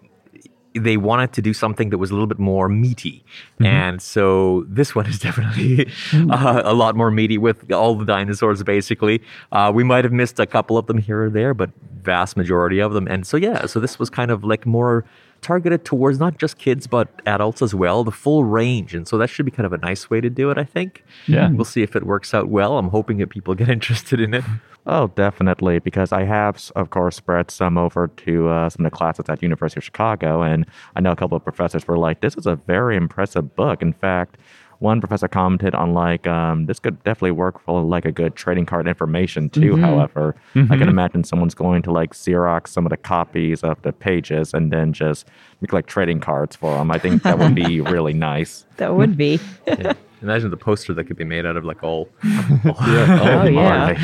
they 0.73 0.95
wanted 0.95 1.33
to 1.33 1.41
do 1.41 1.53
something 1.53 1.89
that 1.89 1.97
was 1.97 2.11
a 2.11 2.13
little 2.13 2.27
bit 2.27 2.39
more 2.39 2.69
meaty. 2.69 3.23
Mm-hmm. 3.55 3.65
And 3.65 4.01
so 4.01 4.65
this 4.67 4.95
one 4.95 5.05
is 5.07 5.19
definitely 5.27 5.91
uh, 6.13 6.61
a 6.63 6.73
lot 6.73 6.95
more 6.95 7.11
meaty 7.11 7.37
with 7.37 7.71
all 7.71 7.95
the 7.95 8.05
dinosaurs, 8.05 8.63
basically. 8.63 9.21
Uh, 9.51 9.71
we 9.73 9.83
might 9.83 10.05
have 10.05 10.13
missed 10.13 10.39
a 10.39 10.45
couple 10.45 10.77
of 10.77 10.87
them 10.87 10.97
here 10.97 11.23
or 11.23 11.29
there, 11.29 11.53
but 11.53 11.71
vast 12.01 12.37
majority 12.37 12.79
of 12.79 12.93
them. 12.93 13.07
And 13.07 13.27
so, 13.27 13.37
yeah, 13.37 13.65
so 13.65 13.79
this 13.79 13.99
was 13.99 14.09
kind 14.09 14.31
of 14.31 14.43
like 14.43 14.65
more 14.65 15.05
targeted 15.41 15.83
towards 15.85 16.19
not 16.19 16.37
just 16.37 16.57
kids 16.57 16.87
but 16.87 17.07
adults 17.25 17.61
as 17.61 17.73
well, 17.73 18.03
the 18.03 18.11
full 18.11 18.43
range. 18.43 18.93
And 18.93 19.07
so 19.07 19.17
that 19.17 19.29
should 19.29 19.45
be 19.45 19.51
kind 19.51 19.65
of 19.65 19.73
a 19.73 19.77
nice 19.77 20.09
way 20.09 20.21
to 20.21 20.29
do 20.29 20.49
it, 20.51 20.57
I 20.57 20.63
think. 20.63 21.03
Yeah. 21.27 21.49
We'll 21.49 21.65
see 21.65 21.81
if 21.81 21.95
it 21.95 22.05
works 22.05 22.33
out 22.33 22.49
well. 22.49 22.77
I'm 22.77 22.89
hoping 22.89 23.17
that 23.17 23.29
people 23.29 23.55
get 23.55 23.69
interested 23.77 24.19
in 24.19 24.33
it. 24.33 24.43
Oh, 24.87 25.07
definitely, 25.09 25.77
because 25.77 26.11
I 26.11 26.23
have, 26.23 26.71
of 26.75 26.89
course, 26.89 27.15
spread 27.15 27.51
some 27.51 27.77
over 27.77 28.07
to 28.07 28.49
uh, 28.49 28.69
some 28.69 28.83
of 28.83 28.91
the 28.91 28.95
classes 28.95 29.25
at 29.29 29.43
University 29.43 29.79
of 29.79 29.83
Chicago, 29.83 30.41
and 30.41 30.65
I 30.95 31.01
know 31.01 31.11
a 31.11 31.15
couple 31.15 31.37
of 31.37 31.43
professors 31.43 31.87
were 31.87 31.99
like, 31.99 32.21
"This 32.21 32.35
is 32.35 32.47
a 32.47 32.55
very 32.55 32.97
impressive 32.97 33.55
book." 33.55 33.83
In 33.83 33.93
fact, 33.93 34.37
one 34.81 34.99
professor 34.99 35.27
commented 35.27 35.75
on 35.75 35.93
like 35.93 36.25
um, 36.25 36.65
this 36.65 36.79
could 36.79 37.01
definitely 37.03 37.31
work 37.31 37.59
for 37.61 37.81
like 37.81 38.03
a 38.03 38.11
good 38.11 38.35
trading 38.35 38.65
card 38.65 38.87
information 38.87 39.49
too. 39.49 39.73
Mm-hmm. 39.73 39.83
However, 39.83 40.35
mm-hmm. 40.55 40.71
I 40.71 40.75
can 40.75 40.81
mm-hmm. 40.81 40.89
imagine 40.89 41.23
someone's 41.23 41.53
going 41.53 41.83
to 41.83 41.91
like 41.91 42.13
Xerox 42.13 42.69
some 42.69 42.85
of 42.85 42.89
the 42.89 42.97
copies 42.97 43.63
of 43.63 43.79
the 43.83 43.93
pages 43.93 44.53
and 44.53 44.73
then 44.73 44.91
just 44.91 45.27
make 45.61 45.71
like 45.71 45.85
trading 45.85 46.19
cards 46.19 46.55
for 46.55 46.75
them. 46.75 46.89
I 46.89 46.97
think 46.97 47.21
that 47.23 47.37
would 47.37 47.53
be 47.53 47.79
really 47.95 48.13
nice. 48.13 48.65
That 48.77 48.95
would 48.95 49.15
be. 49.15 49.39
yeah. 49.67 49.93
Imagine 50.23 50.49
the 50.49 50.57
poster 50.57 50.93
that 50.93 51.05
could 51.05 51.17
be 51.17 51.23
made 51.25 51.45
out 51.45 51.57
of 51.57 51.63
like 51.65 51.83
all. 51.83 52.09
all 52.23 52.75
yeah. 52.87 53.43
oh, 53.43 53.97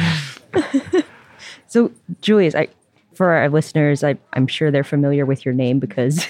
yeah. 0.55 1.01
so, 1.67 1.91
Julius, 2.21 2.53
I 2.55 2.67
for 3.15 3.31
our 3.31 3.49
listeners, 3.49 4.03
I, 4.03 4.15
I'm 4.33 4.45
sure 4.45 4.69
they're 4.69 4.83
familiar 4.83 5.25
with 5.25 5.43
your 5.43 5.55
name 5.55 5.79
because 5.79 6.23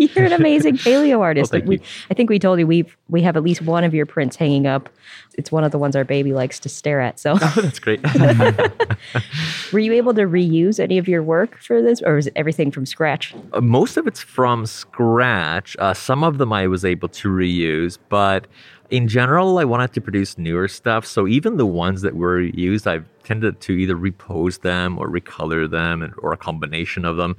you're 0.14 0.24
an 0.24 0.32
amazing 0.32 0.76
paleo 0.78 1.20
artist. 1.20 1.52
thank 1.52 1.66
we. 1.66 1.80
I 2.10 2.14
think 2.14 2.30
we 2.30 2.38
told 2.38 2.58
you 2.58 2.66
we 2.66 2.84
we 3.08 3.22
have 3.22 3.36
at 3.36 3.42
least 3.42 3.62
one 3.62 3.84
of 3.84 3.92
your 3.94 4.06
prints 4.06 4.36
hanging 4.36 4.66
up. 4.66 4.88
It's 5.36 5.52
one 5.52 5.62
of 5.64 5.70
the 5.72 5.78
ones 5.78 5.94
our 5.94 6.04
baby 6.04 6.32
likes 6.32 6.58
to 6.60 6.68
stare 6.68 7.00
at. 7.00 7.20
So, 7.20 7.36
Oh, 7.40 7.52
that's 7.56 7.78
great. 7.78 8.00
were 9.72 9.78
you 9.78 9.92
able 9.92 10.14
to 10.14 10.22
reuse 10.22 10.80
any 10.80 10.98
of 10.98 11.08
your 11.08 11.22
work 11.22 11.58
for 11.58 11.82
this, 11.82 12.02
or 12.02 12.18
is 12.18 12.26
it 12.26 12.32
everything 12.36 12.70
from 12.70 12.86
scratch? 12.86 13.34
Uh, 13.52 13.60
most 13.60 13.96
of 13.96 14.06
it's 14.06 14.20
from 14.20 14.66
scratch. 14.66 15.76
Uh, 15.78 15.94
some 15.94 16.24
of 16.24 16.38
them 16.38 16.52
I 16.52 16.66
was 16.66 16.84
able 16.84 17.08
to 17.08 17.28
reuse, 17.28 17.98
but 18.08 18.46
in 18.90 19.06
general, 19.06 19.58
I 19.58 19.64
wanted 19.64 19.92
to 19.94 20.00
produce 20.00 20.36
newer 20.36 20.66
stuff. 20.66 21.06
So 21.06 21.28
even 21.28 21.56
the 21.56 21.66
ones 21.66 22.02
that 22.02 22.16
were 22.16 22.40
used, 22.40 22.88
I've 22.88 23.06
tended 23.22 23.60
to 23.60 23.72
either 23.72 23.94
repose 23.94 24.58
them 24.58 24.98
or 24.98 25.08
recolor 25.08 25.70
them, 25.70 26.02
and, 26.02 26.12
or 26.18 26.32
a 26.32 26.36
combination 26.36 27.04
of 27.04 27.16
them. 27.16 27.36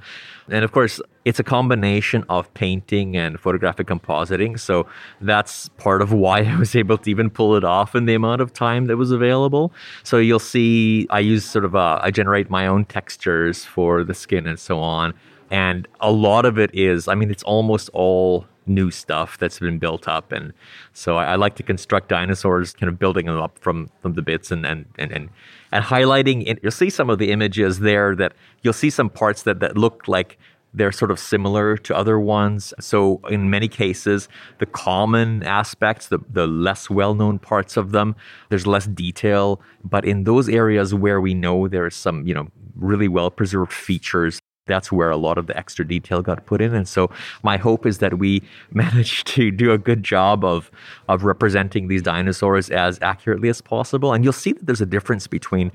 And 0.48 0.64
of 0.64 0.72
course, 0.72 1.00
it's 1.26 1.38
a 1.38 1.44
combination 1.44 2.24
of 2.30 2.52
painting 2.54 3.16
and 3.16 3.38
photographic 3.38 3.86
compositing. 3.86 4.58
So 4.58 4.86
that's 5.20 5.68
part 5.70 6.00
of 6.00 6.12
why 6.12 6.40
I 6.44 6.56
was 6.56 6.74
able 6.74 6.96
to 6.98 7.10
even 7.10 7.28
pull 7.28 7.54
it 7.56 7.64
off 7.64 7.94
in 7.94 8.06
the 8.06 8.14
amount 8.14 8.40
of 8.40 8.54
time 8.54 8.86
that 8.86 8.96
was 8.96 9.10
available. 9.10 9.72
So 10.04 10.16
you'll 10.16 10.38
see, 10.38 11.06
I 11.10 11.20
use 11.20 11.44
sort 11.44 11.66
of 11.66 11.74
a, 11.74 12.00
I 12.02 12.10
generate 12.10 12.48
my 12.48 12.66
own 12.66 12.86
textures 12.86 13.64
for 13.64 14.04
the 14.04 14.14
skin 14.14 14.46
and 14.46 14.58
so 14.58 14.78
on 14.78 15.12
and 15.52 15.86
a 16.00 16.10
lot 16.10 16.44
of 16.44 16.58
it 16.58 16.70
is 16.74 17.06
i 17.06 17.14
mean 17.14 17.30
it's 17.30 17.44
almost 17.44 17.88
all 17.92 18.46
new 18.66 18.90
stuff 18.90 19.38
that's 19.38 19.58
been 19.58 19.78
built 19.78 20.08
up 20.08 20.32
and 20.32 20.52
so 20.92 21.16
i, 21.16 21.32
I 21.32 21.34
like 21.36 21.54
to 21.56 21.62
construct 21.62 22.08
dinosaurs 22.08 22.72
kind 22.72 22.88
of 22.88 22.98
building 22.98 23.26
them 23.26 23.40
up 23.40 23.58
from 23.58 23.90
from 24.00 24.14
the 24.14 24.22
bits 24.22 24.50
and 24.50 24.66
and 24.66 24.86
and 24.98 25.12
and, 25.12 25.28
and 25.70 25.84
highlighting 25.84 26.44
it 26.46 26.58
you'll 26.62 26.72
see 26.72 26.90
some 26.90 27.10
of 27.10 27.18
the 27.18 27.30
images 27.30 27.80
there 27.80 28.16
that 28.16 28.32
you'll 28.62 28.72
see 28.72 28.90
some 28.90 29.10
parts 29.10 29.42
that 29.42 29.60
that 29.60 29.76
look 29.76 30.08
like 30.08 30.38
they're 30.74 30.92
sort 30.92 31.10
of 31.10 31.18
similar 31.18 31.76
to 31.76 31.94
other 31.94 32.18
ones. 32.18 32.72
So 32.80 33.20
in 33.28 33.50
many 33.50 33.68
cases, 33.68 34.26
the 34.58 34.64
common 34.64 35.42
aspects, 35.42 36.08
the, 36.08 36.18
the 36.30 36.46
less 36.46 36.88
well-known 36.88 37.40
parts 37.40 37.76
of 37.76 37.92
them, 37.92 38.16
there's 38.48 38.66
less 38.66 38.86
detail. 38.86 39.60
But 39.84 40.06
in 40.06 40.24
those 40.24 40.48
areas 40.48 40.94
where 40.94 41.20
we 41.20 41.34
know 41.34 41.68
there's 41.68 41.94
some, 41.94 42.26
you 42.26 42.32
know, 42.32 42.48
really 42.74 43.06
well-preserved 43.06 43.70
features, 43.70 44.40
that's 44.66 44.92
where 44.92 45.10
a 45.10 45.16
lot 45.16 45.38
of 45.38 45.46
the 45.46 45.56
extra 45.56 45.86
detail 45.86 46.22
got 46.22 46.46
put 46.46 46.60
in. 46.60 46.74
And 46.74 46.86
so 46.86 47.10
my 47.42 47.56
hope 47.56 47.84
is 47.86 47.98
that 47.98 48.18
we 48.18 48.42
manage 48.72 49.24
to 49.24 49.50
do 49.50 49.72
a 49.72 49.78
good 49.78 50.02
job 50.02 50.44
of 50.44 50.70
of 51.08 51.24
representing 51.24 51.88
these 51.88 52.02
dinosaurs 52.02 52.70
as 52.70 52.98
accurately 53.02 53.48
as 53.48 53.60
possible. 53.60 54.12
And 54.12 54.24
you'll 54.24 54.32
see 54.32 54.52
that 54.52 54.66
there's 54.66 54.80
a 54.80 54.86
difference 54.86 55.26
between 55.26 55.72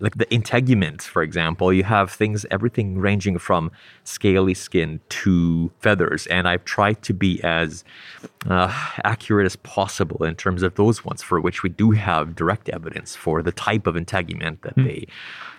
like 0.00 0.16
the 0.16 0.32
integument, 0.32 1.02
for 1.02 1.22
example, 1.22 1.72
you 1.72 1.82
have 1.84 2.10
things, 2.10 2.46
everything 2.50 2.98
ranging 2.98 3.38
from 3.38 3.70
scaly 4.04 4.54
skin 4.54 5.00
to 5.08 5.72
feathers. 5.80 6.26
And 6.28 6.46
I've 6.46 6.64
tried 6.64 7.02
to 7.02 7.12
be 7.12 7.42
as 7.42 7.84
uh, 8.48 8.72
accurate 9.04 9.46
as 9.46 9.56
possible 9.56 10.24
in 10.24 10.36
terms 10.36 10.62
of 10.62 10.76
those 10.76 11.04
ones 11.04 11.22
for 11.22 11.40
which 11.40 11.62
we 11.62 11.68
do 11.68 11.90
have 11.92 12.36
direct 12.36 12.68
evidence 12.68 13.16
for 13.16 13.42
the 13.42 13.52
type 13.52 13.86
of 13.86 13.96
integument 13.96 14.62
that 14.62 14.76
they 14.76 15.06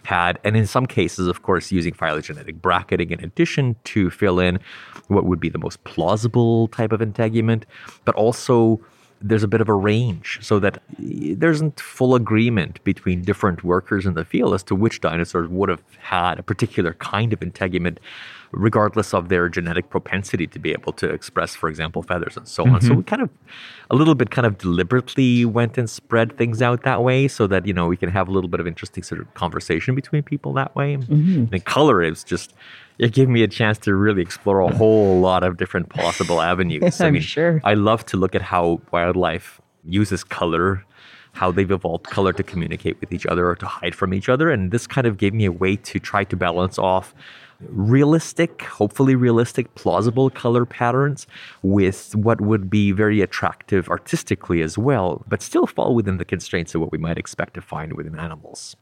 had. 0.03 0.39
And 0.43 0.55
in 0.55 0.65
some 0.65 0.85
cases, 0.85 1.27
of 1.27 1.41
course, 1.43 1.71
using 1.71 1.93
phylogenetic 1.93 2.61
bracketing 2.61 3.11
in 3.11 3.23
addition 3.23 3.75
to 3.85 4.09
fill 4.09 4.39
in 4.39 4.59
what 5.07 5.25
would 5.25 5.39
be 5.39 5.49
the 5.49 5.57
most 5.57 5.83
plausible 5.83 6.67
type 6.69 6.91
of 6.91 7.01
integument, 7.01 7.65
but 8.05 8.15
also 8.15 8.79
there's 9.21 9.43
a 9.43 9.47
bit 9.47 9.61
of 9.61 9.67
a 9.67 9.73
range 9.73 10.39
so 10.41 10.59
that 10.59 10.81
there 10.97 11.51
isn't 11.51 11.79
full 11.79 12.15
agreement 12.15 12.81
between 12.83 13.21
different 13.21 13.63
workers 13.63 14.05
in 14.05 14.13
the 14.13 14.23
field 14.23 14.53
as 14.53 14.63
to 14.63 14.75
which 14.75 15.01
dinosaurs 15.01 15.49
would 15.49 15.69
have 15.69 15.83
had 15.99 16.39
a 16.39 16.43
particular 16.43 16.93
kind 16.95 17.33
of 17.33 17.41
integument 17.41 17.99
regardless 18.51 19.13
of 19.13 19.29
their 19.29 19.47
genetic 19.49 19.89
propensity 19.89 20.47
to 20.47 20.59
be 20.59 20.71
able 20.71 20.91
to 20.93 21.07
express 21.09 21.55
for 21.55 21.69
example 21.69 22.01
feathers 22.01 22.35
and 22.35 22.47
so 22.47 22.67
on 22.67 22.81
so 22.81 22.89
mm-hmm. 22.89 22.97
we 22.97 23.03
kind 23.03 23.21
of 23.21 23.29
a 23.91 23.95
little 23.95 24.15
bit 24.15 24.31
kind 24.31 24.45
of 24.45 24.57
deliberately 24.57 25.45
went 25.45 25.77
and 25.77 25.89
spread 25.89 26.35
things 26.37 26.61
out 26.61 26.83
that 26.83 27.03
way 27.03 27.27
so 27.27 27.45
that 27.47 27.65
you 27.65 27.73
know 27.73 27.87
we 27.87 27.97
can 27.97 28.09
have 28.09 28.27
a 28.27 28.31
little 28.31 28.49
bit 28.49 28.59
of 28.59 28.67
interesting 28.67 29.03
sort 29.03 29.21
of 29.21 29.31
conversation 29.35 29.93
between 29.95 30.23
people 30.23 30.53
that 30.53 30.75
way 30.75 30.93
and 30.93 31.07
mm-hmm. 31.07 31.57
color 31.57 32.01
is 32.01 32.23
just 32.23 32.53
it 32.99 33.13
gave 33.13 33.29
me 33.29 33.41
a 33.43 33.47
chance 33.47 33.77
to 33.79 33.95
really 33.95 34.21
explore 34.21 34.59
a 34.59 34.75
whole 34.75 35.19
lot 35.29 35.43
of 35.43 35.57
different 35.57 35.89
possible 35.89 36.41
avenues. 36.41 36.99
I 37.01 37.07
I'm 37.07 37.13
mean, 37.13 37.21
sure. 37.21 37.61
I 37.63 37.73
love 37.73 38.05
to 38.07 38.17
look 38.17 38.35
at 38.35 38.41
how 38.41 38.81
wildlife 38.91 39.61
uses 39.85 40.23
color, 40.23 40.85
how 41.31 41.49
they've 41.49 41.71
evolved 41.71 42.05
color 42.05 42.33
to 42.33 42.43
communicate 42.43 42.99
with 42.99 43.13
each 43.13 43.25
other 43.25 43.47
or 43.47 43.55
to 43.55 43.65
hide 43.65 43.95
from 43.95 44.13
each 44.13 44.27
other. 44.27 44.51
And 44.51 44.71
this 44.71 44.85
kind 44.85 45.07
of 45.07 45.17
gave 45.17 45.33
me 45.33 45.45
a 45.45 45.51
way 45.51 45.77
to 45.77 45.99
try 45.99 46.25
to 46.25 46.35
balance 46.35 46.77
off 46.77 47.15
realistic, 47.61 48.63
hopefully 48.63 49.15
realistic, 49.15 49.73
plausible 49.75 50.29
color 50.29 50.65
patterns 50.65 51.27
with 51.61 52.15
what 52.15 52.41
would 52.41 52.69
be 52.69 52.91
very 52.91 53.21
attractive 53.21 53.89
artistically 53.89 54.61
as 54.61 54.77
well, 54.77 55.23
but 55.27 55.41
still 55.41 55.67
fall 55.67 55.95
within 55.95 56.17
the 56.17 56.25
constraints 56.25 56.73
of 56.75 56.81
what 56.81 56.91
we 56.91 56.97
might 56.97 57.17
expect 57.17 57.53
to 57.55 57.61
find 57.61 57.93
within 57.93 58.17
animals. 58.17 58.75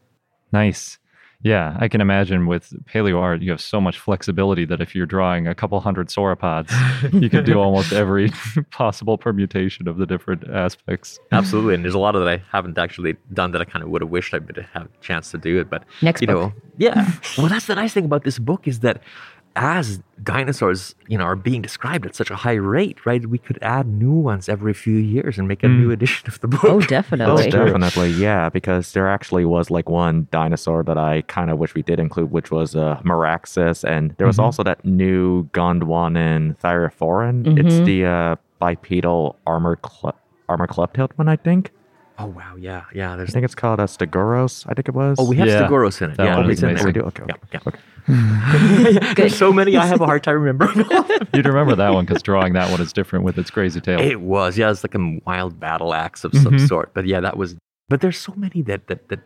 Nice. 0.52 0.98
Yeah, 1.44 1.78
I 1.80 1.88
can 1.88 2.02
imagine 2.02 2.48
with 2.48 2.74
paleo 2.86 3.20
art, 3.22 3.42
you 3.42 3.52
have 3.52 3.62
so 3.62 3.80
much 3.80 4.00
flexibility 4.00 4.66
that 4.66 4.82
if 4.82 4.96
you're 4.96 5.06
drawing 5.06 5.48
a 5.48 5.54
couple 5.54 5.80
hundred 5.80 6.08
sauropods, 6.08 6.72
you 7.14 7.30
can 7.30 7.46
do 7.46 7.60
almost 7.60 7.94
every 7.94 8.32
possible 8.72 9.20
permutation 9.20 9.88
of 9.88 9.98
the 9.98 10.08
different 10.08 10.50
aspects. 10.50 11.20
Absolutely, 11.32 11.76
and 11.76 11.84
there's 11.84 11.94
a 11.94 12.00
lot 12.00 12.16
of 12.16 12.24
that 12.24 12.30
I 12.30 12.44
haven't 12.52 12.78
actually 12.80 13.18
done 13.34 13.52
that 13.52 13.62
I 13.62 13.66
kind 13.66 13.84
of 13.84 13.90
would 13.90 14.02
have 14.02 14.10
wished 14.10 14.34
I 14.34 14.40
would 14.40 14.66
have 14.74 14.86
a 14.88 15.04
chance 15.04 15.30
to 15.32 15.38
do 15.38 15.60
it. 15.60 15.70
But 15.70 15.84
Next 16.02 16.22
you 16.22 16.28
book. 16.28 16.54
know, 16.54 16.62
yeah. 16.78 17.12
well, 17.38 17.48
that's 17.48 17.68
the 17.68 17.76
nice 17.76 17.94
thing 17.94 18.06
about 18.06 18.24
this 18.24 18.40
book 18.40 18.68
is 18.68 18.80
that 18.80 19.02
as 19.60 20.00
dinosaurs, 20.24 20.94
you 21.08 21.18
know, 21.18 21.24
are 21.24 21.36
being 21.36 21.62
described 21.62 22.06
at 22.06 22.14
such 22.16 22.30
a 22.30 22.36
high 22.36 22.54
rate, 22.54 23.04
right? 23.06 23.26
We 23.26 23.38
could 23.40 23.58
add 23.62 23.88
new 23.88 24.12
ones 24.14 24.48
every 24.50 24.74
few 24.74 24.98
years 24.98 25.38
and 25.40 25.48
make 25.48 25.64
a 25.64 25.68
new 25.68 25.90
edition 25.92 26.28
of 26.28 26.40
the 26.42 26.48
book. 26.48 26.64
Oh, 26.64 26.78
Oh, 26.78 26.82
definitely. 26.82 27.50
definitely, 27.50 28.12
yeah. 28.12 28.50
Because 28.50 28.94
there 28.94 29.08
actually 29.10 29.46
was 29.46 29.72
like 29.72 29.90
one 29.90 30.28
dinosaur 30.32 30.84
that 30.84 30.98
I 30.98 31.22
kind 31.24 31.50
of 31.50 31.58
wish 31.58 31.74
we 31.74 31.82
did 31.82 32.00
include, 32.00 32.30
which 32.32 32.52
was 32.52 32.76
uh, 32.76 33.00
Meraxes, 33.04 33.84
and 33.84 34.14
there 34.18 34.28
was 34.28 34.38
also 34.40 34.62
that 34.64 34.84
new 34.86 35.46
Gondwanan 35.54 36.58
thyreophoran. 36.60 37.58
It's 37.60 37.80
the 37.86 38.06
uh, 38.06 38.36
bipedal 38.60 39.38
armored 39.48 39.82
cle- 39.82 40.16
armor 40.50 40.68
club-tailed 40.68 41.14
one, 41.18 41.28
I 41.28 41.36
think. 41.36 41.72
Oh 42.20 42.26
wow, 42.28 42.56
yeah, 42.58 42.86
yeah. 42.96 43.14
I 43.16 43.26
think 43.28 43.46
it's 43.46 43.54
called 43.54 43.80
a 43.80 43.84
Stegouros. 43.84 44.66
I 44.68 44.74
think 44.74 44.88
it 44.88 44.96
was. 44.96 45.18
oh, 45.20 45.24
we 45.26 45.36
have 45.38 45.48
Yeah, 45.48 45.68
Stegouros 45.68 46.02
in 46.02 46.12
it. 46.12 46.18
that 46.18 46.24
yeah, 46.26 46.36
one 46.38 46.50
it's 46.50 46.58
is 46.60 46.64
in 46.64 46.70
amazing. 46.72 46.94
there. 46.94 47.04
We 47.04 47.12
do? 47.12 47.22
Okay, 47.22 47.24
Yeah, 47.28 47.36
okay, 47.36 47.48
yeah. 47.54 47.60
okay. 47.68 49.14
There's 49.16 49.36
so 49.36 49.54
many 49.54 49.78
I 49.78 49.86
have 49.86 50.02
a 50.02 50.06
hard 50.06 50.24
time 50.24 50.36
remembering. 50.42 50.78
You'd 51.34 51.46
remember 51.46 51.76
that 51.76 51.94
one 51.94 52.06
because 52.06 52.24
drawing 52.24 52.54
that 52.54 52.72
one 52.72 52.82
is 52.82 52.92
different 52.94 53.24
with 53.26 53.38
its 53.38 53.52
crazy 53.52 53.82
tail. 53.82 54.00
It 54.00 54.22
was, 54.22 54.58
yeah, 54.58 54.72
it's 54.72 54.84
like 54.84 54.96
a 54.96 55.20
wild 55.26 55.60
battle 55.60 55.94
axe 55.94 56.24
of 56.24 56.34
some 56.34 56.54
Mhm. 56.54 56.68
sort. 56.68 56.94
But 56.94 57.06
yeah, 57.06 57.20
that 57.20 57.38
was. 57.38 57.56
But 57.90 58.02
there's 58.02 58.18
so 58.18 58.34
many 58.36 58.62
that 58.64 58.88
that 58.88 59.10
that 59.10 59.20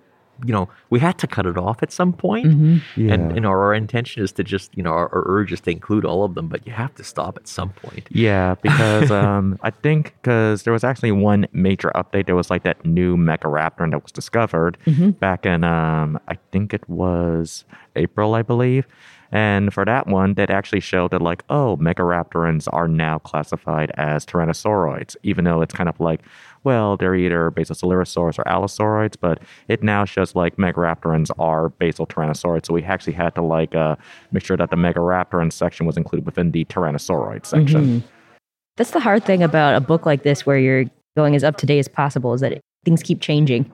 you 0.45 0.53
know 0.53 0.69
we 0.89 0.99
had 0.99 1.17
to 1.19 1.27
cut 1.27 1.45
it 1.45 1.57
off 1.57 1.81
at 1.83 1.91
some 1.91 2.13
point. 2.13 2.47
hmm 2.53 2.77
Yeah. 2.95 3.13
And 3.13 3.35
you 3.35 3.41
know 3.41 3.49
our 3.49 3.73
intention 3.73 4.23
is 4.23 4.31
to 4.33 4.43
just 4.43 4.75
you 4.77 4.83
know 4.83 4.91
our, 4.91 5.07
our 5.15 5.23
urge 5.27 5.51
is 5.51 5.61
to 5.61 5.71
include 5.71 6.05
all 6.05 6.23
of 6.23 6.35
them, 6.35 6.47
but 6.47 6.65
you 6.65 6.73
have 6.73 6.93
to 6.95 7.03
stop 7.03 7.37
at 7.37 7.47
some 7.47 7.69
point. 7.69 8.07
Yeah, 8.11 8.55
because 8.61 9.11
um, 9.11 9.57
I 9.63 9.71
think 9.71 10.15
because 10.21 10.63
there 10.63 10.73
was 10.73 10.83
actually 10.83 11.11
one 11.11 11.47
major 11.53 11.91
update. 11.95 12.25
There 12.25 12.35
was 12.35 12.49
like 12.49 12.63
that 12.63 12.85
new 12.85 13.17
Megaraptor 13.17 13.89
that 13.91 14.01
was 14.03 14.11
discovered 14.11 14.77
Mhm. 14.85 15.19
back 15.19 15.45
in 15.45 15.63
um, 15.63 16.19
I 16.27 16.35
think 16.51 16.73
it 16.73 16.87
was 16.89 17.65
April, 17.95 18.33
I 18.35 18.41
believe. 18.41 18.85
And 19.31 19.73
for 19.73 19.85
that 19.85 20.07
one, 20.07 20.33
that 20.33 20.49
actually 20.49 20.81
showed 20.81 21.11
that 21.11 21.21
like, 21.21 21.43
oh, 21.49 21.77
Megaraptorans 21.77 22.67
are 22.71 22.87
now 22.87 23.19
classified 23.19 23.91
as 23.95 24.25
Tyrannosauroids, 24.25 25.15
even 25.23 25.45
though 25.45 25.61
it's 25.61 25.73
kind 25.73 25.87
of 25.87 25.99
like, 25.99 26.21
well, 26.63 26.97
they're 26.97 27.15
either 27.15 27.49
basal 27.49 27.75
Basocelurosaurus 27.75 28.39
or 28.39 28.43
Allosauroids, 28.43 29.15
but 29.19 29.39
it 29.67 29.81
now 29.81 30.05
shows 30.05 30.35
like 30.35 30.57
Megaraptorans 30.57 31.31
are 31.39 31.69
basal 31.69 32.05
Tyrannosauroids. 32.05 32.65
So 32.65 32.73
we 32.73 32.83
actually 32.83 33.13
had 33.13 33.33
to 33.35 33.41
like 33.41 33.73
uh, 33.73 33.95
make 34.31 34.43
sure 34.43 34.57
that 34.57 34.69
the 34.69 34.75
Megaraptoran 34.75 35.51
section 35.51 35.85
was 35.85 35.97
included 35.97 36.25
within 36.25 36.51
the 36.51 36.65
Tyrannosauroid 36.65 37.45
section. 37.45 37.85
Mhm. 37.85 38.03
That's 38.77 38.91
the 38.91 38.99
hard 38.99 39.23
thing 39.23 39.43
about 39.43 39.75
a 39.75 39.81
book 39.81 40.05
like 40.05 40.23
this, 40.23 40.45
where 40.45 40.57
you're 40.57 40.85
going 41.15 41.35
as 41.35 41.43
up 41.43 41.57
to 41.57 41.65
date 41.65 41.79
as 41.79 41.87
possible, 41.87 42.33
is 42.33 42.41
that 42.41 42.59
things 42.85 43.03
keep 43.03 43.21
changing. 43.21 43.71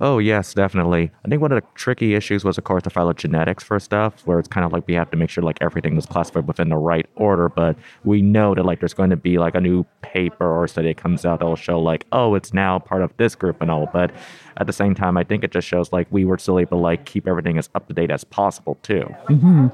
Oh, 0.00 0.18
yes, 0.18 0.54
definitely. 0.54 1.10
I 1.24 1.28
think 1.28 1.40
one 1.40 1.52
of 1.52 1.62
the 1.62 1.66
tricky 1.74 2.14
issues 2.14 2.44
was, 2.44 2.58
of 2.58 2.64
course, 2.64 2.82
the 2.82 2.90
phylogenetics 2.90 3.62
for 3.62 3.78
stuff, 3.78 4.26
where 4.26 4.38
it's 4.38 4.48
kind 4.48 4.66
of 4.66 4.72
like 4.72 4.86
we 4.86 4.94
have 4.94 5.10
to 5.12 5.16
make 5.16 5.30
sure 5.30 5.44
like 5.44 5.58
everything 5.60 5.94
was 5.94 6.04
classified 6.04 6.48
within 6.48 6.68
the 6.68 6.76
right 6.76 7.06
order. 7.14 7.48
But 7.48 7.76
we 8.02 8.20
know 8.20 8.54
that 8.54 8.64
like 8.64 8.80
there's 8.80 8.94
going 8.94 9.10
to 9.10 9.16
be 9.16 9.38
like 9.38 9.54
a 9.54 9.60
new 9.60 9.84
paper 10.02 10.50
or 10.52 10.66
study 10.66 10.88
that 10.88 10.96
comes 10.96 11.24
out 11.24 11.38
that'll 11.38 11.54
show 11.56 11.80
like, 11.80 12.06
oh, 12.12 12.34
it's 12.34 12.52
now 12.52 12.78
part 12.78 13.02
of 13.02 13.16
this 13.18 13.34
group 13.36 13.62
and 13.62 13.70
all. 13.70 13.88
But 13.92 14.10
at 14.56 14.66
the 14.66 14.72
same 14.72 14.94
time, 14.94 15.16
I 15.16 15.22
think 15.24 15.44
it 15.44 15.52
just 15.52 15.68
shows 15.68 15.92
like 15.92 16.08
we 16.10 16.24
were 16.24 16.38
still 16.38 16.58
able 16.58 16.78
to 16.78 16.82
like 16.82 17.04
keep 17.04 17.28
everything 17.28 17.56
as 17.56 17.70
up 17.74 17.86
to 17.88 17.94
date 17.94 18.10
as 18.10 18.24
possible 18.24 18.76
too. 18.82 19.02
hmm 19.28 19.68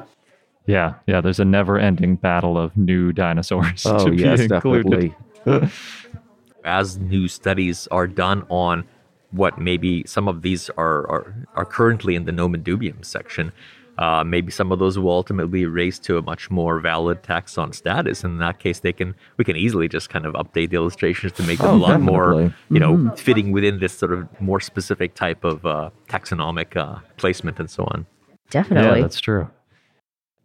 Yeah, 0.66 0.94
yeah. 1.06 1.20
There's 1.22 1.40
a 1.40 1.44
never-ending 1.46 2.16
battle 2.16 2.58
of 2.58 2.76
new 2.76 3.12
dinosaurs. 3.12 3.86
Oh, 3.86 4.04
to 4.04 4.10
be 4.10 4.18
yes, 4.18 4.40
included. 4.40 5.14
definitely. 5.46 5.70
As 6.64 6.98
new 6.98 7.26
studies 7.26 7.88
are 7.90 8.06
done 8.06 8.44
on 8.50 8.84
what 9.30 9.58
maybe 9.58 10.04
some 10.06 10.28
of 10.28 10.42
these 10.42 10.70
are 10.70 11.08
are, 11.08 11.34
are 11.54 11.64
currently 11.64 12.14
in 12.14 12.24
the 12.24 12.32
Nomen 12.32 12.62
Dubium 12.62 13.04
section, 13.04 13.52
uh, 13.98 14.24
maybe 14.24 14.50
some 14.50 14.72
of 14.72 14.78
those 14.78 14.98
will 14.98 15.10
ultimately 15.10 15.66
raise 15.66 15.98
to 15.98 16.16
a 16.16 16.22
much 16.22 16.50
more 16.50 16.80
valid 16.80 17.22
taxon 17.22 17.74
status. 17.74 18.24
In 18.24 18.38
that 18.38 18.58
case, 18.58 18.80
they 18.80 18.92
can 18.92 19.14
we 19.36 19.44
can 19.44 19.56
easily 19.56 19.88
just 19.88 20.08
kind 20.08 20.24
of 20.24 20.32
update 20.34 20.70
the 20.70 20.76
illustrations 20.76 21.32
to 21.32 21.42
make 21.42 21.58
them 21.58 21.68
Oh, 21.68 21.76
a 21.76 21.78
lot 21.78 22.00
more, 22.00 22.52
you 22.70 22.80
know, 22.80 23.10
fitting 23.16 23.52
within 23.52 23.78
this 23.78 23.92
sort 23.92 24.12
of 24.12 24.40
more 24.40 24.60
specific 24.60 25.14
type 25.14 25.44
of 25.44 25.66
uh, 25.66 25.90
taxonomic 26.08 26.76
uh, 26.76 27.00
placement 27.18 27.60
and 27.60 27.70
so 27.70 27.84
on. 27.84 28.06
Definitely. 28.50 29.00
Yeah, 29.00 29.02
that's 29.02 29.20
true. 29.20 29.50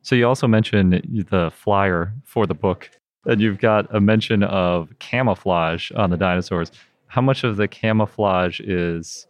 So 0.02 0.16
you 0.16 0.28
also 0.28 0.48
mentioned 0.48 1.26
the 1.32 1.52
flyer 1.56 2.14
for 2.26 2.46
the 2.46 2.54
book, 2.54 2.92
and 3.26 3.42
you've 3.42 3.58
got 3.58 3.94
a 3.96 4.00
mention 4.00 4.44
of 4.44 4.90
camouflage 5.00 5.92
on 5.94 6.10
the 6.10 6.18
dinosaurs. 6.18 6.72
How 7.08 7.22
much 7.22 7.43
of 7.43 7.58
the 7.58 7.68
camouflage 7.68 8.60
is 8.60 9.28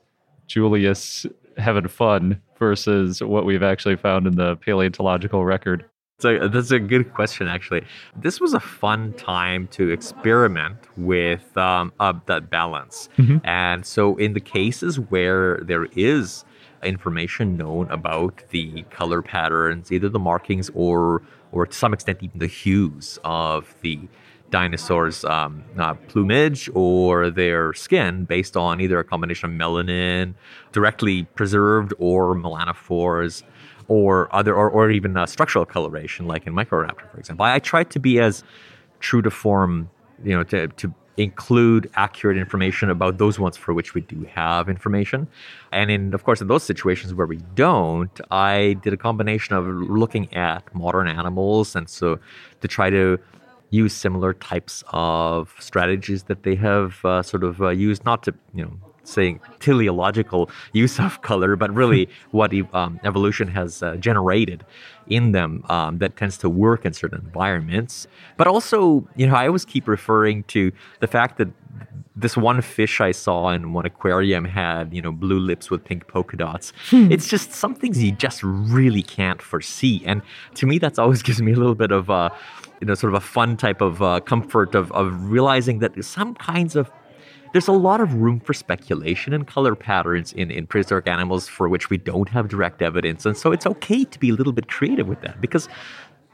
Julius 0.48 1.26
having 1.58 1.88
fun 1.88 2.42
versus 2.58 3.22
what 3.22 3.46
we've 3.46 3.64
actually 3.64 3.96
found 3.96 4.28
in 4.28 4.36
the 4.36 4.56
paleontological 4.58 5.46
record? 5.46 5.86
So 6.20 6.48
that's 6.48 6.72
a 6.72 6.80
good 6.80 7.14
question, 7.14 7.48
actually. 7.48 7.84
This 8.16 8.40
was 8.40 8.54
a 8.54 8.60
fun 8.60 9.14
time 9.14 9.68
to 9.70 9.90
experiment 9.90 10.78
with 10.96 11.58
um, 11.58 11.92
uh, 12.00 12.14
that 12.28 12.50
balance. 12.50 13.10
And 13.44 13.86
so, 13.86 14.16
in 14.16 14.32
the 14.34 14.40
cases 14.40 14.98
where 14.98 15.60
there 15.62 15.86
is 15.96 16.46
information 16.84 17.58
known 17.58 17.90
about 17.90 18.42
the 18.50 18.84
color 18.92 19.22
patterns, 19.22 19.92
either 19.92 20.08
the 20.08 20.20
markings 20.20 20.70
or, 20.74 21.22
or 21.52 21.66
to 21.66 21.74
some 21.76 21.94
extent, 21.94 22.20
even 22.22 22.40
the 22.40 22.48
hues 22.48 23.20
of 23.26 23.76
the 23.82 24.00
dinosaurs' 24.52 25.26
um, 25.26 25.64
uh, 25.78 25.94
plumage 26.08 26.70
or 26.74 27.30
their 27.30 27.74
skin 27.74 28.26
based 28.26 28.56
on 28.56 28.80
either 28.80 29.00
a 29.00 29.04
combination 29.04 29.52
of 29.52 29.60
melanin, 29.60 30.34
directly 30.72 31.24
preserved, 31.36 31.94
or 31.98 32.36
melanophores, 32.36 33.44
or 33.88 34.34
other, 34.36 34.56
or, 34.56 34.70
or 34.70 34.90
even 34.90 35.16
uh, 35.18 35.26
structural 35.26 35.66
coloration, 35.66 36.26
like 36.28 36.48
in 36.48 36.54
Microraptor, 36.54 37.10
for 37.12 37.20
example. 37.20 37.46
I, 37.46 37.56
I 37.56 37.60
tried 37.60 37.90
to 37.92 38.00
be 38.00 38.20
as 38.20 38.44
true 39.00 39.22
to 39.22 39.32
form, 39.32 39.90
you 40.24 40.36
know, 40.36 40.44
to, 40.44 40.68
to 40.68 40.94
include 41.18 41.90
accurate 41.96 42.38
information 42.38 42.90
about 42.90 43.18
those 43.18 43.40
ones 43.40 43.56
for 43.56 43.74
which 43.74 43.94
we 43.94 44.02
do 44.02 44.24
have 44.34 44.68
information. 44.68 45.28
And 45.72 45.90
in, 45.90 46.14
of 46.14 46.24
course, 46.24 46.42
in 46.42 46.48
those 46.48 46.64
situations 46.64 47.14
where 47.14 47.28
we 47.28 47.38
don't, 47.56 48.20
I 48.32 48.78
did 48.84 48.92
a 48.94 48.98
combination 48.98 49.56
of 49.56 49.66
looking 49.66 50.34
at 50.34 50.74
modern 50.76 51.08
animals, 51.08 51.76
and 51.76 51.88
so 51.90 52.20
to 52.62 52.68
try 52.68 52.90
to 52.90 53.18
use 53.76 53.94
similar 53.94 54.34
types 54.34 54.84
of 54.90 55.54
strategies 55.60 56.24
that 56.24 56.44
they 56.44 56.56
have 56.56 57.04
uh, 57.04 57.22
sort 57.22 57.44
of 57.44 57.62
uh, 57.62 57.70
used, 57.70 58.06
not 58.06 58.24
to, 58.24 58.34
you 58.54 58.64
know, 58.66 58.74
saying 59.04 59.40
teleological 59.60 60.50
use 60.74 61.00
of 61.00 61.22
color, 61.22 61.56
but 61.56 61.74
really 61.74 62.10
what 62.32 62.52
um, 62.74 63.00
evolution 63.04 63.48
has 63.48 63.84
uh, 63.84 63.96
generated 63.98 64.66
in 65.08 65.32
them 65.32 65.64
um, 65.70 66.00
that 66.00 66.18
tends 66.18 66.38
to 66.40 66.50
work 66.50 66.86
in 66.86 66.94
certain 66.94 67.20
environments. 67.20 68.08
But 68.38 68.48
also, 68.48 69.08
you 69.16 69.28
know, 69.28 69.36
I 69.36 69.48
always 69.48 69.66
keep 69.66 69.88
referring 69.88 70.44
to 70.56 70.72
the 71.00 71.08
fact 71.08 71.38
that 71.38 71.50
this 72.16 72.38
one 72.38 72.62
fish 72.62 73.02
I 73.02 73.12
saw 73.12 73.50
in 73.50 73.74
one 73.74 73.86
aquarium 73.86 74.46
had, 74.46 74.94
you 74.94 75.02
know, 75.02 75.12
blue 75.12 75.40
lips 75.40 75.70
with 75.70 75.84
pink 75.84 76.08
polka 76.08 76.38
dots. 76.38 76.72
It's 77.12 77.28
just 77.28 77.52
some 77.52 77.76
things 77.76 78.02
you 78.02 78.14
just 78.14 78.42
really 78.44 79.02
can't 79.02 79.42
foresee. 79.42 80.02
And 80.06 80.22
to 80.56 80.66
me, 80.66 80.78
that's 80.78 80.98
always 80.98 81.22
gives 81.28 81.42
me 81.42 81.52
a 81.52 81.58
little 81.58 81.76
bit 81.76 81.92
of, 81.92 82.10
uh, 82.10 82.30
you 82.80 82.88
know, 82.88 82.96
sort 82.96 83.14
of 83.14 83.22
a 83.22 83.26
fun 83.26 83.58
type 83.58 83.82
of 83.82 84.02
uh, 84.02 84.22
comfort 84.22 84.76
of, 84.76 84.92
of 84.94 85.30
realizing 85.30 85.80
that 85.80 85.94
there's 85.94 86.08
some 86.08 86.36
kinds 86.36 86.76
of 86.76 86.90
there's 87.56 87.70
a 87.70 87.72
lot 87.72 88.02
of 88.02 88.14
room 88.16 88.42
for 88.42 88.54
speculation 88.54 89.32
and 89.32 89.48
color 89.48 89.76
patterns 89.76 90.34
in, 90.34 90.52
in 90.52 90.68
prehistoric 90.68 91.08
animals 91.08 91.48
for 91.48 91.70
which 91.70 91.90
we 91.90 91.98
don't 91.98 92.28
have 92.28 92.50
direct 92.50 92.82
evidence. 92.82 93.26
And 93.26 93.38
so 93.38 93.54
it's 93.54 93.66
okay 93.66 94.04
to 94.04 94.20
be 94.20 94.30
a 94.30 94.34
little 94.34 94.52
bit 94.52 94.68
creative 94.68 95.08
with 95.08 95.22
that 95.22 95.40
because 95.40 95.70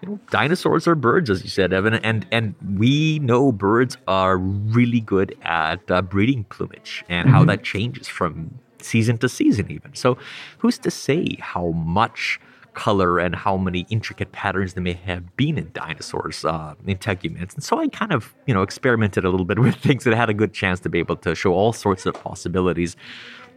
you 0.01 0.09
know, 0.09 0.19
dinosaurs 0.31 0.87
are 0.87 0.95
birds, 0.95 1.29
as 1.29 1.43
you 1.43 1.49
said, 1.49 1.73
Evan, 1.73 1.93
and 1.95 2.25
and 2.31 2.55
we 2.77 3.19
know 3.19 3.51
birds 3.51 3.97
are 4.07 4.37
really 4.37 4.99
good 4.99 5.37
at 5.43 5.79
uh, 5.91 6.01
breeding 6.01 6.43
plumage 6.45 7.03
and 7.07 7.29
how 7.29 7.45
that 7.45 7.63
changes 7.63 8.07
from 8.07 8.59
season 8.79 9.17
to 9.19 9.29
season, 9.29 9.69
even. 9.71 9.93
So, 9.93 10.17
who's 10.57 10.79
to 10.79 10.91
say 10.91 11.37
how 11.39 11.67
much 11.69 12.39
color 12.73 13.19
and 13.19 13.35
how 13.35 13.57
many 13.57 13.85
intricate 13.89 14.31
patterns 14.31 14.73
there 14.73 14.83
may 14.83 14.93
have 14.93 15.35
been 15.35 15.57
in 15.57 15.69
dinosaurs, 15.73 16.45
uh, 16.45 16.73
integuments? 16.87 17.53
And 17.53 17.63
so, 17.63 17.79
I 17.79 17.87
kind 17.87 18.11
of 18.11 18.33
you 18.47 18.55
know 18.55 18.63
experimented 18.63 19.23
a 19.23 19.29
little 19.29 19.45
bit 19.45 19.59
with 19.65 19.75
things 19.75 20.03
that 20.05 20.15
had 20.15 20.31
a 20.31 20.33
good 20.33 20.53
chance 20.53 20.79
to 20.79 20.89
be 20.89 20.97
able 20.97 21.17
to 21.17 21.35
show 21.35 21.53
all 21.53 21.73
sorts 21.73 22.07
of 22.07 22.15
possibilities 22.15 22.95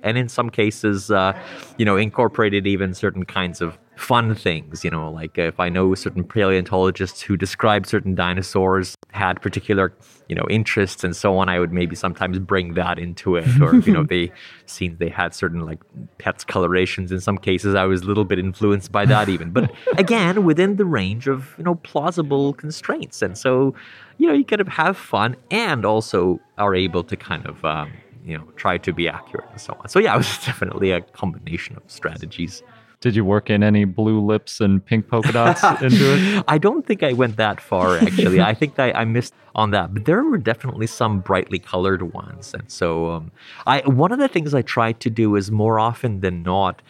and 0.05 0.19
in 0.19 0.29
some 0.29 0.51
cases, 0.51 1.11
uh, 1.11 1.33
you 1.79 1.85
know, 1.85 1.97
incorporated 1.97 2.67
even 2.67 2.95
certain 2.95 3.25
kinds 3.25 3.61
of 3.61 3.79
fun 3.97 4.35
things. 4.35 4.85
You 4.85 4.91
know, 4.91 5.11
like 5.11 5.39
if 5.39 5.61
I 5.61 5.69
know 5.69 5.95
certain 5.95 6.25
paleontologists 6.25 7.21
who 7.21 7.37
describe 7.37 7.87
certain 7.87 8.15
dinosaurs 8.15 8.97
had 9.11 9.41
particular, 9.41 9.93
you 10.29 10.35
know, 10.35 10.47
interests 10.51 11.05
and 11.05 11.15
so 11.15 11.37
on, 11.39 11.49
I 11.49 11.59
would 11.59 11.73
maybe 11.73 11.95
sometimes 11.97 12.39
bring 12.39 12.75
that 12.75 12.99
into 12.99 13.37
it. 13.37 13.61
Or 13.61 13.77
you 13.77 13.93
know, 13.93 14.05
they 14.09 14.33
seen 14.67 14.97
they 14.99 15.09
had 15.09 15.35
certain 15.35 15.61
like 15.61 15.81
pets 16.19 16.45
colorations. 16.45 17.13
In 17.13 17.21
some 17.21 17.39
cases, 17.39 17.75
I 17.75 17.85
was 17.85 18.03
a 18.03 18.07
little 18.07 18.25
bit 18.25 18.39
influenced 18.39 18.93
by 18.93 19.07
that 19.07 19.29
even. 19.29 19.51
But 19.51 19.73
again, 19.99 20.45
within 20.45 20.77
the 20.77 20.85
range 20.85 21.29
of 21.29 21.55
you 21.59 21.65
know 21.65 21.77
plausible 21.77 22.55
constraints, 22.55 23.23
and 23.23 23.37
so 23.37 23.75
you 24.19 24.29
know, 24.29 24.35
you 24.35 24.45
kind 24.45 24.61
of 24.61 24.69
have 24.69 24.97
fun 24.97 25.37
and 25.51 25.85
also 25.85 26.41
are 26.59 26.75
able 26.75 27.05
to 27.05 27.17
kind 27.17 27.47
of. 27.47 27.65
Um, 27.65 27.93
you 28.25 28.39
know, 28.39 28.45
try 28.57 28.79
to 28.79 28.93
be 28.93 29.07
accurate 29.07 29.47
and 29.51 29.61
so 29.61 29.77
on. 29.79 29.89
So 29.89 29.99
yeah, 29.99 30.15
it 30.15 30.17
was 30.17 30.39
definitely 30.47 30.91
a 30.91 31.03
combination 31.03 31.77
of 31.77 31.83
strategies. 31.89 32.63
Did 33.01 33.17
you 33.17 33.25
work 33.25 33.51
in 33.51 33.63
any 33.63 33.85
blue 33.85 34.21
lips 34.21 34.61
and 34.61 34.85
pink 34.85 35.09
polka 35.09 35.33
dots 35.33 35.63
into 35.83 36.15
it? 36.15 36.45
I 36.49 36.59
don't 36.59 36.87
think 36.87 37.03
I 37.03 37.13
went 37.13 37.37
that 37.37 37.61
far 37.61 37.99
actually. 37.99 38.41
I 38.41 38.55
think 38.55 38.79
I, 38.79 38.93
I 38.93 39.05
missed 39.05 39.35
on 39.55 39.71
that, 39.71 39.95
but 39.95 40.05
there 40.05 40.25
were 40.25 40.39
definitely 40.39 40.87
some 40.87 41.21
brightly 41.21 41.59
colored 41.59 42.13
ones. 42.13 42.55
And 42.55 42.71
so, 42.71 43.11
um, 43.11 43.31
I 43.67 43.81
one 43.81 44.13
of 44.13 44.19
the 44.19 44.29
things 44.29 44.55
I 44.55 44.63
tried 44.63 45.01
to 45.01 45.11
do 45.11 45.37
is 45.37 45.51
more 45.51 45.79
often 45.79 46.21
than 46.21 46.43
not 46.43 46.83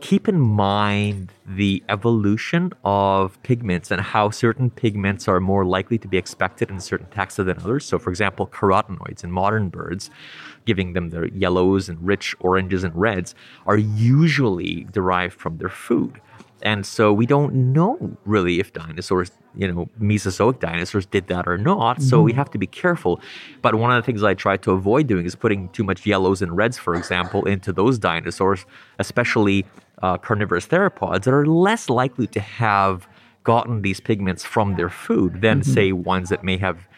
keep 0.00 0.28
in 0.28 0.40
mind 0.40 1.32
the 1.46 1.82
evolution 1.88 2.72
of 2.84 3.40
pigments 3.42 3.90
and 3.90 4.00
how 4.00 4.30
certain 4.30 4.70
pigments 4.70 5.28
are 5.28 5.38
more 5.38 5.64
likely 5.64 5.98
to 5.98 6.08
be 6.08 6.16
expected 6.16 6.70
in 6.70 6.80
certain 6.80 7.06
taxa 7.08 7.44
than 7.44 7.58
others. 7.58 7.84
So, 7.84 7.98
for 7.98 8.10
example, 8.10 8.46
carotenoids 8.46 9.22
in 9.22 9.30
modern 9.30 9.68
birds, 9.68 10.10
giving 10.64 10.94
them 10.94 11.10
their 11.10 11.26
yellows 11.26 11.88
and 11.88 12.04
rich 12.04 12.34
oranges 12.40 12.84
and 12.84 12.94
reds, 12.96 13.34
are 13.66 13.76
usually 13.76 14.86
derived 14.92 15.34
from 15.34 15.58
their 15.58 15.68
food. 15.68 16.20
And 16.62 16.86
so 16.86 17.12
we 17.12 17.26
don't 17.26 17.72
know 17.72 18.16
really 18.24 18.60
if 18.60 18.72
dinosaurs, 18.72 19.30
you 19.54 19.70
know, 19.70 19.88
Mesozoic 19.98 20.58
dinosaurs 20.58 21.06
did 21.06 21.26
that 21.28 21.46
or 21.46 21.58
not. 21.58 22.00
So 22.02 22.22
we 22.22 22.32
have 22.32 22.50
to 22.50 22.58
be 22.58 22.66
careful. 22.66 23.20
But 23.62 23.74
one 23.74 23.90
of 23.90 24.02
the 24.02 24.06
things 24.06 24.22
I 24.22 24.34
try 24.34 24.56
to 24.58 24.72
avoid 24.72 25.06
doing 25.06 25.26
is 25.26 25.34
putting 25.34 25.68
too 25.70 25.84
much 25.84 26.06
yellows 26.06 26.42
and 26.42 26.56
reds, 26.56 26.78
for 26.78 26.94
example, 26.94 27.44
into 27.44 27.72
those 27.72 27.98
dinosaurs, 27.98 28.64
especially 28.98 29.66
uh, 30.02 30.16
carnivorous 30.18 30.66
theropods 30.66 31.24
that 31.24 31.34
are 31.34 31.46
less 31.46 31.88
likely 31.90 32.26
to 32.28 32.40
have 32.40 33.06
gotten 33.44 33.82
these 33.82 34.00
pigments 34.00 34.44
from 34.44 34.76
their 34.76 34.88
food 34.90 35.40
than, 35.40 35.62
say, 35.62 35.92
ones 35.92 36.30
that 36.30 36.42
may 36.42 36.56
have 36.56 36.88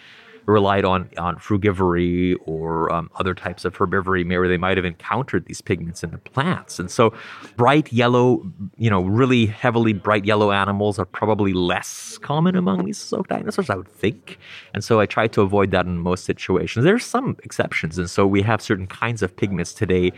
relied 0.49 0.85
on 0.85 1.09
on 1.19 1.37
frugivory 1.37 2.35
or 2.47 2.91
um, 2.93 3.11
other 3.17 3.35
types 3.35 3.65
of 3.65 3.77
herbivory 3.77 4.27
where 4.27 4.49
they 4.49 4.57
might 4.57 4.77
have 4.77 4.85
encountered 4.85 5.45
these 5.47 5.61
pigments 5.61 6.03
in 6.03 6.11
the 6.11 6.19
plants. 6.19 6.79
And 6.79 6.91
so 6.91 7.13
bright 7.57 7.93
yellow 7.93 8.51
you 8.77 8.91
know 8.91 9.03
really 9.03 9.47
heavily 9.47 9.93
bright 9.93 10.25
yellow 10.25 10.51
animals 10.51 10.99
are 10.99 11.05
probably 11.05 11.53
less 11.53 12.19
common 12.19 12.57
among 12.57 12.85
mesozoic 12.85 13.29
dinosaurs 13.29 13.71
i 13.71 13.77
would 13.77 13.89
think. 13.89 14.39
And 14.75 14.83
so 14.83 15.01
i 15.01 15.07
try 15.07 15.27
to 15.29 15.43
avoid 15.43 15.71
that 15.71 15.87
in 15.87 15.99
most 15.99 16.25
situations. 16.25 16.85
There 16.85 16.95
are 16.95 16.99
some 16.99 17.37
exceptions 17.45 17.99
and 17.99 18.09
so 18.09 18.27
we 18.27 18.43
have 18.43 18.63
certain 18.63 18.87
kinds 18.87 19.23
of 19.23 19.37
pigments 19.37 19.73
today 19.73 20.13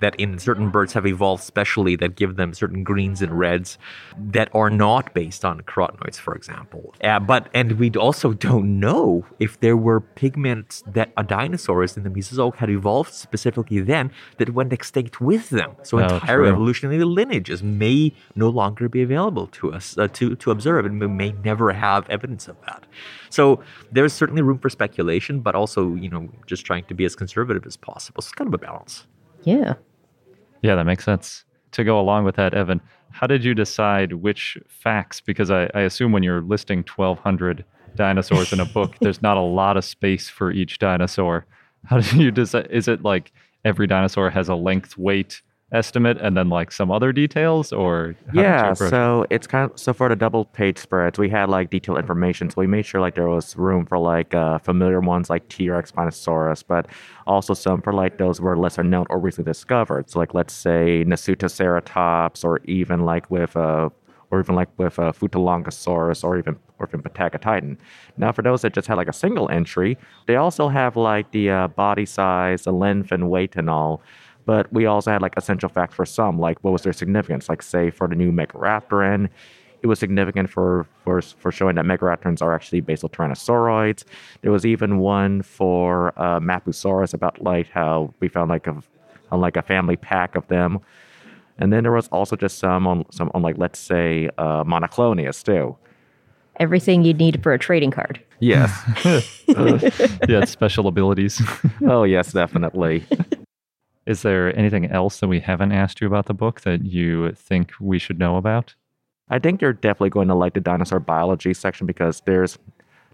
that 0.00 0.14
in 0.16 0.38
certain 0.38 0.70
birds 0.70 0.92
have 0.92 1.06
evolved 1.06 1.42
specially 1.42 1.96
that 1.96 2.16
give 2.16 2.36
them 2.36 2.52
certain 2.54 2.84
greens 2.84 3.22
and 3.22 3.38
reds 3.38 3.78
that 4.18 4.48
are 4.54 4.70
not 4.70 5.14
based 5.14 5.44
on 5.44 5.60
carotenoids, 5.62 6.16
for 6.16 6.34
example. 6.34 6.94
Uh, 7.02 7.18
but 7.18 7.48
and 7.54 7.72
we 7.72 7.90
also 7.92 8.32
don't 8.32 8.78
know 8.80 9.24
if 9.38 9.60
there 9.60 9.76
were 9.76 10.00
pigments 10.00 10.82
that 10.86 11.12
a 11.16 11.22
dinosaurs 11.24 11.96
in 11.96 12.02
the 12.02 12.10
Mesozoic 12.10 12.56
had 12.56 12.70
evolved 12.70 13.12
specifically 13.12 13.80
then 13.80 14.10
that 14.38 14.50
went 14.50 14.72
extinct 14.72 15.20
with 15.20 15.50
them. 15.50 15.72
So 15.82 15.98
Oh, 15.98 16.02
entire 16.14 16.38
true. 16.38 16.48
evolutionary 16.48 17.02
lineages 17.04 17.62
may 17.62 18.12
no 18.34 18.48
longer 18.48 18.88
be 18.88 19.02
available 19.02 19.46
to 19.48 19.72
us 19.72 19.96
uh, 19.98 20.08
to 20.08 20.36
to 20.36 20.50
observe, 20.50 20.84
and 20.86 21.00
we 21.00 21.06
may 21.06 21.32
never 21.44 21.72
have 21.72 22.08
evidence 22.10 22.48
of 22.48 22.56
that. 22.66 22.84
So 23.30 23.60
there's 23.92 24.12
certainly 24.12 24.42
room 24.42 24.58
for 24.58 24.68
speculation, 24.70 25.40
but 25.40 25.54
also 25.54 25.94
you 25.94 26.08
know 26.10 26.28
just 26.46 26.64
trying 26.66 26.84
to 26.84 26.94
be 26.94 27.04
as 27.04 27.14
conservative 27.16 27.64
as 27.66 27.76
possible. 27.76 28.20
So 28.22 28.28
it's 28.28 28.34
kind 28.34 28.48
of 28.48 28.54
a 28.54 28.58
balance. 28.58 29.06
Yeah. 29.46 29.74
Yeah, 30.60 30.74
that 30.74 30.84
makes 30.84 31.04
sense. 31.04 31.44
To 31.72 31.84
go 31.84 31.98
along 32.00 32.24
with 32.24 32.36
that, 32.36 32.52
Evan, 32.52 32.80
how 33.10 33.26
did 33.26 33.44
you 33.44 33.54
decide 33.54 34.12
which 34.12 34.58
facts? 34.68 35.20
Because 35.20 35.50
I, 35.50 35.70
I 35.72 35.82
assume 35.82 36.12
when 36.12 36.22
you're 36.22 36.42
listing 36.42 36.84
1,200 36.84 37.64
dinosaurs 37.94 38.52
in 38.52 38.60
a 38.60 38.64
book, 38.66 38.96
there's 39.00 39.22
not 39.22 39.36
a 39.36 39.40
lot 39.40 39.76
of 39.76 39.84
space 39.84 40.28
for 40.28 40.50
each 40.50 40.78
dinosaur. 40.78 41.46
How 41.84 42.00
did 42.00 42.12
you 42.14 42.30
decide? 42.30 42.66
Is 42.70 42.88
it 42.88 43.02
like 43.02 43.32
every 43.64 43.86
dinosaur 43.86 44.30
has 44.30 44.48
a 44.48 44.56
length 44.56 44.98
weight 44.98 45.42
estimate 45.72 46.16
and 46.20 46.36
then 46.36 46.48
like 46.48 46.70
some 46.70 46.92
other 46.92 47.12
details 47.12 47.72
or 47.72 48.14
how 48.26 48.32
did 48.32 48.36
you 48.36 48.42
Yeah, 48.42 48.74
so 48.74 49.26
it's 49.30 49.48
kind 49.48 49.70
of 49.70 49.78
so 49.78 49.92
for 49.92 50.08
the 50.08 50.14
double 50.14 50.44
page 50.44 50.78
spreads, 50.78 51.18
we 51.18 51.28
had 51.28 51.48
like 51.48 51.70
detailed 51.70 51.98
information. 51.98 52.50
So 52.50 52.60
we 52.60 52.68
made 52.68 52.86
sure 52.86 53.00
like 53.00 53.16
there 53.16 53.28
was 53.28 53.56
room 53.56 53.84
for 53.84 53.98
like 53.98 54.32
uh, 54.32 54.58
familiar 54.58 55.00
ones 55.00 55.28
like 55.28 55.48
T 55.48 55.68
Rex, 55.68 55.90
Spinosaurus, 55.90 56.62
but 56.66 56.86
also 57.26 57.52
some 57.52 57.82
for 57.82 57.92
like 57.92 58.18
those 58.18 58.40
were 58.40 58.56
lesser 58.56 58.84
known 58.84 59.06
or 59.10 59.18
recently 59.18 59.50
discovered. 59.50 60.08
So 60.08 60.20
like 60.20 60.34
let's 60.34 60.54
say 60.54 61.04
Nasutoceratops, 61.04 62.44
or 62.44 62.60
even 62.64 63.04
like 63.04 63.28
with 63.28 63.56
uh, 63.56 63.88
or 64.30 64.40
even 64.40 64.54
like 64.54 64.68
with 64.78 64.98
uh, 65.00 65.12
Futalognkosaurus, 65.12 66.22
or 66.22 66.38
even 66.38 66.56
or 66.78 66.88
even 66.88 67.02
Patagotitan. 67.02 67.76
Now 68.16 68.30
for 68.30 68.42
those 68.42 68.62
that 68.62 68.72
just 68.72 68.86
had 68.86 68.98
like 68.98 69.08
a 69.08 69.12
single 69.12 69.48
entry, 69.48 69.98
they 70.28 70.36
also 70.36 70.68
have 70.68 70.96
like 70.96 71.32
the 71.32 71.50
uh, 71.50 71.68
body 71.68 72.06
size, 72.06 72.62
the 72.62 72.72
length 72.72 73.10
and 73.10 73.28
weight 73.28 73.56
and 73.56 73.68
all. 73.68 74.00
But 74.46 74.72
we 74.72 74.86
also 74.86 75.10
had 75.10 75.20
like 75.20 75.34
essential 75.36 75.68
facts 75.68 75.94
for 75.96 76.06
some, 76.06 76.38
like 76.38 76.62
what 76.62 76.72
was 76.72 76.82
their 76.82 76.92
significance? 76.92 77.48
Like 77.48 77.62
say 77.62 77.90
for 77.90 78.08
the 78.08 78.14
new 78.14 78.32
Megaraptoran, 78.32 79.28
it 79.82 79.88
was 79.88 79.98
significant 79.98 80.48
for 80.48 80.86
for 81.04 81.20
for 81.20 81.52
showing 81.52 81.74
that 81.76 81.84
Megaraptorans 81.84 82.40
are 82.40 82.54
actually 82.54 82.80
basal 82.80 83.08
tyrannosauroids. 83.08 84.04
There 84.42 84.52
was 84.52 84.64
even 84.64 84.98
one 84.98 85.42
for 85.42 86.18
uh, 86.18 86.40
Mapusaurus 86.40 87.12
about 87.12 87.42
like 87.42 87.68
how 87.68 88.14
we 88.20 88.28
found 88.28 88.48
like 88.48 88.66
a 88.66 88.82
on 89.30 89.40
like 89.40 89.56
a 89.56 89.62
family 89.62 89.96
pack 89.96 90.36
of 90.36 90.46
them. 90.48 90.78
And 91.58 91.72
then 91.72 91.82
there 91.82 91.92
was 91.92 92.08
also 92.08 92.36
just 92.36 92.58
some 92.58 92.86
on 92.86 93.04
some 93.10 93.30
on 93.34 93.42
like 93.42 93.58
let's 93.58 93.78
say 93.78 94.30
uh, 94.38 94.64
Monoclonius 94.64 95.42
too. 95.42 95.76
Everything 96.58 97.02
you'd 97.02 97.18
need 97.18 97.42
for 97.42 97.52
a 97.52 97.58
trading 97.58 97.90
card. 97.90 98.20
Yes. 98.40 98.70
yeah, 100.28 100.44
special 100.46 100.86
abilities. 100.86 101.42
oh 101.86 102.04
yes, 102.04 102.32
definitely. 102.32 103.04
Is 104.06 104.22
there 104.22 104.56
anything 104.56 104.86
else 104.86 105.20
that 105.20 105.28
we 105.28 105.40
haven't 105.40 105.72
asked 105.72 106.00
you 106.00 106.06
about 106.06 106.26
the 106.26 106.34
book 106.34 106.60
that 106.62 106.84
you 106.84 107.32
think 107.32 107.72
we 107.80 107.98
should 107.98 108.18
know 108.18 108.36
about? 108.36 108.74
I 109.28 109.40
think 109.40 109.60
you're 109.60 109.72
definitely 109.72 110.10
going 110.10 110.28
to 110.28 110.34
like 110.34 110.54
the 110.54 110.60
dinosaur 110.60 111.00
biology 111.00 111.52
section 111.52 111.86
because 111.86 112.22
there's 112.24 112.58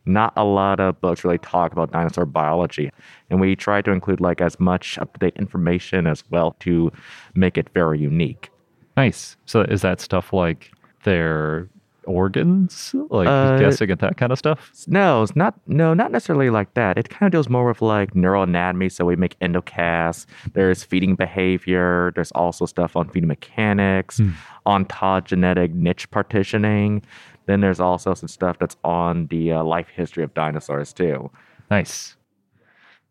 not 0.05 0.33
a 0.37 0.45
lot 0.45 0.81
of 0.81 1.01
books 1.01 1.25
really 1.25 1.39
talk 1.39 1.73
about 1.73 1.93
dinosaur 1.93 2.27
biology. 2.27 2.91
And 3.31 3.41
we 3.41 3.57
try 3.57 3.81
to 3.83 3.91
include 3.91 4.21
like 4.21 4.41
as 4.41 4.59
much 4.61 4.99
up 4.99 5.15
to 5.15 5.21
date 5.21 5.37
information 5.37 6.07
as 6.07 6.25
well 6.31 6.57
to 6.61 6.93
make 7.35 7.57
it 7.57 7.71
very 7.73 7.99
unique. 7.99 8.51
Nice. 8.97 9.37
So 9.47 9.63
is 9.63 9.81
that 9.83 10.01
stuff 10.01 10.33
like 10.33 10.73
their 11.05 11.69
organs? 12.07 12.95
Like 13.11 13.29
Uh, 13.29 13.59
guessing 13.59 13.91
at 13.91 13.99
that 14.01 14.17
kind 14.17 14.33
of 14.33 14.39
stuff? 14.39 14.73
No, 14.87 15.23
it's 15.23 15.37
not 15.37 15.55
no, 15.67 15.95
not 15.95 16.11
necessarily 16.13 16.51
like 16.51 16.75
that. 16.75 16.99
It 16.99 17.09
kind 17.09 17.27
of 17.27 17.33
deals 17.33 17.49
more 17.49 17.67
with 17.67 17.83
like 17.83 18.15
neural 18.15 18.43
anatomy. 18.43 18.89
So 18.89 19.05
we 19.05 19.17
make 19.17 19.39
endocasts, 19.41 20.27
there's 20.55 20.83
feeding 20.85 21.15
behavior, 21.17 22.13
there's 22.15 22.33
also 22.33 22.67
stuff 22.67 22.97
on 22.97 23.09
feeding 23.09 23.29
mechanics, 23.29 24.21
ontogenetic 24.67 25.75
niche 25.75 26.11
partitioning. 26.11 27.03
Then 27.47 27.61
there's 27.61 27.81
also 27.81 28.15
some 28.15 28.29
stuff 28.29 28.59
that's 28.59 28.77
on 28.85 29.27
the 29.27 29.53
uh, 29.53 29.65
life 29.65 29.89
history 29.89 30.23
of 30.25 30.33
dinosaurs 30.35 30.93
too. 30.93 31.31
Nice. 31.71 32.17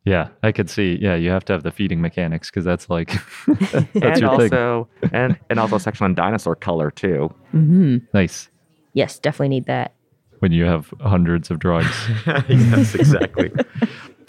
Yeah, 0.03 0.29
I 0.41 0.51
could 0.51 0.67
see. 0.69 0.97
Yeah, 0.99 1.13
you 1.15 1.29
have 1.29 1.45
to 1.45 1.53
have 1.53 1.61
the 1.61 1.71
feeding 1.71 2.01
mechanics 2.01 2.49
because 2.49 2.65
that's 2.65 2.89
like 2.89 3.09
that's 3.47 3.93
and 3.95 4.19
your 4.19 4.37
thing. 4.37 4.51
also 4.53 4.87
and 5.11 5.37
and 5.49 5.59
also 5.59 5.75
a 5.75 5.79
section 5.79 6.05
on 6.05 6.15
dinosaur 6.15 6.55
color 6.55 6.89
too. 6.89 7.31
Mm-hmm. 7.53 7.97
Nice 8.13 8.49
Yes, 8.93 9.19
definitely 9.19 9.49
need 9.49 9.65
that. 9.65 9.93
when 10.39 10.51
you 10.51 10.65
have 10.65 10.91
hundreds 11.01 11.51
of 11.51 11.59
drawings. 11.59 11.95
yes, 12.49 12.95
exactly. 12.95 13.51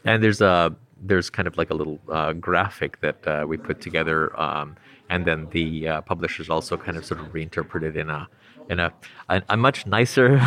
and 0.04 0.22
there's 0.22 0.40
a 0.40 0.74
there's 1.04 1.30
kind 1.30 1.48
of 1.48 1.56
like 1.56 1.70
a 1.70 1.74
little 1.74 1.98
uh, 2.10 2.32
graphic 2.34 3.00
that 3.00 3.26
uh, 3.26 3.44
we 3.48 3.56
put 3.56 3.80
together, 3.80 4.38
um, 4.40 4.76
and 5.08 5.24
then 5.24 5.48
the 5.50 5.88
uh, 5.88 6.00
publishers 6.02 6.48
also 6.48 6.76
kind 6.76 6.96
of 6.96 7.04
sort 7.04 7.20
of 7.20 7.32
reinterpreted 7.34 7.96
in 7.96 8.08
a 8.10 8.28
in 8.70 8.78
a 8.78 8.92
a, 9.28 9.42
a 9.48 9.56
much 9.56 9.86
nicer 9.86 10.38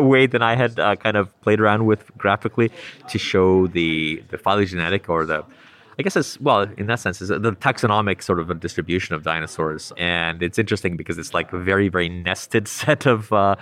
way 0.00 0.26
than 0.26 0.40
I 0.40 0.54
had 0.54 0.78
uh, 0.78 0.96
kind 0.96 1.16
of 1.16 1.38
played 1.42 1.60
around 1.60 1.84
with 1.84 2.10
graphically 2.16 2.70
to 3.08 3.18
show 3.18 3.66
the 3.66 4.22
the 4.30 4.38
phylogenetic 4.38 5.08
or 5.10 5.26
the 5.26 5.44
I 5.98 6.02
guess 6.02 6.16
it's 6.16 6.40
well 6.40 6.62
in 6.76 6.86
that 6.86 7.00
sense 7.00 7.20
is 7.20 7.30
uh, 7.30 7.38
the 7.38 7.52
taxonomic 7.52 8.22
sort 8.22 8.38
of 8.38 8.50
a 8.50 8.54
distribution 8.54 9.14
of 9.14 9.24
dinosaurs, 9.24 9.92
and 9.96 10.42
it's 10.42 10.58
interesting 10.58 10.96
because 10.96 11.18
it's 11.18 11.34
like 11.34 11.52
a 11.52 11.58
very 11.58 11.88
very 11.88 12.08
nested 12.08 12.68
set 12.80 13.06
of. 13.06 13.32
Uh, 13.32 13.56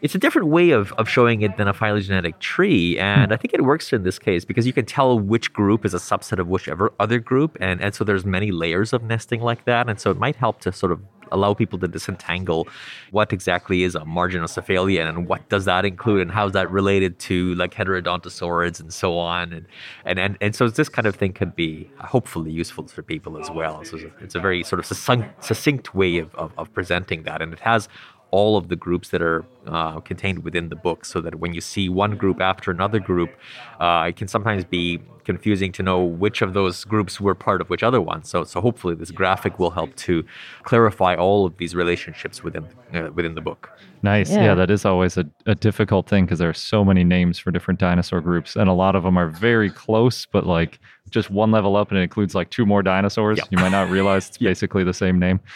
it's 0.00 0.16
a 0.16 0.18
different 0.18 0.48
way 0.48 0.70
of, 0.70 0.92
of 0.94 1.08
showing 1.08 1.42
it 1.42 1.56
than 1.58 1.68
a 1.68 1.72
phylogenetic 1.72 2.40
tree, 2.40 2.98
and 2.98 3.30
hmm. 3.30 3.32
I 3.32 3.36
think 3.36 3.54
it 3.54 3.62
works 3.62 3.92
in 3.92 4.02
this 4.02 4.18
case 4.18 4.44
because 4.44 4.66
you 4.66 4.72
can 4.72 4.84
tell 4.84 5.16
which 5.16 5.52
group 5.52 5.84
is 5.84 5.94
a 5.94 5.98
subset 5.98 6.40
of 6.40 6.48
whichever 6.48 6.92
other 6.98 7.20
group, 7.20 7.56
and, 7.60 7.80
and 7.80 7.94
so 7.94 8.02
there's 8.02 8.24
many 8.24 8.50
layers 8.50 8.92
of 8.92 9.04
nesting 9.04 9.40
like 9.40 9.64
that, 9.64 9.88
and 9.88 10.00
so 10.00 10.10
it 10.10 10.18
might 10.18 10.34
help 10.34 10.60
to 10.62 10.72
sort 10.72 10.90
of 10.90 11.00
allow 11.32 11.54
people 11.54 11.78
to 11.80 11.88
disentangle 11.88 12.68
what 13.10 13.32
exactly 13.32 13.82
is 13.82 13.94
a 13.94 14.00
marginocephalian 14.00 15.08
and 15.08 15.26
what 15.26 15.48
does 15.48 15.64
that 15.64 15.84
include 15.84 16.22
and 16.22 16.30
how 16.30 16.46
is 16.46 16.52
that 16.52 16.70
related 16.70 17.18
to 17.18 17.54
like 17.56 17.74
heterodontosaurids 17.74 18.80
and 18.80 18.92
so 18.92 19.18
on. 19.18 19.52
And 19.52 19.66
and 20.04 20.18
and, 20.18 20.38
and 20.40 20.54
so 20.54 20.68
this 20.68 20.88
kind 20.88 21.06
of 21.06 21.16
thing 21.16 21.32
could 21.32 21.56
be 21.56 21.90
hopefully 21.98 22.50
useful 22.50 22.86
for 22.86 23.02
people 23.02 23.38
as 23.38 23.50
well. 23.50 23.84
So 23.84 23.96
it's 23.96 24.04
a, 24.04 24.24
it's 24.24 24.34
a 24.34 24.40
very 24.40 24.62
sort 24.62 24.78
of 24.78 24.86
succinct, 24.86 25.44
succinct 25.44 25.94
way 25.94 26.18
of, 26.18 26.34
of, 26.34 26.52
of 26.58 26.72
presenting 26.72 27.24
that. 27.24 27.42
And 27.42 27.52
it 27.52 27.60
has 27.60 27.88
all 28.32 28.56
of 28.56 28.68
the 28.68 28.76
groups 28.76 29.10
that 29.10 29.22
are 29.22 29.44
uh, 29.66 30.00
contained 30.00 30.42
within 30.42 30.68
the 30.70 30.74
book 30.76 31.04
so 31.04 31.20
that 31.20 31.34
when 31.36 31.54
you 31.54 31.60
see 31.60 31.88
one 31.88 32.16
group 32.16 32.40
after 32.40 32.70
another 32.70 32.98
group, 32.98 33.30
uh, 33.78 34.06
it 34.08 34.16
can 34.16 34.26
sometimes 34.26 34.64
be 34.64 35.00
confusing 35.24 35.70
to 35.70 35.82
know 35.84 36.02
which 36.02 36.42
of 36.42 36.52
those 36.52 36.82
groups 36.84 37.20
were 37.20 37.34
part 37.34 37.60
of 37.60 37.70
which 37.70 37.82
other 37.82 38.00
one. 38.00 38.24
So, 38.24 38.42
so 38.42 38.60
hopefully 38.60 38.94
this 38.96 39.10
graphic 39.12 39.58
will 39.60 39.70
help 39.70 39.94
to 39.96 40.24
clarify 40.64 41.14
all 41.14 41.46
of 41.46 41.58
these 41.58 41.74
relationships 41.76 42.42
within 42.42 42.66
uh, 42.94 43.10
within 43.14 43.34
the 43.34 43.40
book. 43.40 43.70
Nice. 44.02 44.30
Yeah, 44.30 44.44
Yeah. 44.46 44.54
that 44.56 44.70
is 44.70 44.84
always 44.84 45.16
a, 45.16 45.24
a 45.46 45.54
difficult 45.54 46.08
thing 46.08 46.24
because 46.24 46.40
there 46.40 46.48
are 46.48 46.54
so 46.72 46.84
many 46.84 47.04
names 47.04 47.38
for 47.38 47.50
different 47.52 47.78
dinosaur 47.78 48.20
groups, 48.20 48.56
and 48.56 48.68
a 48.68 48.72
lot 48.72 48.96
of 48.96 49.04
them 49.04 49.16
are 49.16 49.28
very 49.28 49.70
close, 49.70 50.26
but 50.26 50.44
like 50.46 50.80
just 51.12 51.30
one 51.30 51.50
level 51.50 51.76
up 51.76 51.90
and 51.90 51.98
it 51.98 52.02
includes 52.02 52.34
like 52.34 52.50
two 52.50 52.66
more 52.66 52.82
dinosaurs. 52.82 53.38
Yep. 53.38 53.48
You 53.50 53.58
might 53.58 53.70
not 53.70 53.88
realize 53.90 54.28
it's 54.28 54.38
basically 54.52 54.84
the 54.84 54.94
same 54.94 55.18
name. 55.18 55.40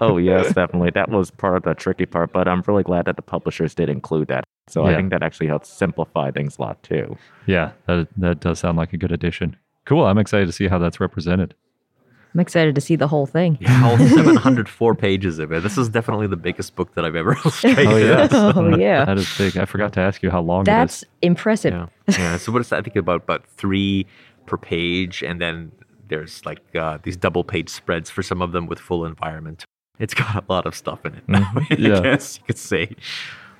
Oh 0.00 0.16
yes, 0.16 0.54
definitely. 0.54 0.90
That 0.90 1.10
was 1.10 1.30
part 1.30 1.56
of 1.56 1.62
the 1.62 1.74
tricky 1.74 2.06
part, 2.06 2.32
but 2.32 2.48
I'm 2.48 2.62
really 2.66 2.82
glad 2.82 3.04
that 3.04 3.16
the 3.16 3.22
publishers 3.22 3.74
did 3.74 3.88
include 3.88 4.28
that. 4.28 4.44
So 4.68 4.84
I 4.84 4.94
think 4.94 5.10
that 5.10 5.22
actually 5.22 5.48
helps 5.48 5.68
simplify 5.68 6.30
things 6.30 6.58
a 6.58 6.62
lot 6.62 6.82
too. 6.82 7.16
Yeah, 7.46 7.72
that 7.86 8.08
that 8.18 8.40
does 8.40 8.58
sound 8.58 8.78
like 8.78 8.92
a 8.92 8.96
good 8.96 9.12
addition. 9.12 9.56
Cool. 9.84 10.06
I'm 10.06 10.18
excited 10.18 10.46
to 10.46 10.52
see 10.52 10.68
how 10.68 10.78
that's 10.78 11.00
represented. 11.00 11.54
I'm 12.32 12.40
excited 12.40 12.76
to 12.76 12.80
see 12.80 12.94
the 12.94 13.08
whole 13.08 13.26
thing. 13.26 13.58
Yeah, 13.60 13.84
all 13.84 13.98
704 14.08 14.94
pages 14.94 15.40
of 15.40 15.50
it. 15.50 15.62
This 15.64 15.76
is 15.76 15.88
definitely 15.88 16.28
the 16.28 16.36
biggest 16.36 16.76
book 16.76 16.94
that 16.94 17.04
I've 17.04 17.16
ever 17.16 17.34
illustrated. 17.34 17.86
Oh 17.88 17.96
yeah. 17.96 18.28
Oh, 18.30 18.76
yeah. 18.76 19.04
That 19.04 19.18
is 19.18 19.36
big. 19.36 19.56
I 19.56 19.64
forgot 19.64 19.92
to 19.94 20.00
ask 20.00 20.22
you 20.22 20.30
how 20.30 20.40
long 20.40 20.64
That's 20.64 21.02
it 21.02 21.08
impressive. 21.22 21.72
Yeah, 21.74 21.86
yeah. 22.08 22.36
So 22.36 22.52
what 22.52 22.60
is 22.60 22.68
that? 22.68 22.78
I 22.78 22.82
think 22.82 22.96
about 22.96 23.22
about 23.22 23.46
three 23.46 24.06
per 24.50 24.58
page, 24.58 25.22
and 25.22 25.40
then 25.40 25.70
there's 26.08 26.44
like 26.44 26.60
uh, 26.74 26.98
these 27.04 27.16
double 27.16 27.44
page 27.44 27.68
spreads 27.70 28.10
for 28.10 28.22
some 28.22 28.42
of 28.42 28.52
them 28.52 28.66
with 28.66 28.78
full 28.78 29.06
environment. 29.06 29.64
It's 29.98 30.14
got 30.14 30.34
a 30.36 30.44
lot 30.52 30.66
of 30.66 30.74
stuff 30.74 31.06
in 31.06 31.14
it. 31.14 31.28
Now, 31.28 31.50
I 31.56 31.76
yeah. 31.78 32.00
guess 32.00 32.38
you 32.38 32.44
could 32.46 32.58
say. 32.58 32.96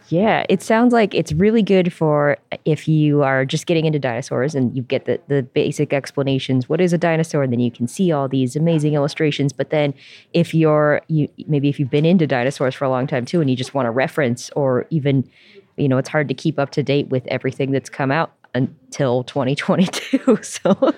Yeah, 0.09 0.45
it 0.49 0.61
sounds 0.61 0.93
like 0.93 1.14
it's 1.14 1.32
really 1.32 1.62
good 1.62 1.93
for 1.93 2.36
if 2.64 2.88
you 2.88 3.22
are 3.22 3.45
just 3.45 3.66
getting 3.66 3.84
into 3.84 4.01
dinosaurs 4.01 4.57
and 4.57 4.76
you 4.76 4.82
get 4.82 5.05
the, 5.05 5.20
the 5.28 5.45
basic 5.45 5.93
explanations. 5.93 6.68
What 6.68 6.80
is 6.80 6.93
a 6.93 6.99
dinosaur? 6.99 7.45
And 7.45 7.53
then 7.53 7.61
you 7.61 7.70
can 7.70 7.86
see 7.86 8.11
all 8.11 8.26
these 8.26 8.57
amazing 8.57 8.95
illustrations. 8.95 9.53
But 9.53 9.70
then 9.70 9.95
if 10.32 10.53
you're 10.53 11.01
you 11.07 11.28
maybe 11.47 11.68
if 11.68 11.78
you've 11.78 11.91
been 11.91 12.05
into 12.05 12.26
dinosaurs 12.26 12.74
for 12.74 12.84
a 12.84 12.91
long 12.91 13.07
time 13.07 13.24
too 13.24 13.41
and 13.41 13.49
you 13.49 13.55
just 13.55 13.72
want 13.72 13.86
to 13.86 13.91
reference 13.91 14.51
or 14.57 14.84
even 14.91 15.30
you 15.76 15.88
know, 15.88 15.97
it's 15.97 16.09
hard 16.09 16.26
to 16.28 16.34
keep 16.34 16.59
up 16.59 16.70
to 16.70 16.82
date 16.82 17.09
with 17.09 17.26
everything 17.28 17.70
that's 17.70 17.88
come 17.88 18.11
out 18.11 18.32
until 18.55 19.25
2022. 19.25 20.39
So 20.43 20.93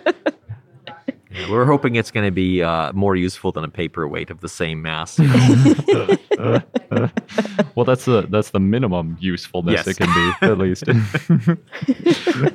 Yeah, 1.35 1.51
we're 1.51 1.65
hoping 1.65 1.97
it's 1.97 2.11
going 2.11 2.27
to 2.27 2.31
be 2.31 2.63
uh, 2.63 2.93
more 2.93 3.17
useful 3.17 3.53
than 3.53 3.65
a 3.65 3.69
paperweight 3.69 4.29
of 4.31 4.41
the 4.41 4.49
same 4.51 4.83
mass. 4.83 5.19
you 5.19 5.27
know. 5.29 6.17
is. 6.37 7.11
well, 7.75 7.87
that's 7.87 8.05
the 8.05 8.27
that's 8.29 8.51
the 8.51 8.61
minimum 8.61 9.17
usefulness 9.19 9.87
Yes. 9.87 9.87
it 9.87 9.97
can 9.97 10.13
be, 10.13 10.47
at 10.47 10.59
least. 10.59 10.85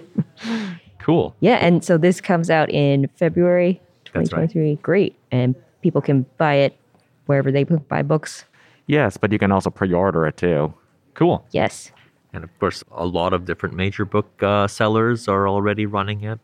cool. 0.99 1.35
yeah, 1.39 1.55
and 1.55 1.83
so 1.83 1.97
this 1.97 2.21
comes 2.21 2.49
out 2.51 2.69
in 2.69 3.07
February 3.15 3.81
That's 4.13 4.31
right. 4.31 4.47
2023. 4.49 4.75
Great. 4.83 5.15
And 5.31 5.55
people 5.81 6.01
can 6.01 6.25
buy 6.37 6.55
it 6.55 6.77
wherever 7.25 7.51
they 7.51 7.63
buy 7.63 8.03
books. 8.03 8.45
Yes, 8.85 9.17
but 9.17 9.31
you 9.31 9.39
can 9.39 9.51
also 9.51 9.69
pre-order 9.71 10.25
it 10.27 10.37
too. 10.37 10.73
Cool. 11.15 11.43
Yes. 11.51 11.91
And 12.33 12.43
of 12.43 12.59
course, 12.59 12.83
a 12.91 13.05
lot 13.05 13.33
of 13.33 13.45
different 13.45 13.75
major 13.75 14.05
book 14.05 14.43
uh, 14.43 14.67
sellers 14.67 15.27
are 15.27 15.47
already 15.47 15.85
running 15.85 16.23
it. 16.23 16.39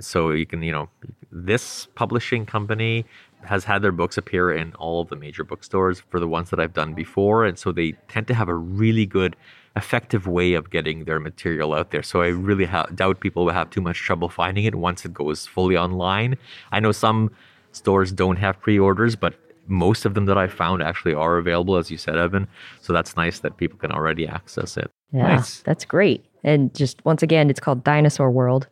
So 0.00 0.30
you 0.30 0.46
can, 0.46 0.62
you 0.62 0.72
know, 0.72 0.88
this 1.30 1.86
publishing 1.94 2.46
company 2.46 3.04
has 3.44 3.64
had 3.64 3.82
their 3.82 3.92
books 3.92 4.16
appear 4.16 4.52
in 4.52 4.72
all 4.74 5.00
of 5.02 5.08
the 5.08 5.16
major 5.16 5.44
bookstores 5.44 6.00
for 6.10 6.20
the 6.20 6.28
ones 6.28 6.50
that 6.50 6.60
I've 6.60 6.74
done 6.74 6.94
before. 6.94 7.44
And 7.44 7.58
so 7.58 7.72
they 7.72 7.92
tend 8.08 8.26
to 8.28 8.34
have 8.34 8.48
a 8.48 8.54
really 8.54 9.06
good, 9.06 9.36
effective 9.74 10.26
way 10.26 10.54
of 10.54 10.70
getting 10.70 11.04
their 11.04 11.18
material 11.18 11.74
out 11.74 11.90
there. 11.90 12.02
So 12.02 12.22
I 12.22 12.28
really 12.28 12.66
ha- 12.66 12.86
doubt 12.94 13.20
people 13.20 13.44
will 13.44 13.52
have 13.52 13.70
too 13.70 13.80
much 13.80 13.98
trouble 13.98 14.28
finding 14.28 14.64
it 14.64 14.74
once 14.74 15.04
it 15.04 15.12
goes 15.12 15.46
fully 15.46 15.76
online. 15.76 16.36
I 16.70 16.80
know 16.80 16.92
some 16.92 17.30
stores 17.72 18.12
don't 18.12 18.36
have 18.36 18.60
pre-orders, 18.60 19.16
but 19.16 19.34
most 19.72 20.04
of 20.04 20.14
them 20.14 20.26
that 20.26 20.38
I 20.38 20.46
found 20.46 20.82
actually 20.82 21.14
are 21.14 21.38
available, 21.38 21.76
as 21.76 21.90
you 21.90 21.96
said, 21.96 22.16
Evan. 22.16 22.46
So 22.80 22.92
that's 22.92 23.16
nice 23.16 23.40
that 23.40 23.56
people 23.56 23.78
can 23.78 23.90
already 23.90 24.26
access 24.28 24.76
it. 24.76 24.90
Yeah, 25.12 25.36
Nice. 25.36 25.60
that's 25.62 25.84
great. 25.84 26.24
And 26.44 26.74
just 26.74 27.04
once 27.04 27.22
again, 27.22 27.50
it's 27.50 27.60
called 27.60 27.82
Dinosaur 27.84 28.30
World. 28.30 28.68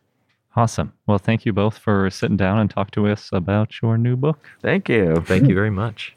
Awesome. 0.55 0.91
Well, 1.07 1.17
thank 1.17 1.45
you 1.45 1.53
both 1.53 1.77
for 1.77 2.09
sitting 2.09 2.35
down 2.37 2.59
and 2.59 2.69
talk 2.69 2.91
to 2.91 3.07
us 3.07 3.29
about 3.31 3.81
your 3.81 3.97
new 3.97 4.15
book. 4.15 4.39
Thank 4.61 4.89
you. 4.89 5.15
Thank 5.25 5.47
you 5.47 5.55
very 5.55 5.69
much. 5.69 6.15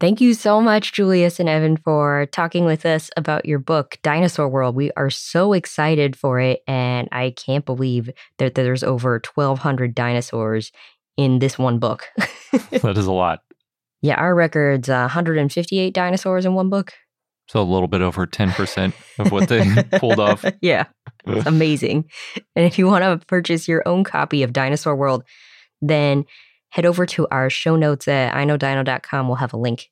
Thank 0.00 0.20
you 0.20 0.34
so 0.34 0.60
much, 0.60 0.92
Julius 0.92 1.38
and 1.38 1.48
Evan, 1.48 1.76
for 1.76 2.26
talking 2.32 2.64
with 2.64 2.84
us 2.84 3.08
about 3.16 3.46
your 3.46 3.60
book, 3.60 3.98
Dinosaur 4.02 4.48
World. 4.48 4.74
We 4.74 4.90
are 4.96 5.10
so 5.10 5.52
excited 5.52 6.16
for 6.16 6.40
it, 6.40 6.62
and 6.66 7.08
I 7.12 7.34
can't 7.36 7.64
believe 7.64 8.10
that 8.38 8.56
there's 8.56 8.82
over 8.82 9.20
1,200 9.34 9.94
dinosaurs 9.94 10.72
in 11.16 11.38
this 11.38 11.56
one 11.56 11.78
book. 11.78 12.08
that 12.72 12.96
is 12.96 13.06
a 13.06 13.12
lot. 13.12 13.42
Yeah, 14.02 14.16
our 14.16 14.34
record's 14.34 14.88
uh, 14.88 15.02
158 15.02 15.94
dinosaurs 15.94 16.44
in 16.44 16.54
one 16.54 16.68
book. 16.68 16.92
So 17.48 17.60
a 17.60 17.64
little 17.64 17.88
bit 17.88 18.02
over 18.02 18.26
10% 18.26 18.92
of 19.18 19.32
what 19.32 19.48
they 19.48 19.64
pulled 19.98 20.20
off. 20.20 20.44
yeah, 20.60 20.86
it's 21.26 21.46
amazing. 21.46 22.10
And 22.56 22.64
if 22.66 22.78
you 22.78 22.86
want 22.86 23.04
to 23.04 23.26
purchase 23.26 23.68
your 23.68 23.86
own 23.86 24.04
copy 24.04 24.42
of 24.42 24.52
Dinosaur 24.52 24.96
World, 24.96 25.24
then 25.80 26.24
head 26.70 26.86
over 26.86 27.04
to 27.06 27.26
our 27.30 27.50
show 27.50 27.76
notes 27.76 28.08
at 28.08 28.34
iknowdino.com. 28.34 29.28
We'll 29.28 29.36
have 29.36 29.52
a 29.52 29.58
link. 29.58 29.90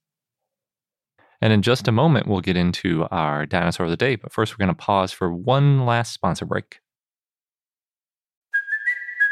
And 1.43 1.53
in 1.53 1.63
just 1.63 1.89
a 1.89 1.93
moment, 1.93 2.27
we'll 2.27 2.41
get 2.41 2.57
into 2.57 3.07
our 3.11 3.47
dinosaur 3.47 3.85
of 3.85 3.91
the 3.91 3.97
day. 3.97 4.17
But 4.17 4.33
first, 4.33 4.53
we're 4.53 4.65
going 4.65 4.75
to 4.75 4.83
pause 4.83 5.13
for 5.13 5.33
one 5.33 5.87
last 5.87 6.13
sponsor 6.13 6.45
break. 6.45 6.81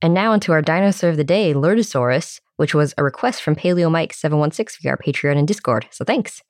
And 0.00 0.14
now 0.14 0.32
into 0.32 0.52
our 0.52 0.62
dinosaur 0.62 1.10
of 1.10 1.16
the 1.16 1.24
day, 1.24 1.54
Lurdusaurus, 1.54 2.40
which 2.56 2.74
was 2.74 2.94
a 2.98 3.04
request 3.04 3.42
from 3.42 3.56
Paleo 3.56 3.90
Mike 3.90 4.12
716 4.12 4.80
via 4.82 4.92
our 4.92 4.96
Patreon 4.98 5.36
and 5.38 5.48
Discord. 5.48 5.86
So 5.90 6.04
thanks. 6.04 6.42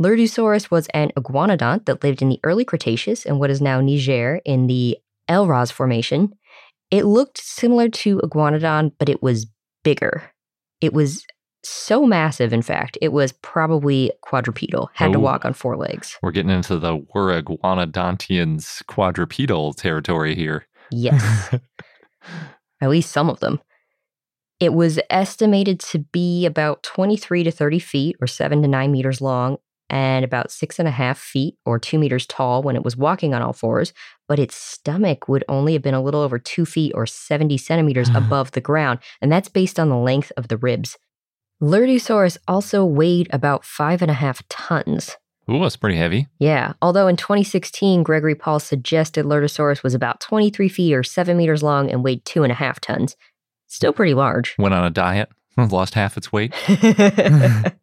Lurdusaurus 0.00 0.70
was 0.70 0.86
an 0.88 1.10
iguanodont 1.16 1.86
that 1.86 2.02
lived 2.04 2.20
in 2.20 2.28
the 2.28 2.40
early 2.44 2.64
Cretaceous 2.64 3.24
in 3.24 3.38
what 3.38 3.50
is 3.50 3.62
now 3.62 3.80
Niger 3.80 4.40
in 4.44 4.66
the 4.66 4.98
Elrhaz 5.28 5.72
Formation. 5.72 6.32
It 6.90 7.04
looked 7.06 7.38
similar 7.38 7.88
to 7.88 8.18
iguanodon, 8.18 8.92
but 8.98 9.08
it 9.08 9.22
was 9.22 9.46
bigger. 9.82 10.30
It 10.82 10.92
was 10.92 11.24
so 11.64 12.06
massive, 12.06 12.52
in 12.52 12.62
fact, 12.62 12.96
it 13.00 13.08
was 13.12 13.32
probably 13.32 14.12
quadrupedal, 14.22 14.88
had 14.92 15.12
to 15.12 15.18
Oh. 15.18 15.22
walk 15.22 15.44
on 15.44 15.52
four 15.52 15.76
legs. 15.76 16.16
We're 16.22 16.30
getting 16.30 16.50
into 16.50 16.78
the 16.78 17.04
we're 17.14 17.40
iguanodontians 17.42 18.86
quadrupedal 18.86 19.72
territory 19.72 20.34
here. 20.36 20.66
Yes. 20.92 21.54
At 22.80 22.90
least 22.90 23.12
some 23.12 23.30
of 23.30 23.40
them. 23.40 23.60
It 24.58 24.72
was 24.72 24.98
estimated 25.10 25.80
to 25.80 25.98
be 25.98 26.46
about 26.46 26.82
23 26.82 27.44
to 27.44 27.50
30 27.50 27.78
feet 27.78 28.16
or 28.20 28.26
7 28.26 28.62
to 28.62 28.68
9 28.68 28.90
meters 28.90 29.20
long 29.20 29.58
and 29.88 30.24
about 30.24 30.48
6.5 30.48 31.16
feet 31.16 31.56
or 31.64 31.78
2 31.78 31.98
meters 31.98 32.26
tall 32.26 32.62
when 32.62 32.74
it 32.74 32.82
was 32.82 32.96
walking 32.96 33.34
on 33.34 33.42
all 33.42 33.52
fours, 33.52 33.92
but 34.26 34.38
its 34.38 34.56
stomach 34.56 35.28
would 35.28 35.44
only 35.48 35.74
have 35.74 35.82
been 35.82 35.94
a 35.94 36.02
little 36.02 36.20
over 36.20 36.38
2 36.38 36.64
feet 36.64 36.92
or 36.94 37.06
70 37.06 37.56
centimeters 37.58 38.08
above 38.14 38.52
the 38.52 38.60
ground, 38.60 38.98
and 39.20 39.30
that's 39.30 39.48
based 39.48 39.78
on 39.78 39.88
the 39.88 39.96
length 39.96 40.32
of 40.36 40.48
the 40.48 40.56
ribs. 40.56 40.96
Lurdusaurus 41.62 42.36
also 42.48 42.84
weighed 42.84 43.28
about 43.32 43.62
5.5 43.62 44.42
tons. 44.48 45.16
Ooh, 45.50 45.60
that's 45.60 45.76
pretty 45.76 45.96
heavy. 45.96 46.26
Yeah, 46.38 46.72
although 46.82 47.06
in 47.06 47.16
2016, 47.16 48.02
Gregory 48.02 48.34
Paul 48.34 48.58
suggested 48.58 49.24
Lurdusaurus 49.24 49.84
was 49.84 49.94
about 49.94 50.20
23 50.20 50.68
feet 50.68 50.92
or 50.94 51.04
7 51.04 51.36
meters 51.36 51.62
long 51.62 51.90
and 51.90 52.02
weighed 52.02 52.24
2.5 52.24 52.80
tons. 52.80 53.16
Still 53.68 53.92
pretty 53.92 54.14
large. 54.14 54.56
Went 54.58 54.74
on 54.74 54.84
a 54.84 54.90
diet, 54.90 55.28
lost 55.56 55.94
half 55.94 56.16
its 56.16 56.32
weight. 56.32 56.52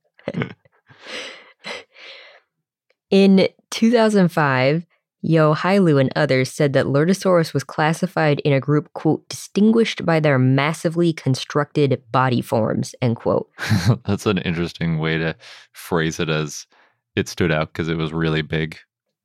in 3.10 3.48
2005, 3.72 4.86
You 5.22 5.40
Hailu 5.54 6.02
and 6.02 6.12
others 6.18 6.52
said 6.52 6.74
that 6.74 6.88
Lurdusaurus 6.88 7.54
was 7.54 7.64
classified 7.64 8.42
in 8.42 8.52
a 8.52 8.60
group, 8.60 8.92
quote, 8.92 9.30
distinguished 9.30 10.06
by 10.06 10.20
their 10.20 10.38
massively 10.38 11.14
constructed 11.14 12.02
body 12.12 12.42
forms, 12.42 12.94
end 13.02 13.16
quote. 13.16 13.50
That's 14.06 14.26
an 14.26 14.40
interesting 14.40 15.00
way 15.00 15.18
to 15.18 15.34
phrase 15.72 16.20
it 16.20 16.28
as 16.30 16.68
it 17.16 17.28
stood 17.28 17.52
out 17.52 17.74
because 17.74 17.90
it 17.90 17.96
was 17.98 18.14
really 18.14 18.42
big. 18.42 18.78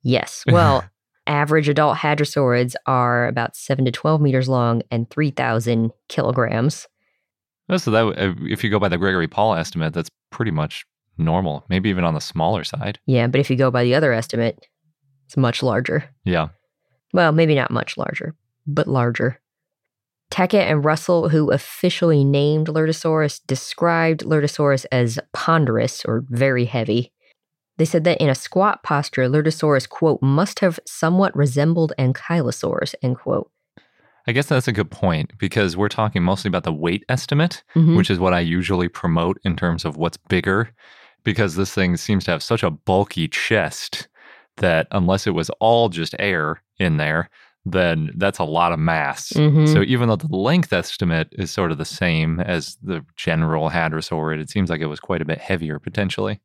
Yes. 0.03 0.45
Well, 0.47 0.85
average 1.27 1.69
adult 1.69 1.99
hadrosaurids 1.99 2.75
are 2.87 3.27
about 3.27 3.57
7 3.57 3.85
to 3.85 3.91
12 3.91 4.21
meters 4.21 4.49
long 4.49 4.83
and 4.91 5.09
3,000 5.11 5.91
kilograms. 6.09 6.87
Oh, 7.69 7.77
So 7.77 7.91
that 7.91 8.07
uh, 8.07 8.35
if 8.45 8.65
you 8.65 8.71
go 8.71 8.79
by 8.79 8.89
the 8.89 8.99
Gregory 8.99 9.29
Paul 9.29 9.55
estimate, 9.55 9.93
that's 9.93 10.11
pretty 10.31 10.51
much 10.51 10.87
normal, 11.19 11.65
maybe 11.69 11.91
even 11.91 12.05
on 12.05 12.15
the 12.15 12.21
smaller 12.21 12.65
side. 12.65 12.99
Yeah, 13.07 13.27
but 13.27 13.41
if 13.41 13.51
you 13.51 13.57
go 13.57 13.71
by 13.71 13.85
the 13.85 13.95
other 13.95 14.13
estimate, 14.13 14.67
it's 15.27 15.37
much 15.37 15.63
larger. 15.63 16.09
Yeah. 16.25 16.49
Well, 17.13 17.33
maybe 17.33 17.55
not 17.55 17.71
much 17.71 17.97
larger, 17.97 18.35
but 18.67 18.87
larger. 18.87 19.41
Taquet 20.31 20.71
and 20.71 20.85
Russell, 20.85 21.31
who 21.31 21.51
officially 21.51 22.23
named 22.23 22.69
Lurdusaurus, 22.69 23.41
described 23.47 24.25
Lurdusaurus 24.25 24.85
as 24.93 25.19
ponderous 25.33 26.05
or 26.05 26.25
very 26.29 26.67
heavy. 26.67 27.13
They 27.79 27.85
said 27.85 28.05
that 28.05 28.21
in 28.21 28.29
a 28.29 28.35
squat 28.35 28.83
posture, 28.83 29.29
Lurdusaurus, 29.29 29.89
quote, 29.89 30.21
must 30.21 30.61
have 30.61 30.79
somewhat 30.87 31.35
resembled 31.37 31.93
Ankylosaurus, 31.99 32.95
end 33.03 33.17
quote. 33.19 33.51
I 34.27 34.33
guess 34.33 34.47
that's 34.47 34.69
a 34.69 34.73
good 34.73 34.91
point 34.91 35.33
because 35.39 35.77
we're 35.77 35.89
talking 35.89 36.23
mostly 36.23 36.49
about 36.49 36.65
the 36.65 36.73
weight 36.73 37.05
estimate, 37.09 37.63
Mhm. 37.75 37.97
which 37.97 38.11
is 38.11 38.19
what 38.19 38.35
I 38.35 38.41
usually 38.41 38.89
promote 38.89 39.39
in 39.43 39.57
terms 39.57 39.87
of 39.87 39.97
what's 39.97 40.19
bigger, 40.19 40.71
because 41.25 41.55
this 41.57 41.73
thing 41.73 41.97
seems 41.97 42.25
to 42.25 42.33
have 42.33 42.43
such 42.43 42.63
a 42.63 42.71
bulky 42.71 43.27
chest 43.29 44.09
that 44.59 44.87
unless 44.91 45.27
it 45.27 45.35
was 45.35 45.49
all 45.61 45.89
just 45.89 46.15
air 46.19 46.61
in 46.79 46.97
there, 46.99 47.31
then 47.65 48.11
that's 48.17 48.39
a 48.39 48.45
lot 48.45 48.73
of 48.73 48.79
mass. 48.79 49.33
Mhm. 49.35 49.73
So 49.73 49.83
even 49.83 50.09
though 50.09 50.17
the 50.17 50.27
length 50.37 50.73
estimate 50.73 51.29
is 51.33 51.51
sort 51.51 51.71
of 51.71 51.79
the 51.79 51.85
same 51.85 52.41
as 52.41 52.77
the 52.83 53.05
general 53.17 53.71
hadrosaurid, 53.71 54.41
it 54.41 54.51
seems 54.51 54.69
like 54.69 54.81
it 54.81 54.87
was 54.87 55.01
quite 55.01 55.23
a 55.23 55.27
bit 55.27 55.39
heavier 55.39 55.79
potentially. 55.79 56.41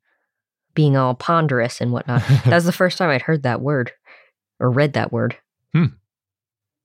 Being 0.74 0.96
all 0.96 1.14
ponderous 1.14 1.80
and 1.80 1.92
whatnot. 1.92 2.22
that 2.44 2.54
was 2.54 2.64
the 2.64 2.72
first 2.72 2.98
time 2.98 3.10
I'd 3.10 3.22
heard 3.22 3.42
that 3.44 3.60
word 3.60 3.92
or 4.60 4.70
read 4.70 4.92
that 4.94 5.12
word. 5.12 5.36
Hmm. 5.72 5.84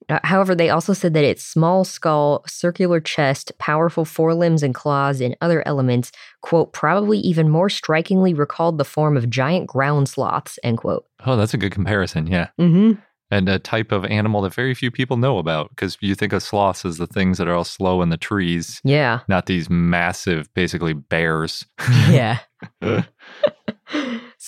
Uh, 0.08 0.20
However, 0.24 0.56
they 0.56 0.70
also 0.72 0.94
said 0.94 1.14
that 1.14 1.24
its 1.24 1.44
small 1.44 1.84
skull, 1.84 2.44
circular 2.48 3.00
chest, 3.00 3.52
powerful 3.60 4.06
forelimbs 4.06 4.64
and 4.64 4.74
claws, 4.74 5.22
and 5.22 5.36
other 5.42 5.62
elements, 5.68 6.12
quote, 6.42 6.74
probably 6.74 7.20
even 7.20 7.50
more 7.50 7.70
strikingly 7.70 8.34
recalled 8.34 8.78
the 8.80 8.86
form 8.86 9.16
of 9.18 9.30
giant 9.30 9.68
ground 9.68 10.10
sloths, 10.10 10.58
end 10.64 10.80
quote. 10.80 11.06
Oh, 11.26 11.36
that's 11.36 11.54
a 11.54 11.58
good 11.58 11.72
comparison. 11.72 12.26
Yeah. 12.28 12.48
Mm-hmm. 12.60 13.00
And 13.32 13.48
a 13.48 13.60
type 13.60 13.92
of 13.92 14.04
animal 14.06 14.42
that 14.42 14.56
very 14.56 14.74
few 14.74 14.90
people 14.90 15.16
know 15.16 15.38
about 15.38 15.70
because 15.70 15.96
you 16.02 16.16
think 16.16 16.34
of 16.34 16.42
sloths 16.42 16.84
as 16.84 16.98
the 16.98 17.06
things 17.06 17.38
that 17.38 17.48
are 17.48 17.54
all 17.54 17.64
slow 17.64 18.02
in 18.02 18.10
the 18.10 18.18
trees, 18.18 18.82
Yeah. 18.84 19.20
not 19.28 19.46
these 19.46 19.70
massive, 19.70 20.52
basically 20.56 20.94
bears. 20.94 21.66
Yeah. 22.10 22.40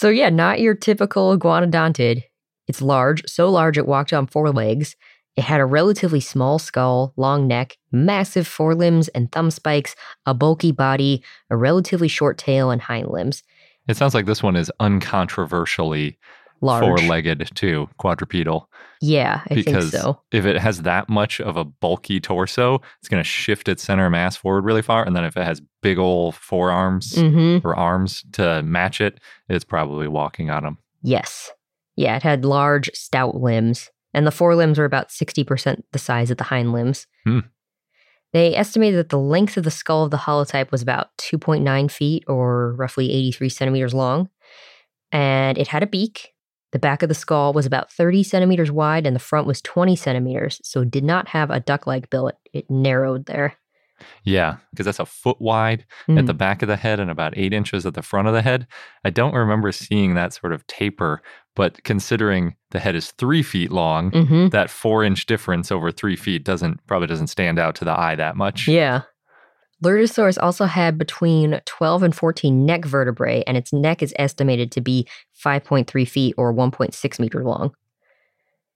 so, 0.01 0.09
yeah, 0.09 0.29
not 0.29 0.59
your 0.59 0.73
typical 0.73 1.37
iguanodontid. 1.37 2.23
It's 2.67 2.81
large, 2.81 3.21
so 3.27 3.51
large 3.51 3.77
it 3.77 3.85
walked 3.85 4.13
on 4.13 4.25
four 4.25 4.49
legs. 4.49 4.95
It 5.35 5.43
had 5.43 5.61
a 5.61 5.65
relatively 5.65 6.19
small 6.19 6.57
skull, 6.57 7.13
long 7.17 7.47
neck, 7.47 7.77
massive 7.91 8.47
forelimbs 8.47 9.09
and 9.09 9.31
thumb 9.31 9.51
spikes, 9.51 9.95
a 10.25 10.33
bulky 10.33 10.71
body, 10.71 11.23
a 11.51 11.55
relatively 11.55 12.07
short 12.07 12.39
tail, 12.39 12.71
and 12.71 12.81
hind 12.81 13.09
limbs. 13.09 13.43
It 13.87 13.95
sounds 13.95 14.15
like 14.15 14.25
this 14.25 14.41
one 14.41 14.55
is 14.55 14.71
uncontroversially 14.79 16.17
Large. 16.61 16.83
four-legged 16.83 17.51
too, 17.53 17.87
quadrupedal. 17.99 18.69
Yeah, 19.01 19.41
I 19.51 19.53
because 19.53 19.91
think 19.91 20.01
so. 20.01 20.19
if 20.31 20.45
it 20.45 20.57
has 20.57 20.81
that 20.81 21.09
much 21.09 21.39
of 21.39 21.57
a 21.57 21.63
bulky 21.63 22.19
torso, 22.19 22.81
it's 22.99 23.07
going 23.07 23.21
to 23.21 23.27
shift 23.27 23.67
its 23.69 23.83
center 23.83 24.07
of 24.07 24.11
mass 24.11 24.35
forward 24.35 24.65
really 24.65 24.81
far. 24.81 25.03
And 25.03 25.15
then 25.15 25.25
if 25.25 25.37
it 25.37 25.43
has 25.43 25.61
big 25.81 25.97
old 25.97 26.35
forearms 26.35 27.15
hmm 27.15 27.57
or 27.63 27.75
arms 27.75 28.23
to 28.33 28.61
match 28.63 29.01
it, 29.01 29.19
it's 29.49 29.65
probably 29.65 30.07
walking 30.07 30.49
on 30.49 30.63
them. 30.63 30.77
Yes. 31.01 31.51
Yeah, 31.95 32.15
it 32.15 32.23
had 32.23 32.45
large, 32.45 32.89
stout 32.93 33.35
limbs, 33.35 33.91
and 34.13 34.25
the 34.25 34.31
forelimbs 34.31 34.77
were 34.77 34.85
about 34.85 35.09
60% 35.09 35.83
the 35.91 35.99
size 35.99 36.31
of 36.31 36.37
the 36.37 36.45
hind 36.45 36.71
limbs. 36.71 37.07
Hmm. 37.25 37.39
They 38.33 38.55
estimated 38.55 38.97
that 38.97 39.09
the 39.09 39.19
length 39.19 39.57
of 39.57 39.65
the 39.65 39.71
skull 39.71 40.03
of 40.05 40.11
the 40.11 40.17
holotype 40.17 40.71
was 40.71 40.81
about 40.81 41.09
2.9 41.17 41.91
feet 41.91 42.23
or 42.27 42.73
roughly 42.75 43.11
83 43.11 43.49
centimeters 43.49 43.93
long. 43.93 44.29
And 45.11 45.57
it 45.57 45.67
had 45.67 45.83
a 45.83 45.87
beak. 45.87 46.33
The 46.71 46.79
back 46.79 47.03
of 47.03 47.09
the 47.09 47.15
skull 47.15 47.51
was 47.51 47.65
about 47.65 47.91
30 47.91 48.23
centimeters 48.23 48.71
wide 48.71 49.05
and 49.05 49.13
the 49.13 49.19
front 49.19 49.45
was 49.45 49.61
20 49.61 49.97
centimeters, 49.97 50.61
so 50.63 50.81
it 50.81 50.91
did 50.91 51.03
not 51.03 51.27
have 51.29 51.49
a 51.49 51.59
duck 51.59 51.85
like 51.85 52.09
bill. 52.09 52.29
It, 52.29 52.37
it 52.53 52.71
narrowed 52.71 53.25
there. 53.25 53.57
Yeah, 54.23 54.57
because 54.71 54.85
that's 54.85 54.99
a 54.99 55.05
foot 55.05 55.39
wide 55.41 55.85
Hmm. 56.05 56.17
at 56.17 56.25
the 56.25 56.33
back 56.33 56.61
of 56.61 56.67
the 56.67 56.75
head 56.75 56.99
and 56.99 57.09
about 57.11 57.33
eight 57.37 57.53
inches 57.53 57.85
at 57.85 57.93
the 57.93 58.01
front 58.01 58.27
of 58.27 58.33
the 58.33 58.41
head. 58.41 58.67
I 59.05 59.09
don't 59.09 59.33
remember 59.33 59.71
seeing 59.71 60.13
that 60.15 60.33
sort 60.33 60.53
of 60.53 60.65
taper, 60.67 61.21
but 61.55 61.83
considering 61.83 62.55
the 62.71 62.79
head 62.79 62.95
is 62.95 63.11
three 63.11 63.43
feet 63.43 63.71
long, 63.71 64.11
hmm 64.11 64.47
that 64.49 64.69
four 64.69 65.03
inch 65.03 65.25
difference 65.25 65.71
over 65.71 65.91
three 65.91 66.15
feet 66.15 66.43
doesn't 66.43 66.85
probably 66.87 67.07
doesn't 67.07 67.27
stand 67.27 67.59
out 67.59 67.75
to 67.75 67.85
the 67.85 67.97
eye 67.99 68.15
that 68.15 68.35
much. 68.35 68.67
Yeah. 68.67 69.01
Lurdusaurus 69.83 70.37
also 70.39 70.65
had 70.65 70.99
between 70.99 71.59
12 71.65 72.03
and 72.03 72.15
14 72.15 72.65
neck 72.67 72.85
vertebrae, 72.85 73.43
and 73.47 73.57
its 73.57 73.73
neck 73.73 74.03
is 74.03 74.13
estimated 74.19 74.71
to 74.73 74.81
be 74.81 75.07
5.3 75.43 76.07
feet 76.07 76.35
or 76.37 76.53
1.6 76.53 77.19
meters 77.19 77.43
long. 77.43 77.73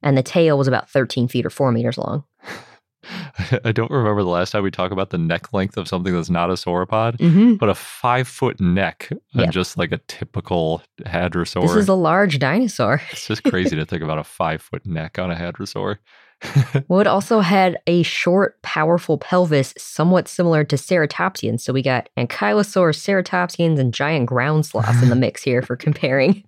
And 0.02 0.18
the 0.18 0.24
tail 0.24 0.58
was 0.58 0.68
about 0.68 0.90
13 0.90 1.28
feet 1.28 1.46
or 1.46 1.52
4 1.52 1.72
meters 1.72 1.98
long. 2.00 2.24
I 3.66 3.72
don't 3.72 3.92
remember 3.92 4.24
the 4.24 4.30
last 4.30 4.52
time 4.52 4.64
we 4.64 4.72
talked 4.72 4.94
about 4.94 5.10
the 5.10 5.18
neck 5.18 5.54
length 5.54 5.78
of 5.78 5.88
something 5.88 6.14
that's 6.14 6.30
not 6.30 6.50
a 6.50 6.54
sauropod, 6.54 7.18
Mm-hmm. 7.18 7.56
but 7.56 7.70
a 7.70 7.76
five 7.76 8.28
foot 8.28 8.60
neck 8.60 9.10
Yeah. 9.34 9.50
just 9.52 9.78
like 9.78 9.92
a 9.92 10.00
typical 10.08 10.82
hadrosaur. 11.02 11.62
This 11.64 11.76
is 11.76 11.88
a 11.90 11.94
large 11.94 12.40
dinosaur. 12.40 13.02
it's 13.12 13.28
just 13.28 13.44
crazy 13.44 13.76
to 13.76 13.86
think 13.86 14.02
about 14.04 14.18
a 14.18 14.24
five 14.24 14.62
foot 14.62 14.86
neck 14.86 15.20
on 15.20 15.32
a 15.32 15.36
hadrosaur. 15.36 15.98
Well, 16.90 17.00
it 17.00 17.08
also 17.08 17.40
had 17.40 17.78
a 17.88 18.04
short, 18.04 18.62
powerful 18.62 19.18
pelvis, 19.18 19.74
somewhat 19.78 20.28
similar 20.28 20.64
to 20.66 20.76
ceratopsians. 20.76 21.62
So 21.62 21.72
we 21.74 21.82
got 21.82 22.10
ankylosaurs, 22.18 22.98
ceratopsians, 23.00 23.80
and 23.80 23.94
giant 23.94 24.26
ground 24.28 24.66
sloths 24.66 25.02
in 25.02 25.10
the 25.10 25.16
mix 25.16 25.42
here 25.42 25.62
for 25.62 25.76
comparing. 25.78 26.44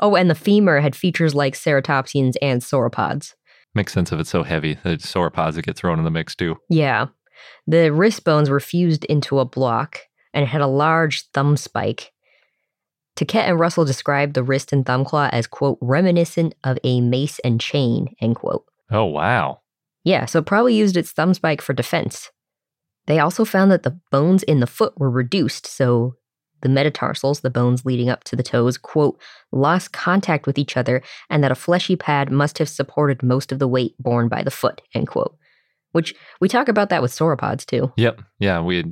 oh, 0.00 0.14
and 0.16 0.30
the 0.30 0.34
femur 0.34 0.80
had 0.80 0.94
features 0.96 1.34
like 1.34 1.54
ceratopsians 1.54 2.34
and 2.40 2.62
sauropods. 2.62 3.34
Makes 3.74 3.92
sense 3.92 4.12
if 4.12 4.20
it's 4.20 4.30
so 4.30 4.42
heavy. 4.42 4.74
The 4.74 4.96
sauropods 4.96 5.54
that 5.54 5.64
get 5.64 5.76
thrown 5.76 5.98
in 5.98 6.04
the 6.04 6.10
mix 6.10 6.34
too. 6.34 6.56
Yeah. 6.68 7.06
The 7.66 7.92
wrist 7.92 8.24
bones 8.24 8.48
were 8.48 8.60
fused 8.60 9.04
into 9.06 9.38
a 9.38 9.44
block 9.44 10.00
and 10.32 10.44
it 10.44 10.48
had 10.48 10.60
a 10.60 10.66
large 10.66 11.28
thumb 11.30 11.56
spike. 11.56 12.12
Taquet 13.16 13.48
and 13.48 13.60
Russell 13.60 13.84
described 13.84 14.34
the 14.34 14.42
wrist 14.42 14.72
and 14.72 14.84
thumb 14.84 15.04
claw 15.04 15.28
as, 15.32 15.46
quote, 15.46 15.78
reminiscent 15.80 16.54
of 16.64 16.78
a 16.82 17.00
mace 17.00 17.38
and 17.40 17.60
chain, 17.60 18.14
end 18.20 18.36
quote. 18.36 18.64
Oh 18.90 19.04
wow. 19.04 19.60
Yeah, 20.02 20.26
so 20.26 20.40
it 20.40 20.46
probably 20.46 20.74
used 20.74 20.96
its 20.96 21.12
thumb 21.12 21.32
spike 21.32 21.62
for 21.62 21.72
defense. 21.72 22.30
They 23.06 23.18
also 23.18 23.44
found 23.44 23.70
that 23.70 23.82
the 23.82 23.98
bones 24.10 24.42
in 24.42 24.60
the 24.60 24.66
foot 24.66 24.94
were 24.98 25.10
reduced, 25.10 25.66
so 25.66 26.16
the 26.64 26.68
metatarsals, 26.68 27.40
the 27.40 27.50
bones 27.50 27.84
leading 27.84 28.08
up 28.10 28.24
to 28.24 28.34
the 28.34 28.42
toes, 28.42 28.76
quote, 28.76 29.20
lost 29.52 29.92
contact 29.92 30.46
with 30.46 30.58
each 30.58 30.76
other, 30.76 31.00
and 31.30 31.44
that 31.44 31.52
a 31.52 31.54
fleshy 31.54 31.94
pad 31.94 32.32
must 32.32 32.58
have 32.58 32.68
supported 32.68 33.22
most 33.22 33.52
of 33.52 33.60
the 33.60 33.68
weight 33.68 33.94
borne 34.00 34.26
by 34.28 34.42
the 34.42 34.50
foot, 34.50 34.80
end 34.94 35.06
quote. 35.06 35.36
Which 35.92 36.12
we 36.40 36.48
talk 36.48 36.68
about 36.68 36.88
that 36.88 37.02
with 37.02 37.12
sauropods 37.12 37.64
too. 37.64 37.92
Yep. 37.96 38.20
Yeah, 38.40 38.60
we 38.60 38.82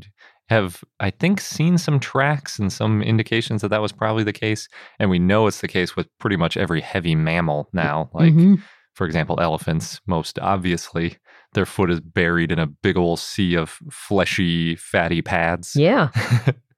have 0.48 0.84
I 1.00 1.10
think 1.10 1.40
seen 1.40 1.78
some 1.78 1.98
tracks 1.98 2.58
and 2.60 2.72
some 2.72 3.02
indications 3.02 3.62
that 3.62 3.68
that 3.68 3.82
was 3.82 3.90
probably 3.90 4.22
the 4.22 4.32
case, 4.32 4.68
and 5.00 5.10
we 5.10 5.18
know 5.18 5.48
it's 5.48 5.62
the 5.62 5.66
case 5.68 5.96
with 5.96 6.06
pretty 6.18 6.36
much 6.36 6.56
every 6.56 6.80
heavy 6.80 7.16
mammal 7.16 7.68
now. 7.72 8.08
Like 8.12 8.32
Mhm. 8.34 8.62
for 8.94 9.04
example, 9.06 9.40
elephants. 9.40 10.00
Most 10.06 10.38
obviously, 10.38 11.16
their 11.54 11.66
foot 11.66 11.90
is 11.90 12.00
buried 12.00 12.52
in 12.52 12.58
a 12.58 12.66
big 12.66 12.96
old 12.96 13.18
sea 13.18 13.54
of 13.56 13.78
fleshy, 13.90 14.76
fatty 14.76 15.22
pads. 15.22 15.74
Yeah. 15.74 16.10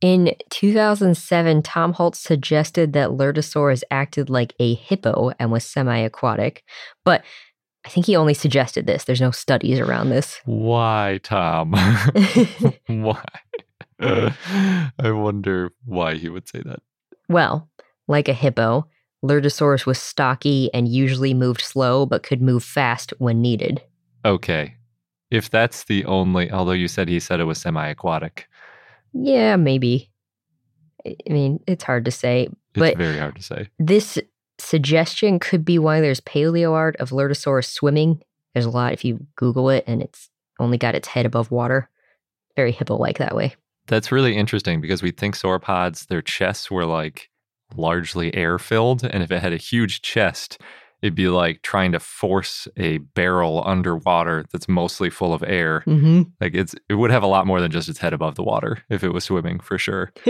In 0.00 0.36
2007, 0.50 1.62
Tom 1.62 1.92
Holtz 1.92 2.20
suggested 2.20 2.92
that 2.92 3.10
Lurdusaurus 3.10 3.82
acted 3.90 4.30
like 4.30 4.54
a 4.60 4.74
hippo 4.74 5.32
and 5.40 5.50
was 5.50 5.64
semi 5.64 5.98
aquatic, 5.98 6.62
but 7.04 7.24
I 7.84 7.88
think 7.88 8.06
he 8.06 8.14
only 8.14 8.34
suggested 8.34 8.86
this. 8.86 9.04
There's 9.04 9.20
no 9.20 9.32
studies 9.32 9.80
around 9.80 10.10
this. 10.10 10.40
Why, 10.44 11.18
Tom? 11.22 11.72
why? 12.86 13.24
I 14.00 15.10
wonder 15.10 15.72
why 15.84 16.14
he 16.14 16.28
would 16.28 16.48
say 16.48 16.62
that. 16.64 16.80
well, 17.28 17.68
like 18.06 18.28
a 18.28 18.32
hippo, 18.32 18.86
Lurdusaurus 19.24 19.84
was 19.84 19.98
stocky 19.98 20.70
and 20.72 20.86
usually 20.86 21.34
moved 21.34 21.60
slow, 21.60 22.06
but 22.06 22.22
could 22.22 22.40
move 22.40 22.62
fast 22.62 23.12
when 23.18 23.42
needed. 23.42 23.82
Okay. 24.24 24.76
If 25.30 25.50
that's 25.50 25.84
the 25.84 26.04
only, 26.04 26.50
although 26.50 26.72
you 26.72 26.88
said 26.88 27.08
he 27.08 27.18
said 27.20 27.40
it 27.40 27.44
was 27.44 27.58
semi 27.58 27.88
aquatic, 27.88 28.48
Yeah, 29.12 29.56
maybe. 29.56 30.10
I 31.06 31.14
mean, 31.32 31.60
it's 31.66 31.84
hard 31.84 32.04
to 32.06 32.10
say, 32.10 32.44
it's 32.44 32.56
but 32.74 32.96
very 32.96 33.18
hard 33.18 33.36
to 33.36 33.42
say. 33.42 33.68
this 33.78 34.18
suggestion 34.58 35.38
could 35.38 35.64
be 35.64 35.78
why 35.78 36.00
there's 36.00 36.20
paleo 36.20 36.72
art 36.72 36.96
of 36.96 37.10
Lurdusaurus 37.10 37.66
swimming. 37.66 38.22
There's 38.52 38.66
a 38.66 38.70
lot 38.70 38.92
if 38.92 39.04
you 39.04 39.26
Google 39.36 39.70
it, 39.70 39.84
and 39.86 40.02
it's 40.02 40.28
only 40.58 40.78
got 40.78 40.94
its 40.94 41.08
head 41.08 41.26
above 41.26 41.50
water. 41.50 41.88
Very 42.56 42.72
hippo 42.72 42.96
like 42.96 43.18
that 43.18 43.36
way. 43.36 43.54
That's 43.86 44.12
really 44.12 44.36
interesting 44.36 44.80
because 44.80 45.02
we 45.02 45.12
think 45.12 45.36
sauropods, 45.36 46.08
their 46.08 46.22
chests 46.22 46.70
were 46.70 46.84
like 46.84 47.30
largely 47.76 48.34
air 48.34 48.58
filled. 48.58 49.04
And 49.04 49.22
if 49.22 49.30
it 49.30 49.40
had 49.40 49.52
a 49.52 49.58
huge 49.58 50.02
chest, 50.02 50.60
it'd 51.02 51.14
be 51.14 51.28
like 51.28 51.62
trying 51.62 51.92
to 51.92 52.00
force 52.00 52.66
a 52.76 52.98
barrel 52.98 53.62
underwater 53.66 54.44
that's 54.52 54.68
mostly 54.68 55.10
full 55.10 55.32
of 55.32 55.42
air. 55.46 55.82
Mm-hmm. 55.86 56.22
Like 56.40 56.54
it's 56.54 56.74
it 56.88 56.94
would 56.94 57.10
have 57.10 57.22
a 57.22 57.28
lot 57.28 57.46
more 57.46 57.60
than 57.60 57.70
just 57.70 57.88
its 57.88 57.98
head 57.98 58.12
above 58.12 58.34
the 58.34 58.42
water 58.42 58.82
if 58.88 59.04
it 59.04 59.10
was 59.10 59.24
swimming 59.24 59.60
for 59.60 59.78
sure. 59.78 60.12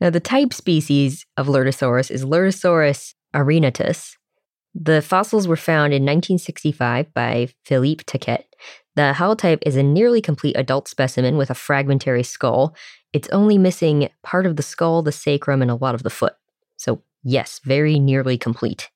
now, 0.00 0.10
the 0.10 0.20
type 0.20 0.52
species 0.52 1.26
of 1.36 1.46
Lurdusaurus 1.46 2.10
is 2.10 2.24
Lurdusaurus 2.24 3.14
arenatus. 3.34 4.16
The 4.74 5.00
fossils 5.00 5.48
were 5.48 5.56
found 5.56 5.94
in 5.94 6.02
1965 6.02 7.14
by 7.14 7.48
Philippe 7.64 8.04
Taquet. 8.04 8.44
The 8.94 9.14
holotype 9.16 9.62
is 9.64 9.76
a 9.76 9.82
nearly 9.82 10.20
complete 10.20 10.56
adult 10.56 10.88
specimen 10.88 11.36
with 11.36 11.50
a 11.50 11.54
fragmentary 11.54 12.22
skull. 12.22 12.74
It's 13.12 13.28
only 13.30 13.56
missing 13.56 14.08
part 14.22 14.44
of 14.44 14.56
the 14.56 14.62
skull, 14.62 15.02
the 15.02 15.12
sacrum, 15.12 15.62
and 15.62 15.70
a 15.70 15.76
lot 15.76 15.94
of 15.94 16.02
the 16.02 16.10
foot. 16.10 16.34
So, 16.76 17.02
yes, 17.26 17.60
very 17.64 17.98
nearly 17.98 18.38
complete. 18.38 18.88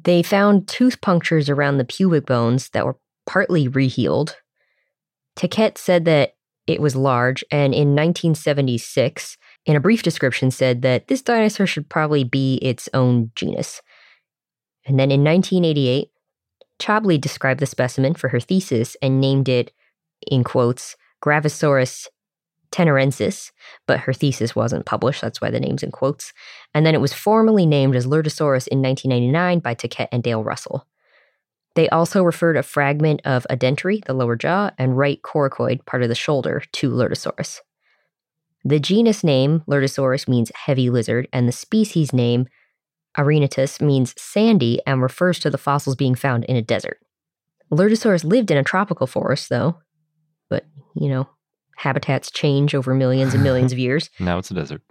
They 0.00 0.22
found 0.22 0.68
tooth 0.68 1.00
punctures 1.00 1.48
around 1.48 1.78
the 1.78 1.84
pubic 1.84 2.26
bones 2.26 2.68
that 2.70 2.84
were 2.84 2.98
partly 3.26 3.68
rehealed. 3.68 4.34
Taquet 5.34 5.78
said 5.78 6.04
that 6.04 6.34
it 6.66 6.82
was 6.82 6.94
large, 6.94 7.42
and 7.50 7.72
in 7.72 7.96
1976, 7.96 9.38
in 9.64 9.74
a 9.74 9.80
brief 9.80 10.02
description, 10.02 10.50
said 10.50 10.82
that 10.82 11.08
this 11.08 11.22
dinosaur 11.22 11.66
should 11.66 11.88
probably 11.88 12.22
be 12.22 12.56
its 12.56 12.88
own 12.92 13.30
genus. 13.34 13.80
And 14.86 15.00
then 15.00 15.10
in 15.10 15.24
1988, 15.24 16.10
Chabli 16.78 17.18
described 17.18 17.60
the 17.60 17.66
specimen 17.66 18.14
for 18.14 18.28
her 18.28 18.40
thesis 18.40 18.96
and 19.00 19.20
named 19.20 19.48
it, 19.48 19.72
in 20.30 20.44
quotes, 20.44 20.96
Gravisaurus 21.24 22.06
tenerensis, 22.78 23.50
but 23.86 24.00
her 24.00 24.12
thesis 24.12 24.54
wasn't 24.54 24.86
published, 24.86 25.20
that's 25.20 25.40
why 25.40 25.50
the 25.50 25.60
name's 25.60 25.82
in 25.82 25.90
quotes. 25.90 26.32
And 26.74 26.86
then 26.86 26.94
it 26.94 27.00
was 27.00 27.12
formally 27.12 27.66
named 27.66 27.96
as 27.96 28.06
Lurdusaurus 28.06 28.68
in 28.68 28.80
1999 28.80 29.58
by 29.58 29.74
Taquet 29.74 30.08
and 30.12 30.22
Dale 30.22 30.44
Russell. 30.44 30.86
They 31.74 31.88
also 31.88 32.22
referred 32.22 32.56
a 32.56 32.62
fragment 32.62 33.20
of 33.24 33.46
a 33.50 33.56
dentary, 33.56 34.04
the 34.04 34.14
lower 34.14 34.36
jaw, 34.36 34.70
and 34.78 34.96
right 34.96 35.20
coracoid, 35.22 35.84
part 35.86 36.02
of 36.02 36.08
the 36.08 36.14
shoulder, 36.14 36.62
to 36.72 36.90
Lurdusaurus. 36.90 37.60
The 38.64 38.80
genus 38.80 39.22
name, 39.22 39.62
Lurdusaurus, 39.68 40.28
means 40.28 40.52
heavy 40.54 40.90
lizard, 40.90 41.28
and 41.32 41.48
the 41.48 41.52
species 41.52 42.12
name, 42.12 42.46
Arenatus, 43.16 43.80
means 43.80 44.14
sandy 44.20 44.80
and 44.86 45.02
refers 45.02 45.38
to 45.40 45.50
the 45.50 45.58
fossils 45.58 45.96
being 45.96 46.14
found 46.14 46.44
in 46.44 46.56
a 46.56 46.62
desert. 46.62 46.98
Lurdusaurus 47.72 48.24
lived 48.24 48.50
in 48.50 48.56
a 48.56 48.64
tropical 48.64 49.06
forest, 49.06 49.48
though, 49.48 49.78
but, 50.48 50.64
you 50.94 51.08
know, 51.08 51.28
habitats 51.78 52.30
change 52.30 52.74
over 52.74 52.94
millions 52.94 53.34
and 53.34 53.42
millions 53.42 53.72
of 53.72 53.78
years. 53.78 54.10
Now 54.18 54.38
it's 54.38 54.50
a 54.50 54.54
desert. 54.54 54.82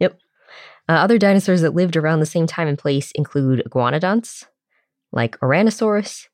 Uh, 0.89 0.93
other 0.93 1.17
dinosaurs 1.17 1.61
that 1.61 1.75
lived 1.75 1.97
around 1.97 2.19
the 2.19 2.25
same 2.25 2.47
time 2.47 2.67
and 2.67 2.77
place 2.77 3.11
include 3.11 3.61
iguanodonts, 3.69 4.45
like 5.11 5.37
Ouranosaurus, 5.41 6.27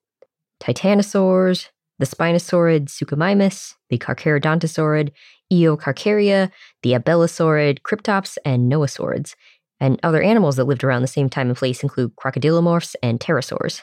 titanosaurs, 0.61 1.69
the 1.99 2.05
Spinosaurid 2.05 2.85
Suchomimus, 2.85 3.73
the 3.89 3.97
Carcharodontosaurid, 3.97 5.11
Eocarcharia, 5.51 6.51
the 6.81 6.93
Abelisaurid, 6.93 7.79
Kryptops, 7.81 8.37
and 8.45 8.71
Noasaurids. 8.71 9.35
And 9.79 9.99
other 10.03 10.21
animals 10.21 10.55
that 10.55 10.65
lived 10.65 10.83
around 10.83 11.01
the 11.01 11.07
same 11.07 11.29
time 11.29 11.49
and 11.49 11.57
place 11.57 11.83
include 11.83 12.15
crocodilomorphs 12.15 12.95
and 13.03 13.19
pterosaurs. 13.19 13.81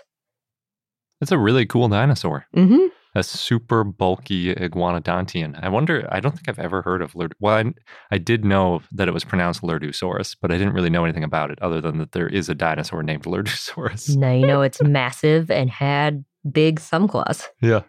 It's 1.21 1.33
a 1.33 1.39
really 1.39 1.67
cool 1.67 1.89
dinosaur. 1.89 2.47
Mm-hmm. 2.57 2.87
A 3.15 3.23
super 3.23 3.83
bulky 3.83 4.55
iguanodontian. 4.55 5.59
I 5.63 5.69
wonder, 5.69 6.07
I 6.13 6.21
don't 6.21 6.33
think 6.33 6.49
I've 6.49 6.61
ever 6.61 6.83
heard 6.83 7.03
of 7.03 7.15
Lurd. 7.15 7.35
Well, 7.41 7.57
I, 7.57 7.73
I 8.13 8.19
did 8.19 8.45
know 8.45 8.83
that 8.93 9.09
it 9.09 9.15
was 9.15 9.25
pronounced 9.25 9.63
Lurdusaurus, 9.63 10.37
but 10.41 10.53
I 10.53 10.59
didn't 10.59 10.75
really 10.75 10.91
know 10.91 11.05
anything 11.05 11.25
about 11.25 11.51
it 11.51 11.61
other 11.61 11.81
than 11.81 11.99
that 11.99 12.13
there 12.13 12.29
is 12.29 12.49
a 12.49 12.55
dinosaur 12.55 13.03
named 13.03 13.25
Lurdusaurus. 13.25 14.17
Now 14.17 14.33
you 14.33 14.47
know 14.47 14.63
it's 14.63 14.81
massive 14.83 15.51
and 15.51 15.71
had 15.71 16.25
big 16.51 16.79
thumb 16.79 17.09
claws. 17.09 17.49
Yeah. 17.61 17.83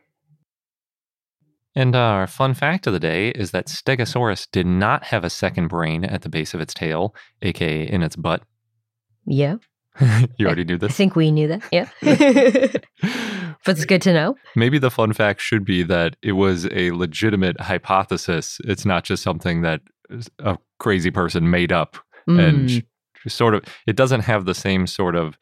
And 1.76 1.95
uh, 1.95 1.99
our 1.99 2.28
fun 2.28 2.53
fact 2.53 2.88
of 2.88 2.93
the 2.93 2.99
day 2.99 3.30
is 3.30 3.51
that 3.51 3.67
Stegosaurus 3.67 4.47
did 4.51 4.65
not 4.65 5.05
have 5.05 5.24
a 5.24 5.30
second 5.30 5.67
brain 5.67 6.03
at 6.03 6.24
the 6.24 6.30
base 6.30 6.53
of 6.53 6.59
its 6.59 6.74
tail, 6.74 7.15
aka 7.41 7.88
in 7.88 8.01
its 8.03 8.15
butt. 8.15 8.41
Yeah, 9.26 9.57
you 10.38 10.45
already 10.45 10.63
knew 10.63 10.78
this? 10.78 10.91
I 10.91 10.93
think 10.93 11.15
we 11.15 11.32
knew 11.32 11.47
that. 11.47 11.63
Yeah. 11.72 13.51
but 13.66 13.76
it's 13.78 13.86
good 13.86 14.01
to 14.03 14.14
know. 14.14 14.36
Maybe 14.55 14.78
the 14.80 14.91
fun 14.91 15.14
fact 15.14 15.41
should 15.41 15.64
be 15.66 15.84
that 15.84 16.16
it 16.22 16.34
was 16.34 16.66
a 16.72 16.91
legitimate 16.91 17.59
hypothesis. 17.59 18.59
It's 18.66 18.86
not 18.86 19.03
just 19.03 19.24
something 19.24 19.62
that 19.62 19.82
a 20.39 20.57
crazy 20.80 21.12
person 21.12 21.49
made 21.49 21.72
up 21.72 21.97
and 22.28 22.70
Mm. 22.70 22.84
sh- 23.28 23.32
sort 23.32 23.53
of 23.55 23.64
it 23.88 23.95
doesn't 23.95 24.22
have 24.22 24.45
the 24.45 24.53
same 24.55 24.88
sort 24.88 25.16
of 25.16 25.38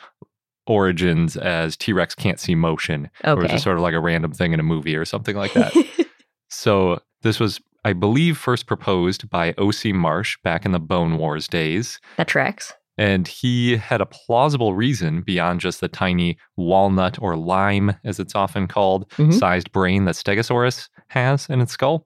origins 0.68 1.36
as 1.38 1.76
T-Rex 1.76 2.14
can't 2.16 2.40
see 2.40 2.56
motion 2.56 3.10
or 3.24 3.32
Okay. 3.44 3.48
just 3.48 3.64
sort 3.64 3.78
of 3.78 3.82
like 3.82 3.94
a 3.96 4.00
random 4.00 4.32
thing 4.32 4.54
in 4.54 4.60
a 4.60 4.64
movie 4.64 4.96
or 4.96 5.06
something 5.06 5.36
like 5.36 5.54
that. 5.54 5.74
so 6.50 7.00
this 7.22 7.40
was 7.40 7.60
I 7.86 7.94
believe 7.94 8.38
first 8.38 8.68
proposed 8.68 9.30
by 9.30 9.54
O.C. 9.58 9.94
Marsh 9.94 10.38
back 10.44 10.66
in 10.66 10.74
the 10.74 10.80
Bone 10.80 11.18
Wars 11.18 11.48
days 11.48 12.00
that 12.18 12.28
tracks. 12.28 12.74
And 13.00 13.28
he 13.30 13.78
had 13.78 14.02
a 14.02 14.06
plausible 14.06 14.74
reason 14.74 15.22
beyond 15.22 15.62
just 15.62 15.80
the 15.80 15.88
tiny 15.88 16.38
walnut 16.58 17.18
or 17.22 17.38
lime 17.38 17.96
as 18.04 18.20
it's 18.20 18.36
often 18.36 18.68
called 18.68 19.10
Mhm. 19.12 19.34
sized 19.34 19.72
brain 19.72 20.04
that 20.06 20.16
Stegosaurus 20.16 20.90
has 21.08 21.48
in 21.50 21.62
its 21.62 21.72
skull. 21.72 22.06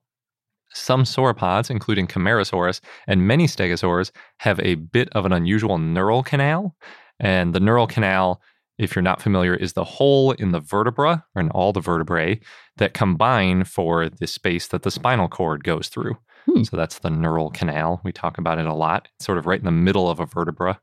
Some 0.75 1.03
sauropods, 1.03 1.69
including 1.71 2.05
Camarasaurus 2.07 2.79
and 3.07 3.27
many 3.27 3.47
stegosaurs, 3.47 4.11
have 4.39 4.59
a 4.59 4.75
bit 4.75 5.09
of 5.13 5.25
an 5.25 5.33
unusual 5.33 5.77
neural 5.79 6.21
canal. 6.23 6.75
And 7.19 7.53
the 7.53 7.59
neural 7.59 7.87
canal, 7.87 8.41
if 8.77 8.95
you're 8.95 9.03
not 9.03 9.21
familiar, 9.21 9.55
is 9.55 9.73
the 9.73 9.83
hole 9.83 10.31
in 10.31 10.51
the 10.51 10.59
vertebra 10.59 11.25
or 11.35 11.41
in 11.41 11.49
all 11.51 11.73
the 11.73 11.79
vertebrae 11.79 12.39
that 12.77 12.93
combine 12.93 13.63
for 13.63 14.09
the 14.09 14.27
space 14.27 14.67
that 14.67 14.81
the 14.83 14.91
spinal 14.91 15.27
cord 15.27 15.63
goes 15.63 15.89
through. 15.89 16.17
Hmm. 16.45 16.63
So 16.63 16.75
that's 16.77 16.99
the 16.99 17.09
neural 17.09 17.49
canal. 17.51 18.01
We 18.03 18.11
talk 18.11 18.37
about 18.37 18.59
it 18.59 18.65
a 18.65 18.73
lot. 18.73 19.07
It's 19.15 19.25
sort 19.25 19.37
of 19.37 19.45
right 19.45 19.59
in 19.59 19.65
the 19.65 19.71
middle 19.71 20.09
of 20.09 20.19
a 20.19 20.25
vertebra. 20.25 20.79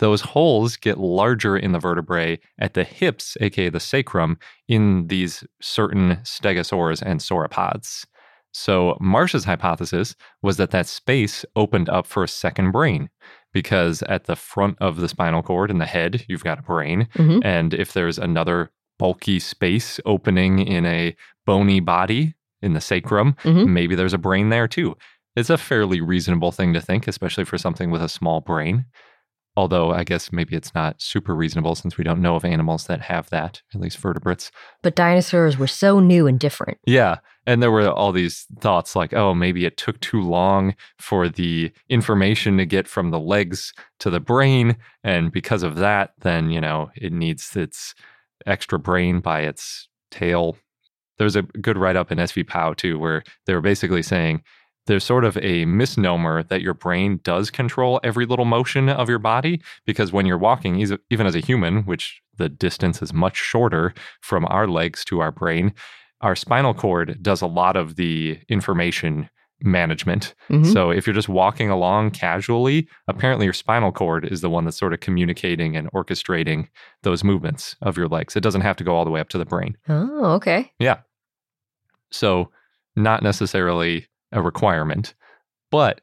Those 0.00 0.22
holes 0.22 0.76
get 0.76 0.98
larger 0.98 1.56
in 1.56 1.72
the 1.72 1.78
vertebrae 1.78 2.40
at 2.58 2.74
the 2.74 2.82
hips, 2.84 3.36
aka 3.40 3.68
the 3.68 3.78
sacrum, 3.80 4.38
in 4.66 5.06
these 5.06 5.44
certain 5.60 6.16
stegosaurs 6.24 7.00
and 7.00 7.20
sauropods. 7.20 8.04
So 8.52 8.96
Marsh's 9.00 9.44
hypothesis 9.44 10.14
was 10.42 10.56
that 10.56 10.70
that 10.70 10.86
space 10.86 11.44
opened 11.56 11.88
up 11.88 12.06
for 12.06 12.22
a 12.24 12.28
second 12.28 12.72
brain 12.72 13.08
because 13.52 14.02
at 14.02 14.24
the 14.24 14.36
front 14.36 14.76
of 14.80 14.96
the 14.96 15.08
spinal 15.08 15.42
cord 15.42 15.70
in 15.70 15.78
the 15.78 15.86
head, 15.86 16.24
you've 16.28 16.44
got 16.44 16.58
a 16.58 16.62
brain. 16.62 17.08
Mhm. 17.14 17.44
And 17.44 17.74
if 17.74 17.92
there's 17.92 18.18
another 18.18 18.70
bulky 18.98 19.38
space 19.40 19.98
opening 20.06 20.58
in 20.60 20.86
a 20.86 21.16
bony 21.46 21.80
body 21.80 22.34
in 22.64 22.72
the 22.72 22.80
sacrum, 22.80 23.34
Mhm. 23.42 23.68
maybe 23.68 23.94
there's 23.94 24.14
a 24.14 24.18
brain 24.18 24.48
there 24.48 24.66
too. 24.66 24.96
It's 25.36 25.50
a 25.50 25.58
fairly 25.58 26.00
reasonable 26.00 26.52
thing 26.52 26.72
to 26.74 26.80
think, 26.80 27.06
especially 27.06 27.44
for 27.44 27.58
something 27.58 27.90
with 27.90 28.02
a 28.02 28.08
small 28.08 28.40
brain. 28.40 28.86
Although 29.56 29.92
I 29.92 30.02
guess 30.02 30.32
maybe 30.32 30.56
it's 30.56 30.74
not 30.74 31.00
super 31.00 31.32
reasonable 31.34 31.76
since 31.76 31.96
we 31.96 32.02
don't 32.02 32.20
know 32.20 32.34
of 32.34 32.44
animals 32.44 32.86
that 32.88 33.00
have 33.02 33.30
that, 33.30 33.62
at 33.72 33.80
least 33.80 33.98
vertebrates. 33.98 34.50
But 34.82 34.96
dinosaurs 34.96 35.56
were 35.56 35.68
so 35.68 36.00
new 36.00 36.26
and 36.26 36.40
different. 36.40 36.78
Yeah. 36.86 37.18
And 37.46 37.62
there 37.62 37.70
were 37.70 37.88
all 37.88 38.10
these 38.10 38.46
thoughts 38.60 38.96
like, 38.96 39.12
oh, 39.12 39.32
maybe 39.32 39.64
it 39.64 39.76
took 39.76 40.00
too 40.00 40.20
long 40.22 40.74
for 40.98 41.28
the 41.28 41.70
information 41.88 42.56
to 42.58 42.66
get 42.66 42.88
from 42.88 43.10
the 43.10 43.20
legs 43.20 43.72
to 44.00 44.10
the 44.10 44.18
brain. 44.18 44.76
And 45.04 45.30
because 45.30 45.62
of 45.62 45.76
that, 45.76 46.14
then, 46.22 46.50
you 46.50 46.60
know, 46.60 46.90
it 46.96 47.12
needs 47.12 47.54
its 47.56 47.94
extra 48.46 48.78
brain 48.80 49.20
by 49.20 49.42
its 49.42 49.88
tail. 50.10 50.56
There's 51.18 51.36
a 51.36 51.42
good 51.42 51.78
write 51.78 51.96
up 51.96 52.10
in 52.10 52.18
SV 52.18 52.46
POW 52.46 52.74
too, 52.74 52.98
where 52.98 53.22
they 53.46 53.54
were 53.54 53.60
basically 53.60 54.02
saying 54.02 54.42
there's 54.86 55.04
sort 55.04 55.24
of 55.24 55.38
a 55.38 55.64
misnomer 55.64 56.42
that 56.42 56.60
your 56.60 56.74
brain 56.74 57.20
does 57.22 57.50
control 57.50 58.00
every 58.04 58.26
little 58.26 58.44
motion 58.44 58.88
of 58.88 59.08
your 59.08 59.18
body 59.18 59.62
because 59.86 60.12
when 60.12 60.26
you're 60.26 60.38
walking, 60.38 60.76
even 61.10 61.26
as 61.26 61.34
a 61.34 61.40
human, 61.40 61.84
which 61.84 62.20
the 62.36 62.48
distance 62.48 63.00
is 63.00 63.12
much 63.12 63.36
shorter 63.36 63.94
from 64.20 64.44
our 64.46 64.68
legs 64.68 65.04
to 65.06 65.20
our 65.20 65.30
brain, 65.30 65.72
our 66.20 66.36
spinal 66.36 66.74
cord 66.74 67.22
does 67.22 67.40
a 67.40 67.46
lot 67.46 67.76
of 67.76 67.96
the 67.96 68.38
information 68.48 69.28
management. 69.60 70.34
Mhm. 70.50 70.72
So 70.72 70.90
if 70.90 71.06
you're 71.06 71.14
just 71.14 71.28
walking 71.28 71.70
along 71.70 72.10
casually, 72.10 72.88
apparently 73.08 73.46
your 73.46 73.52
spinal 73.52 73.92
cord 73.92 74.24
is 74.24 74.40
the 74.40 74.50
one 74.50 74.64
that's 74.64 74.76
sort 74.76 74.92
of 74.92 75.00
communicating 75.00 75.76
and 75.76 75.90
orchestrating 75.92 76.68
those 77.02 77.24
movements 77.24 77.76
of 77.80 77.96
your 77.96 78.08
legs. 78.08 78.36
It 78.36 78.42
doesn't 78.42 78.60
have 78.62 78.76
to 78.76 78.84
go 78.84 78.94
all 78.94 79.04
the 79.04 79.10
way 79.10 79.20
up 79.20 79.28
to 79.30 79.38
the 79.38 79.44
brain. 79.46 79.76
Oh, 79.88 80.32
okay. 80.34 80.72
Yeah. 80.78 80.98
So, 82.10 82.50
not 82.96 83.22
necessarily 83.22 84.06
a 84.32 84.40
requirement, 84.42 85.14
but 85.70 86.00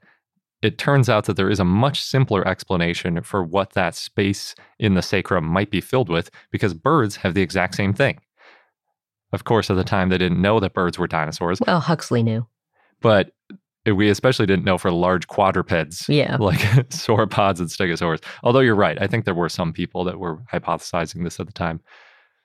it 0.61 0.77
turns 0.77 1.09
out 1.09 1.25
that 1.25 1.35
there 1.37 1.49
is 1.49 1.59
a 1.59 1.65
much 1.65 2.01
simpler 2.01 2.47
explanation 2.47 3.21
for 3.23 3.43
what 3.43 3.73
that 3.73 3.95
space 3.95 4.53
in 4.79 4.93
the 4.93 5.01
sacrum 5.01 5.45
might 5.45 5.71
be 5.71 5.81
filled 5.81 6.09
with 6.09 6.29
because 6.51 6.73
birds 6.73 7.15
have 7.17 7.33
the 7.33 7.41
exact 7.41 7.75
same 7.75 7.93
thing. 7.93 8.19
Of 9.33 9.43
course, 9.45 9.69
at 9.69 9.75
the 9.77 9.83
time, 9.85 10.09
they 10.09 10.17
didn't 10.17 10.41
know 10.41 10.59
that 10.59 10.73
birds 10.73 10.99
were 10.99 11.07
dinosaurs, 11.07 11.61
Well, 11.65 11.79
Huxley 11.79 12.21
knew. 12.21 12.45
But 13.01 13.31
we 13.85 14.09
especially 14.09 14.45
didn't 14.45 14.63
know 14.65 14.77
for 14.77 14.91
large 14.91 15.27
quadrupeds 15.27 16.05
Yeah. 16.07 16.37
like 16.39 16.59
sauropods 16.89 17.59
and 17.59 17.67
stegosaurs. 17.69 18.23
Although 18.43 18.59
you're 18.59 18.75
right, 18.75 19.01
I 19.01 19.07
think 19.07 19.25
there 19.25 19.33
were 19.33 19.49
some 19.49 19.73
people 19.73 20.03
that 20.03 20.19
were 20.19 20.37
hypothesizing 20.53 21.23
this 21.23 21.39
at 21.39 21.47
the 21.47 21.53
time. 21.53 21.81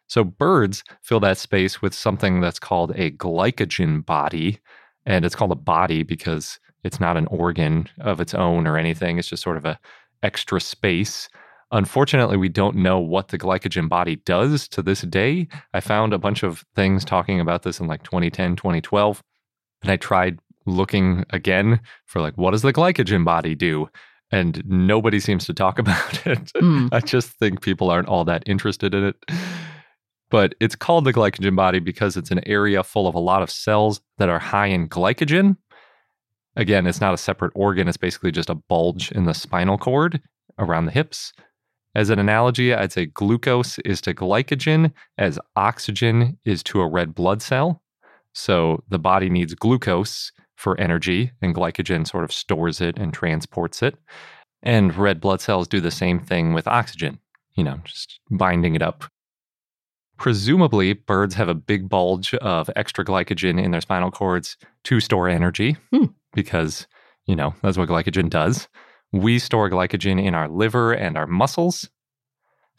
So 0.08 0.24
birds 0.24 0.82
fill 1.02 1.20
that 1.20 1.36
space 1.36 1.82
with 1.82 1.92
something 1.92 2.40
that's 2.40 2.58
called 2.58 2.92
a 2.96 3.10
glycogen 3.10 4.04
body, 4.06 4.58
and 5.04 5.24
it's 5.24 5.34
called 5.34 5.52
a 5.52 5.56
body 5.56 6.02
because 6.04 6.58
it's 6.84 7.00
not 7.00 7.16
an 7.16 7.26
organ 7.26 7.88
of 8.00 8.20
its 8.20 8.32
own 8.32 8.66
or 8.66 8.78
anything. 8.78 9.18
It's 9.18 9.28
just 9.28 9.42
sort 9.42 9.56
of 9.56 9.64
a 9.64 9.78
extra 10.22 10.60
space. 10.60 11.28
Unfortunately, 11.72 12.36
we 12.36 12.48
don't 12.48 12.76
know 12.76 12.98
what 13.00 13.28
the 13.28 13.38
glycogen 13.38 13.88
body 13.88 14.16
does 14.24 14.68
to 14.68 14.82
this 14.82 15.02
day. 15.02 15.48
I 15.74 15.80
found 15.80 16.12
a 16.12 16.18
bunch 16.18 16.44
of 16.44 16.64
things 16.76 17.04
talking 17.04 17.40
about 17.40 17.64
this 17.64 17.80
in 17.80 17.88
like 17.88 18.04
2010, 18.04 18.54
2012, 18.56 19.22
and 19.82 19.90
I 19.90 19.96
tried 19.96 20.38
looking 20.66 21.24
again 21.30 21.80
for 22.04 22.20
like 22.20 22.36
what 22.36 22.50
does 22.50 22.62
the 22.62 22.72
glycogen 22.72 23.24
body 23.24 23.54
do? 23.54 23.88
And 24.32 24.62
nobody 24.66 25.20
seems 25.20 25.46
to 25.46 25.54
talk 25.54 25.78
about 25.78 26.26
it. 26.26 26.50
Hmm. 26.58 26.88
i 26.92 27.00
just 27.00 27.30
think 27.38 27.62
people 27.62 27.90
aren't 27.90 28.08
all 28.08 28.24
that 28.24 28.42
interested 28.46 28.94
in 28.94 29.04
it. 29.04 29.16
But 30.28 30.56
it's 30.58 30.74
called 30.74 31.04
the 31.04 31.12
glycogen 31.12 31.54
body 31.54 31.78
because 31.78 32.16
it's 32.16 32.32
an 32.32 32.46
area 32.48 32.82
full 32.82 33.06
of 33.06 33.14
a 33.14 33.20
lot 33.20 33.42
of 33.42 33.50
cells 33.50 34.00
that 34.18 34.28
are 34.28 34.40
high 34.40 34.66
in 34.66 34.88
glycogen. 34.88 35.56
Again 36.56 36.86
it's 36.86 37.00
not 37.00 37.14
a 37.14 37.18
separate 37.18 37.52
organ. 37.54 37.88
It's 37.88 37.96
basically 37.96 38.32
just 38.32 38.50
a 38.50 38.54
bulge 38.54 39.12
in 39.12 39.24
the 39.24 39.34
spinal 39.34 39.78
cord 39.78 40.20
around 40.58 40.86
the 40.86 40.92
hips. 40.92 41.32
As 41.94 42.10
an 42.10 42.18
analogy 42.18 42.74
i'd 42.74 42.92
say 42.92 43.06
glucose 43.06 43.78
is 43.80 44.00
to 44.02 44.12
glycogen 44.14 44.92
as 45.16 45.38
oxygen 45.54 46.38
is 46.44 46.62
to 46.64 46.80
a 46.80 46.88
red 46.88 47.14
blood 47.14 47.40
cell. 47.40 47.82
So 48.36 48.82
the 48.90 48.98
body 48.98 49.30
needs 49.30 49.54
glucose 49.54 50.30
for 50.56 50.78
energy, 50.80 51.30
and 51.42 51.54
glycogen 51.54 52.06
sort 52.06 52.24
of 52.24 52.32
stores 52.32 52.80
it 52.80 52.98
and 52.98 53.12
transports 53.12 53.82
it. 53.82 53.96
And 54.62 54.96
red 54.96 55.20
blood 55.20 55.40
cells 55.40 55.68
do 55.68 55.80
the 55.80 55.90
same 55.90 56.18
thing 56.18 56.52
with 56.54 56.66
oxygen, 56.66 57.18
you 57.54 57.62
know, 57.62 57.78
just 57.84 58.18
binding 58.30 58.74
it 58.74 58.82
up. 58.82 59.04
Presumably, 60.18 60.94
birds 60.94 61.34
have 61.34 61.48
a 61.48 61.54
big 61.54 61.88
bulge 61.88 62.32
of 62.34 62.70
extra 62.74 63.04
glycogen 63.04 63.62
in 63.62 63.70
their 63.70 63.82
spinal 63.82 64.10
cords 64.10 64.56
to 64.84 64.98
store 64.98 65.28
energy 65.28 65.76
Hmm. 65.92 66.06
because, 66.32 66.86
you 67.26 67.36
know, 67.36 67.54
that's 67.62 67.76
what 67.76 67.88
glycogen 67.90 68.30
does. 68.30 68.66
We 69.12 69.38
store 69.38 69.68
glycogen 69.68 70.22
in 70.22 70.34
our 70.34 70.48
liver 70.48 70.92
and 70.92 71.18
our 71.18 71.26
muscles. 71.26 71.88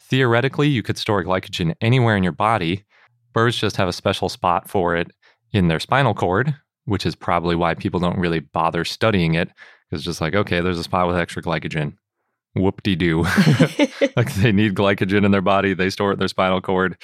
Theoretically, 0.00 0.68
you 0.68 0.82
could 0.82 0.98
store 0.98 1.22
glycogen 1.24 1.74
anywhere 1.80 2.16
in 2.16 2.22
your 2.24 2.32
body. 2.32 2.84
Birds 3.32 3.56
just 3.56 3.76
have 3.76 3.88
a 3.88 3.92
special 3.92 4.28
spot 4.28 4.68
for 4.68 4.96
it 4.96 5.12
in 5.52 5.68
their 5.68 5.80
spinal 5.80 6.14
cord, 6.14 6.56
which 6.88 7.06
is 7.06 7.14
probably 7.14 7.54
why 7.54 7.74
people 7.74 8.00
don't 8.00 8.18
really 8.18 8.40
bother 8.40 8.84
studying 8.84 9.34
it. 9.34 9.50
It's 9.90 10.02
just 10.02 10.20
like, 10.20 10.34
okay, 10.34 10.60
there's 10.60 10.78
a 10.78 10.84
spot 10.84 11.06
with 11.06 11.16
extra 11.16 11.42
glycogen. 11.42 11.94
whoop 12.54 12.82
de 12.82 12.96
doo. 12.96 13.22
like 14.16 14.34
they 14.36 14.52
need 14.52 14.74
glycogen 14.74 15.24
in 15.24 15.30
their 15.30 15.42
body, 15.42 15.74
they 15.74 15.90
store 15.90 16.10
it 16.10 16.14
in 16.14 16.18
their 16.18 16.28
spinal 16.28 16.60
cord. 16.60 16.96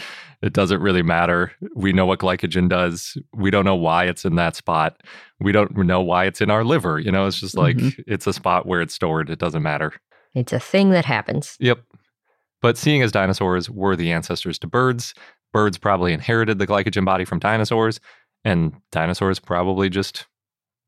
It 0.43 0.53
doesn't 0.53 0.81
really 0.81 1.03
matter. 1.03 1.53
We 1.77 1.93
know 1.93 2.07
what 2.07 2.19
glycogen 2.21 2.69
does. 2.69 3.17
We 3.35 3.51
don't 3.51 3.65
know 3.65 3.77
why 3.77 4.05
it's 4.05 4.25
in 4.25 4.35
that 4.37 4.57
spot. 4.57 5.01
We 5.41 5.53
don't 5.53 5.77
know 5.77 6.01
why 6.01 6.25
it's 6.27 6.41
in 6.41 6.51
our 6.51 6.65
liver. 6.65 6.99
You 6.99 7.13
know, 7.13 7.27
it's 7.27 7.41
just 7.41 7.57
like 7.57 7.77
Mhm. 7.77 8.03
it's 8.07 8.27
a 8.27 8.33
spot 8.33 8.67
where 8.67 8.81
it's 8.81 8.95
stored. 8.95 9.31
It 9.31 9.39
doesn't 9.39 9.63
matter. 9.63 9.93
It's 10.35 10.53
a 10.53 10.59
thing 10.61 10.91
that 10.91 11.05
happens. 11.05 11.57
Yep. 11.61 11.81
But 12.61 12.77
seeing 12.77 13.03
as 13.03 13.13
dinosaurs 13.13 13.71
were 13.71 13.95
the 13.97 14.11
ancestors 14.13 14.59
to 14.61 14.67
birds, 14.67 15.15
birds 15.53 15.79
probably 15.79 16.13
inherited 16.13 16.59
the 16.59 16.67
glycogen 16.67 17.05
body 17.05 17.25
from 17.25 17.39
dinosaurs, 17.39 18.01
and 18.45 18.75
dinosaurs 18.93 19.39
probably 19.39 19.89
just 19.89 20.27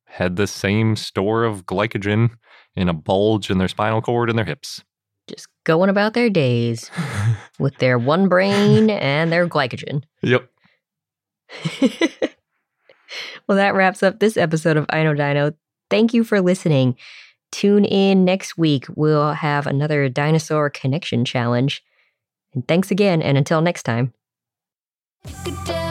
had 0.07 0.37
the 0.37 0.47
same 0.47 0.97
store 0.97 1.45
of 1.45 1.67
glycogen 1.67 2.31
in 2.75 2.89
a 2.89 2.95
bulge 2.95 3.51
in 3.51 3.59
their 3.59 3.69
spinal 3.69 4.03
cord 4.03 4.29
and 4.29 4.39
their 4.39 4.45
hips. 4.45 4.83
Just 5.29 5.49
going 5.65 5.91
about 5.91 6.15
their 6.15 6.31
days 6.31 6.91
with 7.59 7.77
their 7.79 7.99
one 7.99 8.29
brain 8.29 8.91
and 8.91 9.33
their 9.33 9.49
glycogen. 9.49 10.05
Yep. 10.23 10.49
well, 13.49 13.57
that 13.57 13.75
wraps 13.75 14.03
up 14.03 14.21
this 14.21 14.37
episode 14.37 14.77
of 14.77 14.87
I 14.91 15.03
Know 15.03 15.15
Dino. 15.15 15.53
Thank 15.91 16.15
you 16.15 16.23
for 16.25 16.41
listening. 16.41 16.97
Tune 17.53 17.85
in 17.85 18.25
next 18.25 18.59
week. 18.59 18.87
We'll 18.95 19.33
have 19.33 19.67
another 19.67 20.09
dinosaur 20.09 20.71
connection 20.71 21.25
challenge. 21.25 21.83
And 22.55 22.67
thanks 22.67 22.91
again, 22.91 23.23
and 23.23 23.39
until 23.39 23.61
next 23.61 23.85
time. 23.85 24.13
Good 25.45 25.65
day. 25.65 25.86